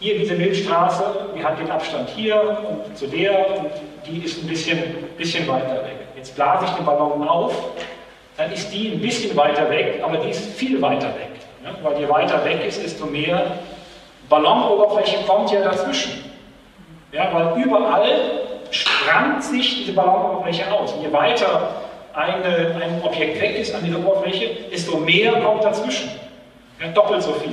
hier 0.00 0.18
diese 0.18 0.34
Milchstraße, 0.34 1.04
die 1.36 1.44
hat 1.44 1.58
den 1.58 1.70
Abstand 1.70 2.08
hier 2.08 2.58
und 2.70 2.96
zu 2.96 3.06
der 3.06 3.58
und 3.58 3.70
die 4.06 4.24
ist 4.24 4.42
ein 4.42 4.48
bisschen, 4.48 4.78
bisschen 5.18 5.46
weiter 5.46 5.84
weg. 5.84 5.96
Jetzt 6.16 6.34
blase 6.34 6.64
ich 6.64 6.70
den 6.70 6.86
Ballon 6.86 7.28
auf 7.28 7.54
dann 8.38 8.52
ist 8.52 8.70
die 8.72 8.92
ein 8.92 9.00
bisschen 9.00 9.36
weiter 9.36 9.68
weg, 9.68 10.00
aber 10.00 10.16
die 10.18 10.30
ist 10.30 10.54
viel 10.54 10.80
weiter 10.80 11.08
weg. 11.08 11.30
Ja? 11.64 11.74
Weil 11.82 12.00
je 12.00 12.08
weiter 12.08 12.44
weg 12.44 12.64
ist, 12.64 12.80
desto 12.80 13.06
mehr 13.06 13.58
Ballonoberfläche 14.28 15.24
kommt 15.26 15.50
ja 15.50 15.62
dazwischen. 15.62 16.24
Ja, 17.12 17.30
weil 17.32 17.64
überall 17.64 18.10
sprangt 18.70 19.42
sich 19.42 19.78
diese 19.78 19.92
Ballonoberfläche 19.92 20.70
aus. 20.72 20.94
Je 21.02 21.12
weiter 21.12 21.70
eine, 22.14 22.74
ein 22.82 23.02
Objekt 23.02 23.40
weg 23.40 23.58
ist 23.58 23.74
an 23.74 23.84
dieser 23.84 23.98
Oberfläche, 23.98 24.50
desto 24.70 24.98
mehr 24.98 25.32
kommt 25.40 25.64
dazwischen. 25.64 26.10
Ja, 26.80 26.88
doppelt 26.88 27.22
so 27.22 27.32
viel. 27.34 27.52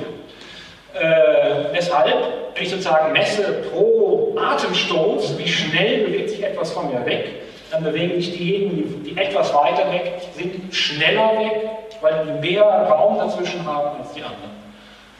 Äh, 0.99 1.73
deshalb, 1.76 2.15
wenn 2.53 2.63
ich 2.63 2.69
sozusagen 2.69 3.11
messe 3.11 3.63
pro 3.69 4.36
Atemstoß, 4.38 5.38
wie 5.38 5.47
schnell 5.47 6.05
bewegt 6.05 6.30
sich 6.30 6.43
etwas 6.43 6.71
von 6.71 6.91
mir 6.91 7.05
weg, 7.05 7.32
dann 7.71 7.84
bewegen 7.84 8.15
sich 8.15 8.38
diejenigen, 8.38 9.03
die, 9.03 9.11
die 9.11 9.21
etwas 9.21 9.53
weiter 9.53 9.91
weg 9.91 10.13
sind, 10.34 10.73
schneller 10.73 11.32
weg, 11.38 11.69
weil 12.01 12.26
die 12.26 12.47
mehr 12.47 12.63
Raum 12.63 13.17
dazwischen 13.17 13.65
haben 13.65 13.99
als 13.99 14.13
die 14.13 14.21
anderen. 14.21 14.64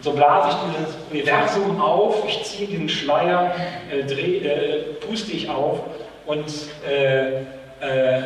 So 0.06 0.12
blase 0.12 0.50
ich 0.50 0.78
dieses 0.78 0.96
Universum 1.10 1.82
auf, 1.82 2.24
ich 2.28 2.44
ziehe 2.44 2.68
diesen 2.68 2.88
Schleier, 2.88 3.56
äh, 3.92 4.04
dreh, 4.04 4.38
äh, 4.38 4.84
puste 5.00 5.32
ich 5.32 5.50
auf 5.50 5.80
und, 6.28 6.46
äh, 6.88 7.38
äh, 7.40 8.22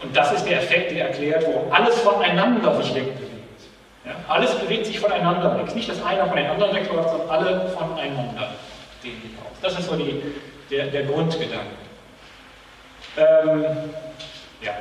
und 0.00 0.16
das 0.16 0.34
ist 0.34 0.44
der 0.44 0.58
Effekt, 0.58 0.92
der 0.92 1.08
erklärt, 1.08 1.44
warum 1.48 1.72
alles 1.72 1.98
voneinander 1.98 2.80
sich 2.80 2.94
wegbewegt. 2.94 3.60
Ja? 4.04 4.12
Alles 4.28 4.54
bewegt 4.54 4.86
sich 4.86 5.00
voneinander 5.00 5.58
weg. 5.58 5.74
Nicht, 5.74 5.90
dass 5.90 6.00
einer 6.04 6.28
von 6.28 6.36
den 6.36 6.46
anderen 6.46 6.76
wegläuft, 6.76 7.10
sondern 7.10 7.28
alle 7.28 7.68
voneinander 7.70 8.50
sich 9.02 9.10
aus. 9.42 9.58
Das 9.60 9.76
ist 9.80 9.88
so 9.88 9.96
die, 9.96 10.22
der, 10.70 10.86
der 10.86 11.02
Grundgedanke. 11.06 11.66
Ähm, 13.16 13.64
ja, 14.62 14.74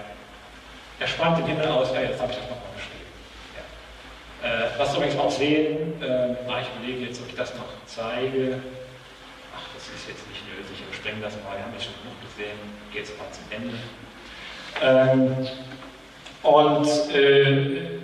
er 0.99 1.07
spannt 1.07 1.39
den 1.39 1.47
Himmel 1.47 1.69
aus, 1.69 1.91
ja, 1.91 2.01
jetzt 2.01 2.21
habe 2.21 2.31
ich 2.31 2.37
das. 2.37 2.49
Ja. 2.49 2.66
Äh, 4.43 4.79
was 4.79 4.91
wir 4.93 4.97
übrigens 4.97 5.19
auch 5.19 5.31
sehen, 5.31 6.01
äh, 6.01 6.31
ich 6.31 6.69
überlege 6.77 7.05
jetzt, 7.07 7.19
ob 7.21 7.27
ich 7.27 7.35
das 7.35 7.55
noch 7.55 7.65
zeige. 7.87 8.59
Ach, 9.55 9.65
das 9.73 9.83
ist 9.83 10.07
jetzt 10.07 10.27
nicht 10.29 10.43
nötig, 10.47 10.83
wir 10.85 10.93
sprengen 10.93 11.21
das 11.21 11.33
mal, 11.43 11.57
haben 11.57 11.73
wir 11.73 11.81
schon 11.81 11.93
genug 12.03 12.17
gesehen, 12.21 12.57
geht 12.93 13.05
es 13.05 13.17
mal 13.17 13.25
zum 13.31 13.45
Ende. 13.49 13.73
Ähm, 14.83 15.47
und, 16.43 17.15
äh, 17.15 17.99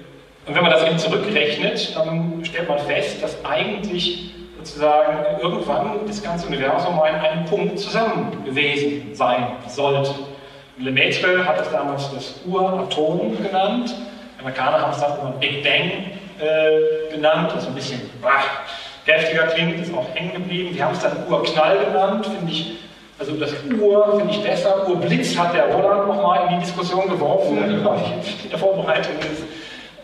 und 0.48 0.56
wenn 0.56 0.64
man 0.64 0.72
das 0.72 0.84
eben 0.84 0.98
zurückrechnet, 0.98 1.96
dann 1.96 2.44
stellt 2.44 2.68
man 2.68 2.80
fest, 2.80 3.22
dass 3.22 3.38
eigentlich 3.46 4.34
sozusagen 4.58 5.40
irgendwann 5.40 6.08
das 6.08 6.24
ganze 6.24 6.48
Universum 6.48 7.00
an 7.00 7.16
einem 7.16 7.46
Punkt 7.46 7.80
zusammen 7.80 8.44
gewesen 8.44 9.14
sein 9.14 9.48
sollte. 9.68 10.16
Lemaitre 10.80 11.46
hat 11.46 11.62
es 11.62 11.70
damals 11.70 12.12
das 12.12 12.40
Uratom 12.46 13.38
genannt. 13.38 13.94
Die 14.36 14.40
Amerikaner 14.42 14.82
haben 14.82 14.92
es 14.92 15.00
dann 15.00 15.20
immer 15.20 15.32
Big 15.40 15.64
Bang 15.64 15.92
äh, 16.44 17.14
genannt, 17.14 17.52
das 17.56 17.68
ein 17.68 17.76
bisschen 17.76 18.02
bah, 18.22 18.44
kräftiger 19.06 19.48
klingt, 19.48 19.80
ist 19.80 19.94
auch 19.94 20.08
hängen 20.14 20.34
geblieben. 20.34 20.74
Die 20.74 20.84
haben 20.84 20.94
es 20.94 21.00
dann 21.00 21.26
Urknall 21.30 21.80
genannt, 21.86 22.26
finde 22.26 22.52
ich 22.52 22.78
also 23.20 23.34
das 23.34 23.52
Ur 23.80 24.18
finde 24.18 24.34
ich 24.34 24.44
besser. 24.44 24.88
Urblitz 24.88 25.38
hat 25.38 25.54
der 25.54 25.68
Roland 25.68 26.08
nochmal 26.08 26.48
in 26.48 26.60
die 26.60 26.66
Diskussion 26.66 27.08
geworfen, 27.08 27.58
ja, 27.58 27.68
genau. 27.68 27.94
in 28.44 28.50
der 28.50 28.60
Vorbereitung. 28.60 29.16
Ist, 29.20 29.44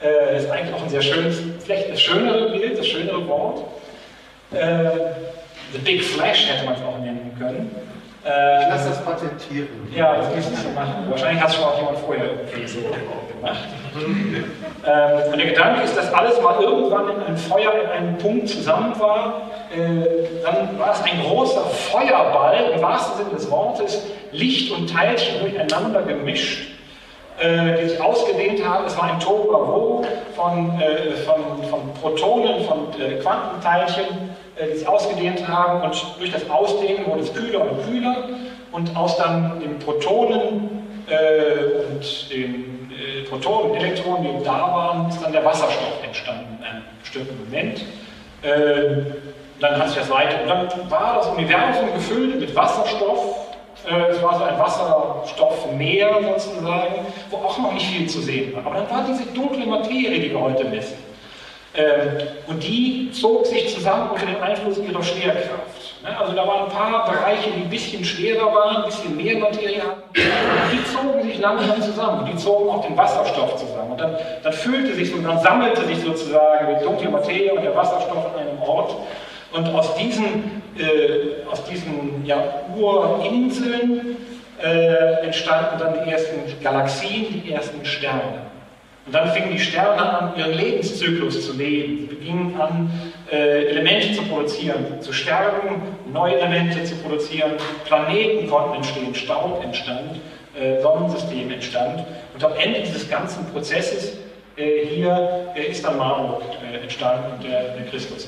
äh, 0.02 0.38
ist 0.38 0.50
eigentlich 0.50 0.74
auch 0.74 0.84
ein 0.84 0.90
sehr 0.90 1.02
schönes, 1.02 1.42
vielleicht 1.64 1.92
das 1.92 2.02
schönere 2.02 2.52
Bild, 2.52 2.78
das 2.78 2.88
schönere 2.88 3.28
Wort. 3.28 3.64
Äh, 4.52 4.92
The 5.74 5.80
Big 5.80 6.04
Flash 6.04 6.50
hätte 6.50 6.66
man 6.66 6.76
es 6.76 6.82
auch 6.82 6.98
nennen 7.00 7.36
können. 7.38 7.76
Äh, 8.26 8.64
ich 8.64 8.70
lasse 8.70 8.90
das 8.90 9.04
patentieren. 9.04 9.68
Ja, 9.94 10.16
das 10.16 10.36
müssen 10.36 10.56
Sie 10.56 10.70
machen. 10.70 11.06
Wahrscheinlich 11.10 11.42
hat 11.42 11.50
es 11.50 11.56
schon 11.56 11.66
auch 11.66 11.78
jemand 11.78 11.98
vorher 12.00 12.30
so 12.66 12.80
gemacht. 13.40 13.68
ähm, 14.86 15.32
und 15.32 15.38
der 15.38 15.48
Gedanke 15.48 15.84
ist, 15.84 15.98
dass 15.98 16.14
alles 16.14 16.42
mal 16.42 16.62
irgendwann 16.62 17.10
in 17.10 17.24
einem 17.24 17.38
Feuer 17.38 17.72
in 17.84 17.90
einem 17.90 18.18
Punkt 18.18 18.50
zusammen 18.50 19.00
war. 19.00 19.50
Äh, 19.76 20.44
dann 20.44 20.80
war 20.80 20.92
es 20.92 21.04
ein 21.04 21.22
großer 21.24 21.62
Feuerball, 21.62 22.72
im 22.76 22.82
wahrsten 22.82 23.18
Sinne 23.18 23.36
des 23.36 23.50
Wortes, 23.50 24.06
Licht 24.32 24.72
und 24.72 24.92
Teilchen 24.92 25.40
durcheinander 25.42 26.02
gemischt, 26.04 26.72
äh, 27.40 27.82
die 27.82 27.90
sich 27.90 28.02
ausgedehnt 28.02 28.64
haben. 28.66 28.86
Es 28.86 28.98
war 28.98 29.06
ein 29.06 29.20
Tohuwabohu 29.20 30.06
von, 30.36 30.80
äh, 30.80 31.12
von, 31.26 31.64
von 31.70 31.94
Protonen, 32.02 32.66
von 32.66 32.88
äh, 33.00 33.16
Quantenteilchen, 33.20 34.06
äh, 34.56 34.68
die 34.72 34.78
sich 34.78 34.88
ausgedehnt 34.88 35.48
haben 35.48 35.82
und 35.82 36.16
durch 36.20 36.32
das 36.32 36.50
Ausdehnen 36.50 37.06
wurde 37.06 37.22
es 37.22 37.34
kühler 37.34 37.62
und 37.62 37.86
kühler 37.86 38.30
und 38.72 38.96
aus 38.96 39.18
dann 39.18 39.60
den 39.60 39.80
Protonen 39.80 40.70
äh, 41.08 41.92
und 41.92 42.32
den 42.32 42.79
äh, 43.00 43.24
Protonen 43.24 43.76
Elektronen, 43.76 44.40
die 44.40 44.44
da 44.44 44.60
waren, 44.60 45.10
ist 45.10 45.22
dann 45.24 45.32
der 45.32 45.46
Wasserstoff 45.46 46.04
entstanden 46.04 46.58
in 46.60 46.66
einem 46.66 46.84
bestimmten 47.02 47.38
Moment. 47.46 47.82
Äh, 48.42 49.12
dann 49.60 49.78
hat 49.78 49.90
sich 49.90 50.00
das 50.00 50.10
weiter, 50.10 50.42
und 50.42 50.50
dann 50.50 50.92
war 50.92 51.16
das 51.18 51.28
Universum 51.28 51.94
gefüllt 51.94 52.40
mit 52.40 52.56
Wasserstoff. 52.56 53.48
Äh, 53.90 54.12
es 54.12 54.22
war 54.22 54.38
so 54.38 54.44
ein 54.44 54.60
Wasserstoffmeer 54.60 56.38
sozusagen, 56.38 57.06
wo 57.30 57.38
auch 57.38 57.58
noch 57.58 57.74
nicht 57.74 57.86
viel 57.86 58.08
zu 58.08 58.22
sehen 58.22 58.54
war. 58.56 58.66
Aber 58.66 58.76
dann 58.76 58.90
war 58.90 59.06
diese 59.08 59.26
dunkle 59.34 59.66
Materie, 59.66 60.20
die 60.20 60.32
wir 60.32 60.40
heute 60.40 60.66
messen. 60.66 60.98
Ähm, 61.76 62.28
und 62.48 62.64
die 62.64 63.12
zog 63.12 63.46
sich 63.46 63.74
zusammen 63.74 64.10
unter 64.10 64.26
dem 64.26 64.42
Einfluss 64.42 64.78
ihrer 64.78 65.04
Schwerkraft. 65.04 65.79
Ne? 66.04 66.18
Also 66.18 66.34
da 66.34 66.48
waren 66.48 66.64
ein 66.64 66.70
paar 66.70 67.06
Bereiche, 67.06 67.52
die 67.52 67.64
ein 67.64 67.70
bisschen 67.70 68.04
schwerer 68.04 68.54
waren, 68.54 68.78
ein 68.78 68.86
bisschen 68.86 69.16
mehr 69.18 69.38
Materie 69.38 69.82
hatten. 69.82 70.02
Die 70.16 70.84
zogen 70.86 71.24
sich 71.24 71.40
langsam 71.40 71.82
zusammen. 71.82 72.30
Die 72.32 72.38
zogen 72.38 72.70
auch 72.70 72.86
den 72.86 72.98
Wasserstoff 72.98 73.58
zusammen. 73.58 73.92
Und 73.92 74.00
dann, 74.00 74.16
dann 74.44 74.54
füllte 74.54 74.94
sich 74.96 75.12
so, 75.12 75.18
dann 75.18 75.40
sammelte 75.40 75.86
sich 75.86 76.00
sozusagen 76.00 76.68
die 76.78 76.84
dunkle 76.84 77.10
Materie 77.10 77.54
und 77.54 77.64
der 77.64 77.76
Wasserstoff 77.76 78.34
an 78.34 78.40
einem 78.40 78.62
Ort. 78.62 78.96
Und 79.52 79.68
aus 79.74 79.96
diesen, 79.96 80.62
äh, 80.78 81.46
aus 81.52 81.64
diesen 81.66 82.24
ja, 82.26 82.38
Urinseln 82.78 84.18
äh, 84.62 85.26
entstanden 85.26 85.80
dann 85.80 86.06
die 86.06 86.12
ersten 86.12 86.40
Galaxien, 86.62 87.44
die 87.44 87.52
ersten 87.52 87.84
Sterne. 87.84 88.50
Und 89.06 89.16
dann 89.16 89.30
fingen 89.32 89.52
die 89.52 89.60
Sterne 89.60 90.02
an, 90.02 90.34
ihren 90.38 90.54
Lebenszyklus 90.54 91.48
zu 91.48 91.58
leben. 91.58 91.98
Sie 91.98 92.06
begingen 92.06 92.62
an, 92.62 92.92
Elemente 93.36 94.14
zu 94.14 94.24
produzieren, 94.24 95.02
zu 95.02 95.14
sterben, 95.14 95.82
neue 96.12 96.40
Elemente 96.40 96.84
zu 96.84 96.96
produzieren. 96.96 97.52
Planeten 97.86 98.50
konnten 98.50 98.76
entstehen, 98.76 99.14
Staub 99.14 99.64
entstand, 99.64 100.20
äh, 100.60 100.82
Sonnensystem 100.82 101.52
entstand. 101.52 102.06
Und 102.34 102.44
am 102.44 102.54
Ende 102.58 102.82
dieses 102.82 103.10
ganzen 103.10 103.46
Prozesses 103.52 104.18
äh, 104.60 104.86
hier 104.86 105.52
äh, 105.56 105.68
ist 105.68 105.86
dann 105.86 105.98
Marburg 105.98 106.42
äh, 106.74 106.82
entstanden 106.82 107.34
und 107.34 107.44
der, 107.44 107.86
Christus. 107.90 108.28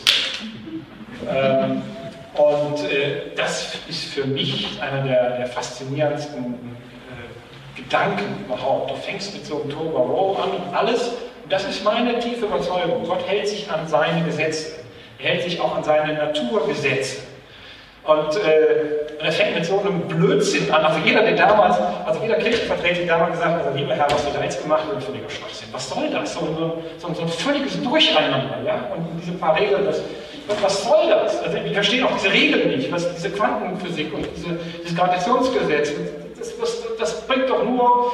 Ähm, 1.29 1.81
und 2.35 2.89
äh, 2.89 3.35
das 3.35 3.75
ist 3.89 4.05
für 4.05 4.25
mich 4.25 4.79
einer 4.81 5.03
der, 5.03 5.47
faszinierendsten 5.47 6.55
Gedanken 7.75 8.45
überhaupt. 8.45 8.91
Du 8.91 8.95
fängst 8.95 9.33
mit 9.33 9.45
so 9.45 9.61
einem 9.61 9.69
Turbo 9.69 10.37
an 10.41 10.51
und 10.51 10.75
alles, 10.75 11.11
das 11.49 11.65
ist 11.65 11.83
meine 11.83 12.19
tiefe 12.19 12.45
Überzeugung. 12.45 13.03
Gott 13.05 13.27
hält 13.27 13.47
sich 13.47 13.69
an 13.69 13.87
seine 13.87 14.23
Gesetze. 14.23 14.80
Hält 15.21 15.43
sich 15.43 15.59
auch 15.59 15.75
an 15.75 15.83
seine 15.83 16.13
Naturgesetze. 16.13 17.21
Und 18.03 18.35
äh, 18.35 19.23
er 19.23 19.31
fängt 19.31 19.55
mit 19.55 19.65
so 19.65 19.79
einem 19.79 20.01
Blödsinn 20.07 20.71
an. 20.71 20.83
Also 20.83 20.99
jeder, 21.05 21.21
der 21.21 21.35
damals, 21.35 21.77
also 22.03 22.19
jeder 22.21 22.35
Kirchenvertreter, 22.35 23.05
damals 23.05 23.33
gesagt 23.33 23.59
hat, 23.59 23.65
also 23.67 23.77
lieber 23.77 23.93
Herr, 23.93 24.09
was 24.09 24.25
du 24.25 24.31
da 24.33 24.43
jetzt 24.43 24.61
gemacht 24.61 24.83
hast, 24.93 25.05
völliger 25.05 25.29
Schwachsinn. 25.29 25.67
Was 25.71 25.87
soll 25.87 26.09
das? 26.09 26.33
So, 26.33 26.39
so, 26.97 27.13
so, 27.13 27.21
ein 27.21 27.27
völliges 27.27 27.81
Durcheinander, 27.83 28.57
ja? 28.65 28.85
Und 28.95 29.21
diese 29.21 29.33
paar 29.33 29.55
Regeln, 29.55 29.85
das, 29.85 30.01
was 30.61 30.83
soll 30.83 31.09
das? 31.09 31.43
Also 31.43 31.57
ich 31.57 31.73
verstehe 31.73 32.03
auch 32.03 32.11
diese 32.13 32.33
Regeln 32.33 32.69
nicht, 32.69 32.91
was, 32.91 33.13
diese 33.13 33.29
Quantenphysik 33.29 34.11
und 34.13 34.27
diese, 34.35 34.57
dieses 34.81 34.97
Gravitationsgesetz, 34.97 35.91
das, 36.39 36.57
das, 36.57 36.83
das, 36.97 37.27
bringt 37.27 37.49
doch 37.49 37.63
nur, 37.63 38.13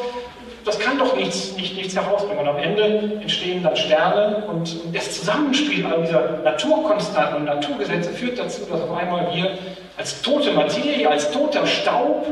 das 0.68 0.80
kann 0.80 0.98
doch 0.98 1.16
nichts, 1.16 1.56
nicht, 1.56 1.76
nichts 1.78 1.96
herausbringen. 1.96 2.40
Und 2.40 2.48
am 2.48 2.58
Ende 2.58 3.20
entstehen 3.22 3.64
dann 3.64 3.76
Sterne 3.76 4.44
und 4.48 4.78
das 4.94 5.18
Zusammenspiel 5.18 5.86
all 5.86 6.02
dieser 6.02 6.40
Naturkonstanten 6.44 7.38
und 7.38 7.46
Naturgesetze 7.46 8.12
führt 8.12 8.38
dazu, 8.38 8.62
dass 8.70 8.82
auf 8.82 8.96
einmal 8.96 9.34
wir 9.34 9.58
als 9.98 10.22
tote 10.22 10.52
Materie, 10.52 11.10
als 11.10 11.32
toter 11.32 11.66
Staub 11.66 12.26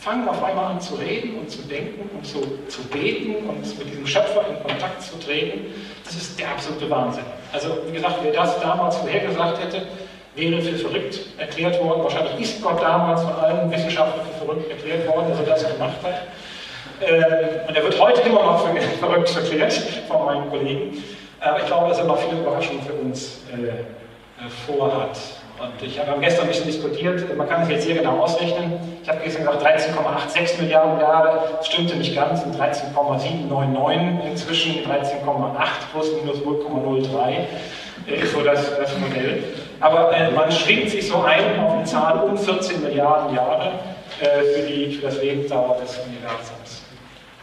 fangen 0.00 0.26
auf 0.26 0.42
einmal 0.42 0.72
an 0.72 0.80
zu 0.80 0.94
reden 0.94 1.38
und 1.38 1.50
zu 1.50 1.60
denken 1.62 2.08
und 2.16 2.24
zu, 2.24 2.40
zu 2.68 2.82
beten 2.84 3.46
und 3.46 3.78
mit 3.78 3.90
diesem 3.90 4.06
Schöpfer 4.06 4.42
in 4.48 4.66
Kontakt 4.66 5.02
zu 5.02 5.18
treten. 5.18 5.74
Das 6.04 6.14
ist 6.14 6.40
der 6.40 6.48
absolute 6.48 6.88
Wahnsinn. 6.88 7.24
Also 7.52 7.76
wie 7.86 7.92
gesagt, 7.92 8.16
wer 8.22 8.32
das 8.32 8.58
damals 8.60 8.96
vorhergesagt 8.96 9.62
hätte, 9.62 9.82
wäre 10.34 10.62
für 10.62 10.76
verrückt 10.76 11.20
erklärt 11.36 11.78
worden. 11.84 12.04
Wahrscheinlich 12.04 12.40
ist 12.40 12.62
Gott 12.62 12.80
damals 12.80 13.22
von 13.22 13.34
allen 13.34 13.70
Wissenschaftlern 13.70 14.26
für 14.26 14.46
verrückt 14.46 14.70
erklärt 14.70 15.06
worden, 15.06 15.28
dass 15.28 15.40
er 15.40 15.46
das 15.46 15.72
gemacht 15.72 15.98
hat. 16.02 16.22
Ähm, 17.02 17.24
und 17.68 17.76
er 17.76 17.82
wird 17.82 18.00
heute 18.00 18.20
immer 18.22 18.42
noch 18.42 18.66
für 18.66 18.80
verrückt 18.98 19.34
erklärt 19.34 19.72
von 20.08 20.26
meinen 20.26 20.50
Kollegen. 20.50 21.02
Aber 21.40 21.58
ich 21.58 21.66
glaube, 21.66 21.88
dass 21.88 21.98
er 21.98 22.04
noch 22.04 22.18
viele 22.18 22.40
Überraschungen 22.40 22.82
für 22.82 22.92
uns 22.92 23.40
äh, 23.52 23.68
äh 23.68 24.48
vorhat. 24.66 25.18
Und 25.60 25.86
ich 25.86 25.98
habe 25.98 26.18
gestern 26.20 26.44
ein 26.44 26.48
bisschen 26.48 26.66
diskutiert, 26.66 27.36
man 27.36 27.46
kann 27.46 27.62
es 27.62 27.68
jetzt 27.68 27.84
sehr 27.84 27.96
genau 27.96 28.20
ausrechnen. 28.20 28.80
Ich 29.02 29.08
habe 29.08 29.20
gestern 29.22 29.44
gesagt 29.44 29.62
13,86 29.62 30.62
Milliarden 30.62 30.98
Jahre, 30.98 31.50
das 31.58 31.66
stimmte 31.66 31.96
nicht 31.96 32.14
ganz, 32.14 32.40
sind 32.40 32.58
13,799 32.58 34.30
inzwischen, 34.30 34.72
13,8 34.86 35.22
plus 35.92 36.12
minus 36.22 36.38
0,03 36.38 37.44
ist 38.06 38.32
so 38.32 38.40
das, 38.40 38.76
das 38.76 38.98
Modell. 38.98 39.44
Aber 39.80 40.14
äh, 40.14 40.30
man 40.30 40.50
schwingt 40.50 40.90
sich 40.90 41.06
so 41.06 41.22
ein 41.22 41.60
auf 41.60 41.72
eine 41.74 41.84
Zahl 41.84 42.18
um 42.20 42.36
14 42.36 42.82
Milliarden 42.82 43.34
Jahre 43.34 43.72
äh, 44.20 44.42
für, 44.42 44.66
die, 44.66 44.94
für 44.94 45.06
das 45.06 45.22
Lebensdauer 45.22 45.78
des 45.80 45.98
Universums. 45.98 46.59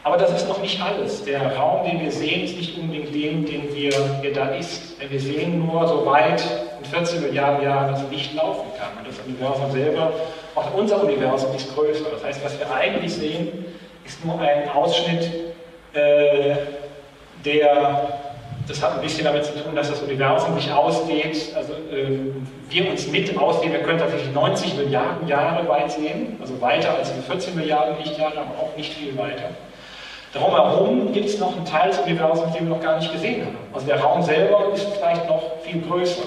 Aber 0.08 0.16
das 0.16 0.32
ist 0.32 0.48
noch 0.48 0.62
nicht 0.62 0.82
alles. 0.82 1.26
Der 1.26 1.54
Raum, 1.58 1.86
den 1.86 2.00
wir 2.00 2.14
sehen, 2.14 2.46
ist 2.46 2.56
nicht 2.56 2.78
unbedingt 2.78 3.14
den, 3.14 3.46
den 3.46 3.76
wir, 3.76 3.92
der 4.24 4.32
da 4.32 4.46
ist. 4.56 4.96
Wir 5.02 5.20
sehen 5.20 5.60
nur, 5.60 5.86
so 5.86 6.06
weit 6.06 6.42
in 6.80 6.86
14 6.86 7.24
Milliarden 7.24 7.62
Jahren 7.62 7.92
das 7.92 8.10
Licht 8.10 8.34
laufen 8.34 8.68
kann. 8.80 8.98
Und 8.98 9.06
das 9.06 9.20
Universum 9.28 9.70
selber, 9.70 10.14
auch 10.56 10.74
unser 10.74 11.04
Universum, 11.04 11.54
ist 11.54 11.76
größer. 11.76 12.06
Das 12.10 12.24
heißt, 12.24 12.42
was 12.42 12.58
wir 12.58 12.74
eigentlich 12.74 13.16
sehen, 13.16 13.66
ist 14.06 14.24
nur 14.24 14.40
ein 14.40 14.70
Ausschnitt 14.70 15.30
äh, 15.94 16.56
der 17.44 18.20
das 18.66 18.84
hat 18.84 18.96
ein 18.96 19.02
bisschen 19.02 19.24
damit 19.24 19.46
zu 19.46 19.54
tun, 19.54 19.76
dass 19.76 19.90
das 19.90 20.02
Universum 20.02 20.56
sich 20.56 20.70
ausdehnt, 20.72 21.38
also 21.56 21.72
äh, 21.72 22.18
wir 22.70 22.90
uns 22.90 23.08
mit 23.08 23.38
ausdehnen, 23.38 23.74
wir 23.74 23.84
können 23.84 24.00
tatsächlich 24.00 24.34
90 24.34 24.76
Milliarden 24.76 25.26
Jahre 25.26 25.66
weit 25.70 25.92
sehen, 25.92 26.38
also 26.42 26.60
weiter 26.60 26.94
als 26.94 27.14
die 27.14 27.22
14 27.22 27.56
Milliarden 27.56 27.98
Lichtjahre, 28.04 28.40
aber 28.40 28.60
auch 28.60 28.76
nicht 28.76 28.94
viel 28.94 29.18
weiter. 29.18 29.52
Drumherum 30.34 31.14
gibt 31.14 31.28
es 31.28 31.40
noch 31.40 31.56
einen 31.56 31.66
Teil 31.66 31.90
des 31.90 32.00
Universums, 32.00 32.54
den 32.54 32.68
wir 32.68 32.76
noch 32.76 32.84
gar 32.84 32.98
nicht 33.00 33.12
gesehen 33.12 33.46
haben. 33.46 33.58
Also 33.74 33.88
der 33.88 34.00
Raum 34.00 34.22
selber 34.22 34.72
ist 34.74 34.88
vielleicht 34.98 35.28
noch 35.28 35.42
viel 35.64 35.82
größer. 35.82 36.24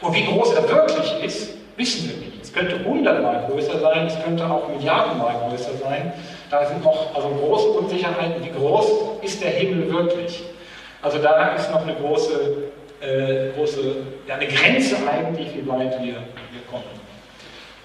Und 0.00 0.14
wie 0.14 0.24
groß 0.24 0.54
er 0.54 0.68
wirklich 0.68 1.24
ist, 1.24 1.54
wissen 1.76 2.10
wir 2.10 2.16
nicht. 2.16 2.42
Es 2.42 2.52
könnte 2.52 2.84
hundertmal 2.84 3.44
größer 3.48 3.78
sein, 3.78 4.06
es 4.06 4.22
könnte 4.22 4.44
auch 4.44 4.68
Milliardenmal 4.68 5.34
größer 5.48 5.74
sein. 5.82 6.12
Da 6.50 6.66
sind 6.66 6.84
noch 6.84 7.14
also 7.14 7.28
große 7.28 7.68
Unsicherheiten. 7.68 8.44
Wie 8.44 8.50
groß 8.50 8.86
ist 9.22 9.42
der 9.42 9.50
Himmel 9.50 9.92
wirklich? 9.92 10.42
Also 11.00 11.18
da 11.18 11.54
ist 11.54 11.70
noch 11.70 11.82
eine 11.82 11.94
große, 11.94 12.32
äh, 13.00 13.56
große 13.56 13.96
ja, 14.26 14.34
eine 14.34 14.46
Grenze 14.46 14.96
eigentlich, 15.10 15.48
wie 15.54 15.66
weit 15.68 16.02
wir. 16.02 16.16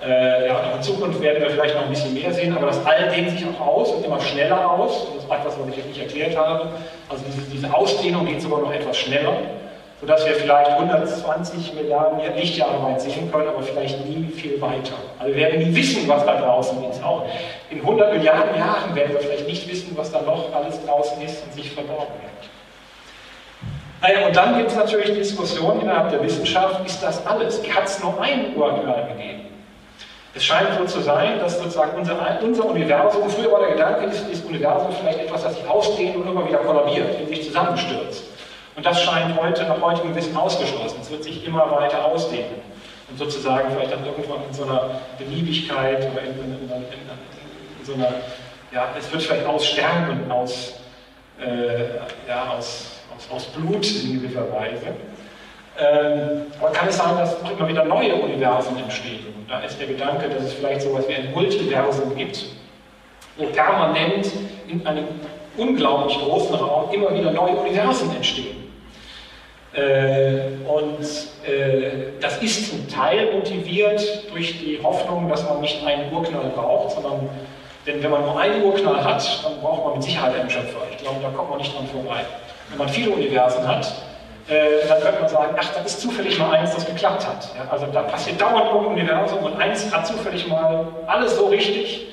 Äh, 0.06 0.48
ja, 0.48 0.74
in 0.76 0.84
Zukunft 0.84 1.20
werden 1.22 1.42
wir 1.42 1.50
vielleicht 1.50 1.76
noch 1.76 1.84
ein 1.84 1.90
bisschen 1.90 2.14
mehr 2.14 2.32
sehen, 2.32 2.56
aber 2.56 2.68
das 2.68 2.86
All 2.86 3.10
dehnt 3.10 3.32
sich 3.32 3.48
auch 3.48 3.66
aus 3.66 3.92
und 3.92 4.06
immer 4.06 4.20
schneller 4.20 4.70
aus. 4.72 5.08
Das 5.16 5.24
ist 5.24 5.32
etwas, 5.32 5.60
was 5.60 5.70
ich 5.70 5.78
jetzt 5.78 5.88
nicht 5.88 6.02
erklärt 6.02 6.38
habe. 6.38 6.70
Also 7.10 7.24
diese, 7.26 7.42
diese 7.50 7.74
Ausdehnung 7.74 8.26
geht 8.26 8.42
sogar 8.42 8.62
noch 8.62 8.72
etwas 8.72 8.98
schneller. 8.98 9.34
sodass 10.00 10.24
wir 10.28 10.36
vielleicht 10.36 10.70
120 10.70 11.74
Milliarden 11.74 12.20
Lichtjahre 12.36 12.84
weit 12.84 13.02
sehen 13.02 13.32
können, 13.32 13.48
aber 13.48 13.64
vielleicht 13.64 14.06
nie 14.06 14.28
viel 14.28 14.62
weiter. 14.62 14.94
Also 15.18 15.34
wir 15.34 15.42
werden 15.42 15.60
nie 15.60 15.76
wissen, 15.76 16.08
was 16.08 16.24
da 16.26 16.40
draußen 16.40 16.78
ist. 16.92 17.04
Auch 17.04 17.26
in 17.72 17.80
100 17.80 18.14
Milliarden 18.14 18.56
Jahren 18.56 18.96
werden 18.96 19.14
wir 19.14 19.20
vielleicht 19.20 19.48
nicht 19.48 19.68
wissen, 19.68 19.98
was 19.98 20.12
da 20.12 20.22
noch 20.22 20.54
alles 20.54 20.86
draußen 20.86 21.20
ist 21.24 21.44
und 21.44 21.54
sich 21.54 21.72
verborgen 21.72 22.14
hat. 22.22 22.50
Naja, 24.00 24.28
und 24.28 24.36
dann 24.36 24.58
gibt 24.58 24.70
es 24.70 24.76
natürlich 24.76 25.12
Diskussionen 25.14 25.82
innerhalb 25.82 26.12
der 26.12 26.22
Wissenschaft, 26.22 26.86
ist 26.86 27.02
das 27.02 27.26
alles? 27.26 27.60
Hat 27.68 27.86
es 27.86 28.04
nur 28.04 28.22
ein 28.22 28.56
Urknall 28.56 29.08
gegeben? 29.08 29.57
Es 30.38 30.46
scheint 30.46 30.70
so 30.78 30.86
zu 30.86 31.02
sein, 31.02 31.40
dass 31.40 31.58
sozusagen 31.58 31.98
unser, 31.98 32.40
unser 32.44 32.66
Universum, 32.66 33.28
früher 33.28 33.52
war 33.52 33.60
der 33.62 33.72
Gedanke, 33.72 34.06
ist 34.06 34.24
das 34.32 34.42
Universum 34.42 34.92
vielleicht 35.00 35.22
etwas, 35.22 35.42
das 35.42 35.56
sich 35.56 35.68
ausdehnt 35.68 36.16
und 36.16 36.28
immer 36.28 36.48
wieder 36.48 36.60
kollabiert, 36.60 37.20
in 37.20 37.28
sich 37.28 37.48
zusammenstürzt. 37.48 38.24
Und 38.76 38.86
das 38.86 39.02
scheint 39.02 39.36
heute 39.42 39.64
nach 39.64 39.82
heutigem 39.82 40.16
Wissen 40.16 40.38
ausgeschlossen. 40.38 41.00
Es 41.02 41.10
wird 41.10 41.24
sich 41.24 41.44
immer 41.44 41.72
weiter 41.72 42.06
ausdehnen 42.06 42.62
und 43.10 43.18
sozusagen 43.18 43.72
vielleicht 43.72 43.92
dann 43.92 44.06
irgendwann 44.06 44.46
in 44.48 44.54
so 44.54 44.66
einer 44.66 45.02
Beliebigkeit 45.18 46.08
oder 46.12 46.22
in, 46.22 46.38
in, 46.38 46.70
in, 46.70 46.84
in 47.80 47.86
so 47.86 47.96
einer, 47.96 48.14
ja, 48.72 48.90
es 48.96 49.12
wird 49.12 49.24
vielleicht 49.24 49.48
aus 49.48 49.66
Sternen, 49.66 50.32
aus, 50.32 50.74
äh, 51.42 51.96
ja, 52.28 52.54
aus, 52.56 52.92
aus, 53.16 53.28
aus 53.32 53.46
Blut 53.46 53.88
in 54.04 54.22
gewisser 54.22 54.54
Weise. 54.54 54.86
Ähm, 55.80 56.44
aber 56.60 56.72
kann 56.72 56.88
es 56.88 56.98
sein, 56.98 57.16
dass 57.18 57.36
immer 57.52 57.68
wieder 57.68 57.86
neue 57.86 58.16
Universen 58.16 58.78
entstehen? 58.78 59.26
Und 59.38 59.50
da 59.50 59.60
ist 59.60 59.80
der 59.80 59.88
Gedanke, 59.88 60.28
dass 60.30 60.44
es 60.44 60.54
vielleicht 60.54 60.82
so 60.82 60.90
etwas 60.90 61.08
wie 61.08 61.16
ein 61.16 61.32
Multiversum 61.34 62.16
gibt, 62.16 62.46
wo 63.38 63.46
permanent 63.46 64.32
in 64.68 64.86
einem 64.86 65.06
unglaublich 65.56 66.18
großen 66.18 66.56
Raum 66.56 66.92
immer 66.92 67.14
wieder 67.14 67.32
neue 67.32 67.54
Universen 67.54 68.16
entstehen. 68.16 68.58
Äh, 69.74 70.68
und 70.68 71.04
äh, 71.48 72.12
das 72.20 72.42
ist 72.42 72.72
zum 72.72 72.90
Teil 72.90 73.32
motiviert 73.34 74.02
durch 74.32 74.60
die 74.60 74.80
Hoffnung, 74.82 75.30
dass 75.30 75.48
man 75.48 75.62
nicht 75.62 75.86
einen 75.86 76.12
Urknall 76.12 76.52
braucht, 76.56 76.96
sondern 76.96 77.30
denn 77.86 78.04
wenn 78.04 78.12
man 78.12 78.22
nur 78.22 78.40
einen 78.40 78.64
Urknall 78.64 79.04
hat, 79.04 79.46
dann 79.46 79.62
braucht 79.62 79.86
man 79.86 79.94
mit 79.94 80.04
Sicherheit 80.04 80.36
einen 80.38 80.50
Schöpfer. 80.50 80.80
Ich 80.92 80.98
glaube, 80.98 81.20
da 81.22 81.30
kommt 81.30 81.52
man 81.52 81.60
nicht 81.60 81.74
dran 81.74 81.88
vorbei. 81.88 82.26
Wenn 82.70 82.80
man 82.80 82.90
viele 82.90 83.12
Universen 83.12 83.66
hat, 83.66 83.94
äh, 84.48 84.88
dann 84.88 85.02
könnte 85.02 85.20
man 85.20 85.30
sagen, 85.30 85.56
ach, 85.60 85.74
da 85.74 85.82
ist 85.82 86.00
zufällig 86.00 86.40
mal 86.40 86.56
eins, 86.56 86.74
das 86.74 86.86
geklappt 86.86 87.28
hat. 87.28 87.50
Ja, 87.56 87.70
also 87.70 87.86
da 87.88 88.04
passiert 88.04 88.40
dauernd 88.40 88.72
im 88.72 88.86
Universum 88.94 89.40
und 89.40 89.60
eins 89.60 89.94
hat 89.94 90.08
zufällig 90.08 90.48
mal 90.48 90.88
alles 91.06 91.36
so 91.36 91.48
richtig. 91.48 92.08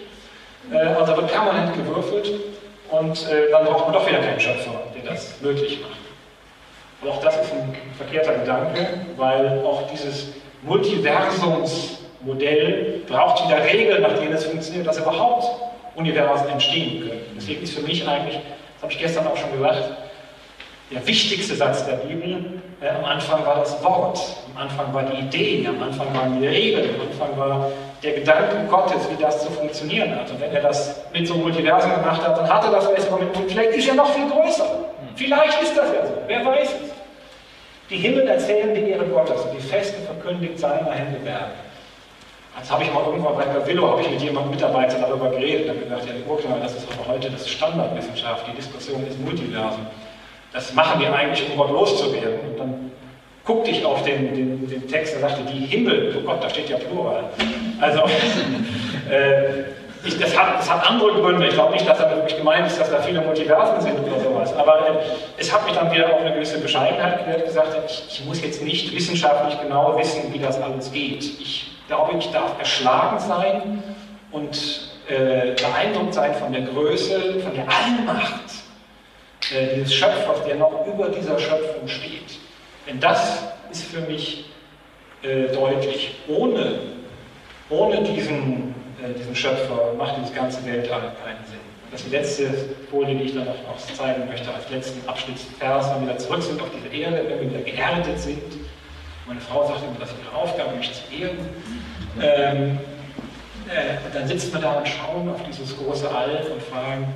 Äh, 0.72 0.78
also 0.78 1.12
da 1.12 1.16
wird 1.16 1.32
permanent 1.32 1.74
gewürfelt 1.74 2.32
und 2.90 3.30
äh, 3.30 3.52
dann 3.52 3.64
braucht 3.64 3.84
man 3.84 3.92
doch 3.92 4.04
wieder 4.06 4.18
keinen 4.18 4.40
Schöpfer, 4.40 4.72
der 4.94 5.12
das 5.12 5.40
möglich 5.40 5.80
macht. 5.80 6.00
Und 7.02 7.10
auch 7.10 7.20
das 7.22 7.36
ist 7.36 7.52
ein 7.52 7.76
verkehrter 7.96 8.34
Gedanke, 8.34 8.86
weil 9.16 9.62
auch 9.64 9.82
dieses 9.92 10.28
Multiversumsmodell 10.62 13.02
braucht 13.06 13.46
wieder 13.46 13.64
Regeln, 13.64 14.02
nach 14.02 14.14
denen 14.14 14.32
es 14.32 14.44
funktioniert, 14.44 14.86
dass 14.86 14.98
überhaupt 14.98 15.46
Universen 15.94 16.48
entstehen 16.48 17.08
können. 17.08 17.20
Deswegen 17.36 17.62
ist 17.62 17.74
für 17.74 17.82
mich 17.82 18.08
eigentlich, 18.08 18.36
das 18.36 18.82
habe 18.82 18.92
ich 18.92 18.98
gestern 18.98 19.26
auch 19.26 19.36
schon 19.36 19.52
gesagt, 19.52 19.82
der 20.94 21.06
wichtigste 21.06 21.54
Satz 21.54 21.84
der 21.86 21.96
Bibel, 21.96 22.60
äh, 22.80 22.88
am 22.88 23.04
Anfang 23.04 23.44
war 23.44 23.56
das 23.56 23.82
Wort, 23.82 24.18
am 24.54 24.62
Anfang 24.62 24.92
war 24.94 25.02
die 25.02 25.20
Idee, 25.20 25.66
am 25.66 25.82
Anfang 25.82 26.14
waren 26.14 26.40
die 26.40 26.46
Regeln, 26.46 26.90
am 26.94 27.08
Anfang 27.08 27.38
war 27.38 27.70
der 28.02 28.12
Gedanke 28.12 28.66
Gottes, 28.68 29.08
wie 29.10 29.20
das 29.20 29.42
zu 29.42 29.50
funktionieren 29.50 30.14
hat. 30.14 30.30
Und 30.30 30.40
wenn 30.40 30.52
er 30.52 30.62
das 30.62 31.02
mit 31.12 31.26
so 31.26 31.34
einem 31.34 31.44
Multiversum 31.44 31.94
gemacht 31.94 32.22
hat, 32.26 32.38
dann 32.38 32.48
hat 32.48 32.64
er 32.64 32.70
das 32.70 32.86
vielleicht 32.86 33.10
mit 33.10 33.36
und 33.36 33.50
vielleicht 33.50 33.70
ist 33.70 33.88
er 33.88 33.94
noch 33.94 34.12
viel 34.12 34.28
größer. 34.28 34.66
Vielleicht 35.16 35.62
ist 35.62 35.76
das 35.76 35.86
ja 35.92 36.06
so, 36.06 36.14
wer 36.26 36.44
weiß 36.44 36.68
es. 36.68 36.90
Die 37.90 37.96
Himmel 37.96 38.26
erzählen 38.26 38.74
die 38.74 38.90
Ehre 38.90 39.04
Gottes 39.06 39.42
und 39.42 39.54
die 39.54 39.60
Festen 39.60 40.04
verkündigt 40.04 40.58
seiner 40.58 40.90
Hände 40.92 41.24
Werke. 41.24 41.52
Jetzt 42.56 42.70
habe 42.70 42.84
ich 42.84 42.92
mal 42.92 43.04
irgendwann 43.04 43.34
bei 43.34 43.66
Willow, 43.66 43.90
habe 43.90 44.02
ich 44.02 44.10
mit 44.10 44.22
jemandem 44.22 44.52
Mitarbeiter 44.52 44.98
darüber 45.00 45.28
geredet 45.30 45.68
und 45.68 45.82
gesagt, 45.82 46.06
ja, 46.06 46.56
das 46.62 46.74
ist 46.76 46.86
aber 46.92 47.12
heute 47.12 47.30
das 47.30 47.48
Standardwissenschaft, 47.48 48.46
die 48.46 48.56
Diskussion 48.56 49.04
ist 49.06 49.18
Multiversen. 49.20 49.86
Das 50.54 50.72
machen 50.72 51.00
wir 51.00 51.12
eigentlich, 51.12 51.50
um 51.50 51.56
Gott 51.56 51.72
loszuwerden. 51.72 52.38
Und 52.48 52.58
dann 52.60 52.92
guckte 53.44 53.72
ich 53.72 53.84
auf 53.84 54.04
den, 54.04 54.32
den, 54.34 54.68
den 54.68 54.88
Text 54.88 55.16
und 55.16 55.22
sagte, 55.22 55.42
die 55.52 55.66
Himmel, 55.66 56.16
oh 56.16 56.24
Gott, 56.24 56.44
da 56.44 56.48
steht 56.48 56.70
ja 56.70 56.76
Plural. 56.76 57.24
Also, 57.80 58.02
äh, 59.10 59.64
ich, 60.04 60.16
das, 60.16 60.38
hat, 60.38 60.60
das, 60.60 60.70
hat, 60.70 60.88
andere 60.88 61.12
Gründe. 61.20 61.48
Ich 61.48 61.54
glaube 61.54 61.72
nicht, 61.72 61.88
dass 61.88 61.98
da 61.98 62.08
wirklich 62.08 62.38
gemeint 62.38 62.68
ist, 62.68 62.78
dass 62.78 62.88
da 62.88 63.00
viele 63.00 63.20
Multiversen 63.22 63.80
sind 63.80 63.98
oder 63.98 64.20
sowas. 64.20 64.54
Aber 64.56 64.78
äh, 64.78 64.92
es 65.38 65.52
hat 65.52 65.66
mich 65.66 65.74
dann 65.74 65.90
wieder 65.90 66.14
auf 66.14 66.20
eine 66.20 66.32
gewisse 66.32 66.60
Bescheidenheit 66.60 67.26
gewährt, 67.26 67.44
gesagt, 67.44 67.76
ich, 67.88 68.04
ich, 68.08 68.24
muss 68.24 68.40
jetzt 68.40 68.62
nicht 68.62 68.94
wissenschaftlich 68.94 69.60
genau 69.60 69.98
wissen, 69.98 70.32
wie 70.32 70.38
das 70.38 70.62
alles 70.62 70.92
geht. 70.92 71.24
Ich 71.24 71.72
glaube, 71.88 72.16
ich 72.16 72.30
darf 72.30 72.56
erschlagen 72.60 73.18
sein 73.18 73.82
und 74.30 74.56
äh, 75.08 75.52
beeindruckt 75.60 76.14
sein 76.14 76.32
von 76.34 76.52
der 76.52 76.62
Größe, 76.62 77.40
von 77.40 77.54
der 77.54 77.64
Allmacht 77.64 78.43
äh, 79.52 79.74
dieses 79.74 79.94
Schöpfers, 79.94 80.44
der 80.46 80.56
noch 80.56 80.86
über 80.86 81.08
dieser 81.08 81.38
Schöpfung 81.38 81.86
steht. 81.86 82.38
Denn 82.86 83.00
das 83.00 83.42
ist 83.70 83.84
für 83.84 84.00
mich 84.00 84.50
äh, 85.22 85.48
deutlich. 85.48 86.16
Ohne, 86.28 86.78
ohne 87.70 88.02
diesen, 88.02 88.74
äh, 89.02 89.18
diesen 89.18 89.34
Schöpfer 89.34 89.94
macht 89.96 90.16
dieses 90.18 90.34
ganze 90.34 90.64
Weltall 90.64 91.12
keinen 91.22 91.44
Sinn. 91.46 91.60
Und 91.84 91.92
das 91.92 92.00
ist 92.00 92.06
die 92.06 92.16
letzte 92.16 92.50
Folie, 92.90 93.16
die 93.16 93.24
ich 93.24 93.34
dann 93.34 93.44
noch 93.44 93.76
zeigen 93.96 94.26
möchte, 94.28 94.52
als 94.52 94.68
letzten 94.70 95.06
Abschnittsvers, 95.08 95.90
wenn 95.90 96.02
wir 96.02 96.08
wieder 96.08 96.18
zurück 96.18 96.42
sind 96.42 96.60
auf 96.60 96.68
diese 96.74 96.94
Erde, 96.94 97.24
wenn 97.28 97.40
wir 97.40 97.50
wieder 97.50 97.60
geerdet 97.60 98.18
sind. 98.18 98.42
Meine 99.26 99.40
Frau 99.40 99.66
sagt 99.66 99.80
immer, 99.82 99.98
das 99.98 100.10
ist 100.10 100.16
ihre 100.26 100.36
Aufgabe, 100.36 100.76
mich 100.76 100.92
zu 100.92 101.14
ehren. 101.14 101.38
Ähm, 102.20 102.78
äh, 103.68 103.96
dann 104.12 104.28
sitzt 104.28 104.52
man 104.52 104.62
da 104.62 104.74
und 104.74 104.86
schauen 104.86 105.28
auf 105.30 105.42
dieses 105.44 105.76
große 105.76 106.08
All 106.14 106.46
und 106.52 106.62
fragen, 106.62 107.14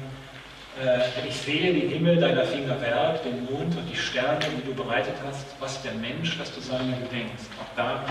ich 1.26 1.36
sehe 1.36 1.72
die 1.72 1.88
Himmel 1.88 2.16
deiner 2.16 2.44
Finger 2.44 2.80
Werk, 2.80 3.22
den 3.22 3.44
Mond 3.46 3.76
und 3.76 3.86
die 3.90 3.96
Sterne, 3.96 4.38
die 4.56 4.66
du 4.66 4.74
bereitet 4.74 5.14
hast, 5.26 5.46
was 5.60 5.82
der 5.82 5.92
Mensch, 5.92 6.38
dass 6.38 6.54
du 6.54 6.60
seiner 6.60 6.96
gedenkst. 6.96 7.50
Auch 7.60 7.76
da 7.76 8.04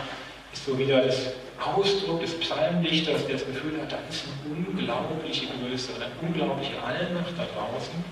ist 0.52 0.66
so 0.66 0.78
wieder 0.78 1.02
das 1.02 1.34
Ausdruck 1.60 2.22
des 2.22 2.38
Psalmdichters, 2.40 3.26
der 3.26 3.36
das 3.36 3.46
Gefühl 3.46 3.82
hat, 3.82 3.92
da 3.92 3.98
ist 4.10 4.26
eine 4.26 4.56
unglaubliche 4.56 5.46
Größe, 5.48 5.92
eine 5.96 6.12
unglaubliche 6.22 6.76
Allmacht 6.84 7.34
da 7.38 7.46
draußen. 7.46 8.04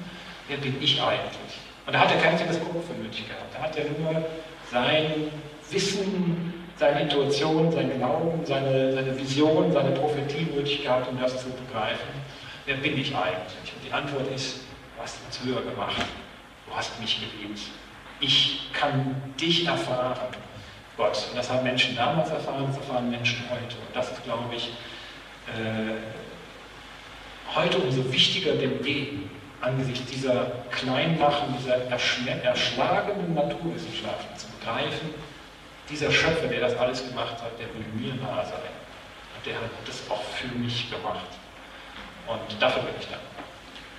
Wer 0.47 0.57
bin 0.57 0.75
ich 0.81 1.01
eigentlich? 1.01 1.59
Und 1.85 1.93
da 1.93 1.99
hat 1.99 2.11
er 2.11 2.21
kein 2.21 2.37
Teleskop 2.37 2.83
für 2.85 2.93
nötig 3.01 3.27
gehabt. 3.27 3.53
Da 3.53 3.61
hat 3.61 3.77
er 3.77 3.85
nur 3.85 4.25
sein 4.71 5.31
Wissen, 5.69 6.53
seine 6.77 7.01
Intuition, 7.01 7.71
sein 7.71 7.97
Glauben, 7.97 8.45
seine, 8.45 8.93
seine 8.93 9.17
Vision, 9.17 9.71
seine 9.71 9.91
Prophetie 9.91 10.47
nötig 10.55 10.83
gehabt, 10.83 11.07
um 11.09 11.19
das 11.19 11.41
zu 11.41 11.49
begreifen. 11.49 12.09
Wer 12.65 12.77
bin 12.77 12.97
ich 12.97 13.15
eigentlich? 13.15 13.74
Die 13.85 13.91
Antwort 13.91 14.31
ist, 14.33 14.61
du 14.95 15.01
hast 15.03 15.17
uns 15.25 15.39
höher 15.43 15.61
gemacht. 15.61 16.01
Du 16.67 16.75
hast 16.75 16.99
mich 16.99 17.19
geliebt. 17.19 17.59
Ich 18.19 18.71
kann 18.73 19.15
dich 19.39 19.67
erfahren, 19.67 20.35
Gott. 20.97 21.27
Und 21.29 21.37
das 21.37 21.49
haben 21.49 21.63
Menschen 21.63 21.95
damals 21.95 22.29
erfahren, 22.29 22.65
das 22.67 22.77
erfahren 22.77 23.11
Menschen 23.11 23.43
heute. 23.49 23.75
Und 23.75 23.93
das 23.93 24.11
ist, 24.11 24.23
glaube 24.23 24.55
ich, 24.55 24.69
äh, 25.47 25.95
heute 27.53 27.77
umso 27.77 28.11
wichtiger 28.11 28.53
denn 28.53 28.83
je 28.83 29.19
angesichts 29.61 30.11
dieser 30.11 30.51
Kleinmachen, 30.71 31.55
dieser 31.59 31.85
erschlagenen 31.85 33.33
Naturwissenschaften 33.33 34.37
zu 34.37 34.47
begreifen, 34.59 35.13
dieser 35.89 36.11
Schöpfer, 36.11 36.47
der 36.47 36.61
das 36.61 36.75
alles 36.77 37.07
gemacht 37.07 37.35
hat, 37.41 37.51
der 37.59 37.67
will 37.73 37.85
mir 37.93 38.15
nahe 38.15 38.45
sein. 38.45 38.73
Und 39.35 39.45
der 39.45 39.55
hat 39.55 39.69
das 39.85 40.09
auch 40.09 40.23
für 40.23 40.47
mich 40.57 40.89
gemacht. 40.89 41.27
Und 42.27 42.61
dafür 42.61 42.81
bin 42.83 42.93
ich 42.99 43.07
dankbar. 43.07 43.44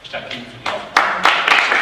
Statt 0.09 0.33
Ihnen 0.33 0.47
für 0.47 0.57
die 0.59 0.69
Aufmerksamkeit. 0.69 1.76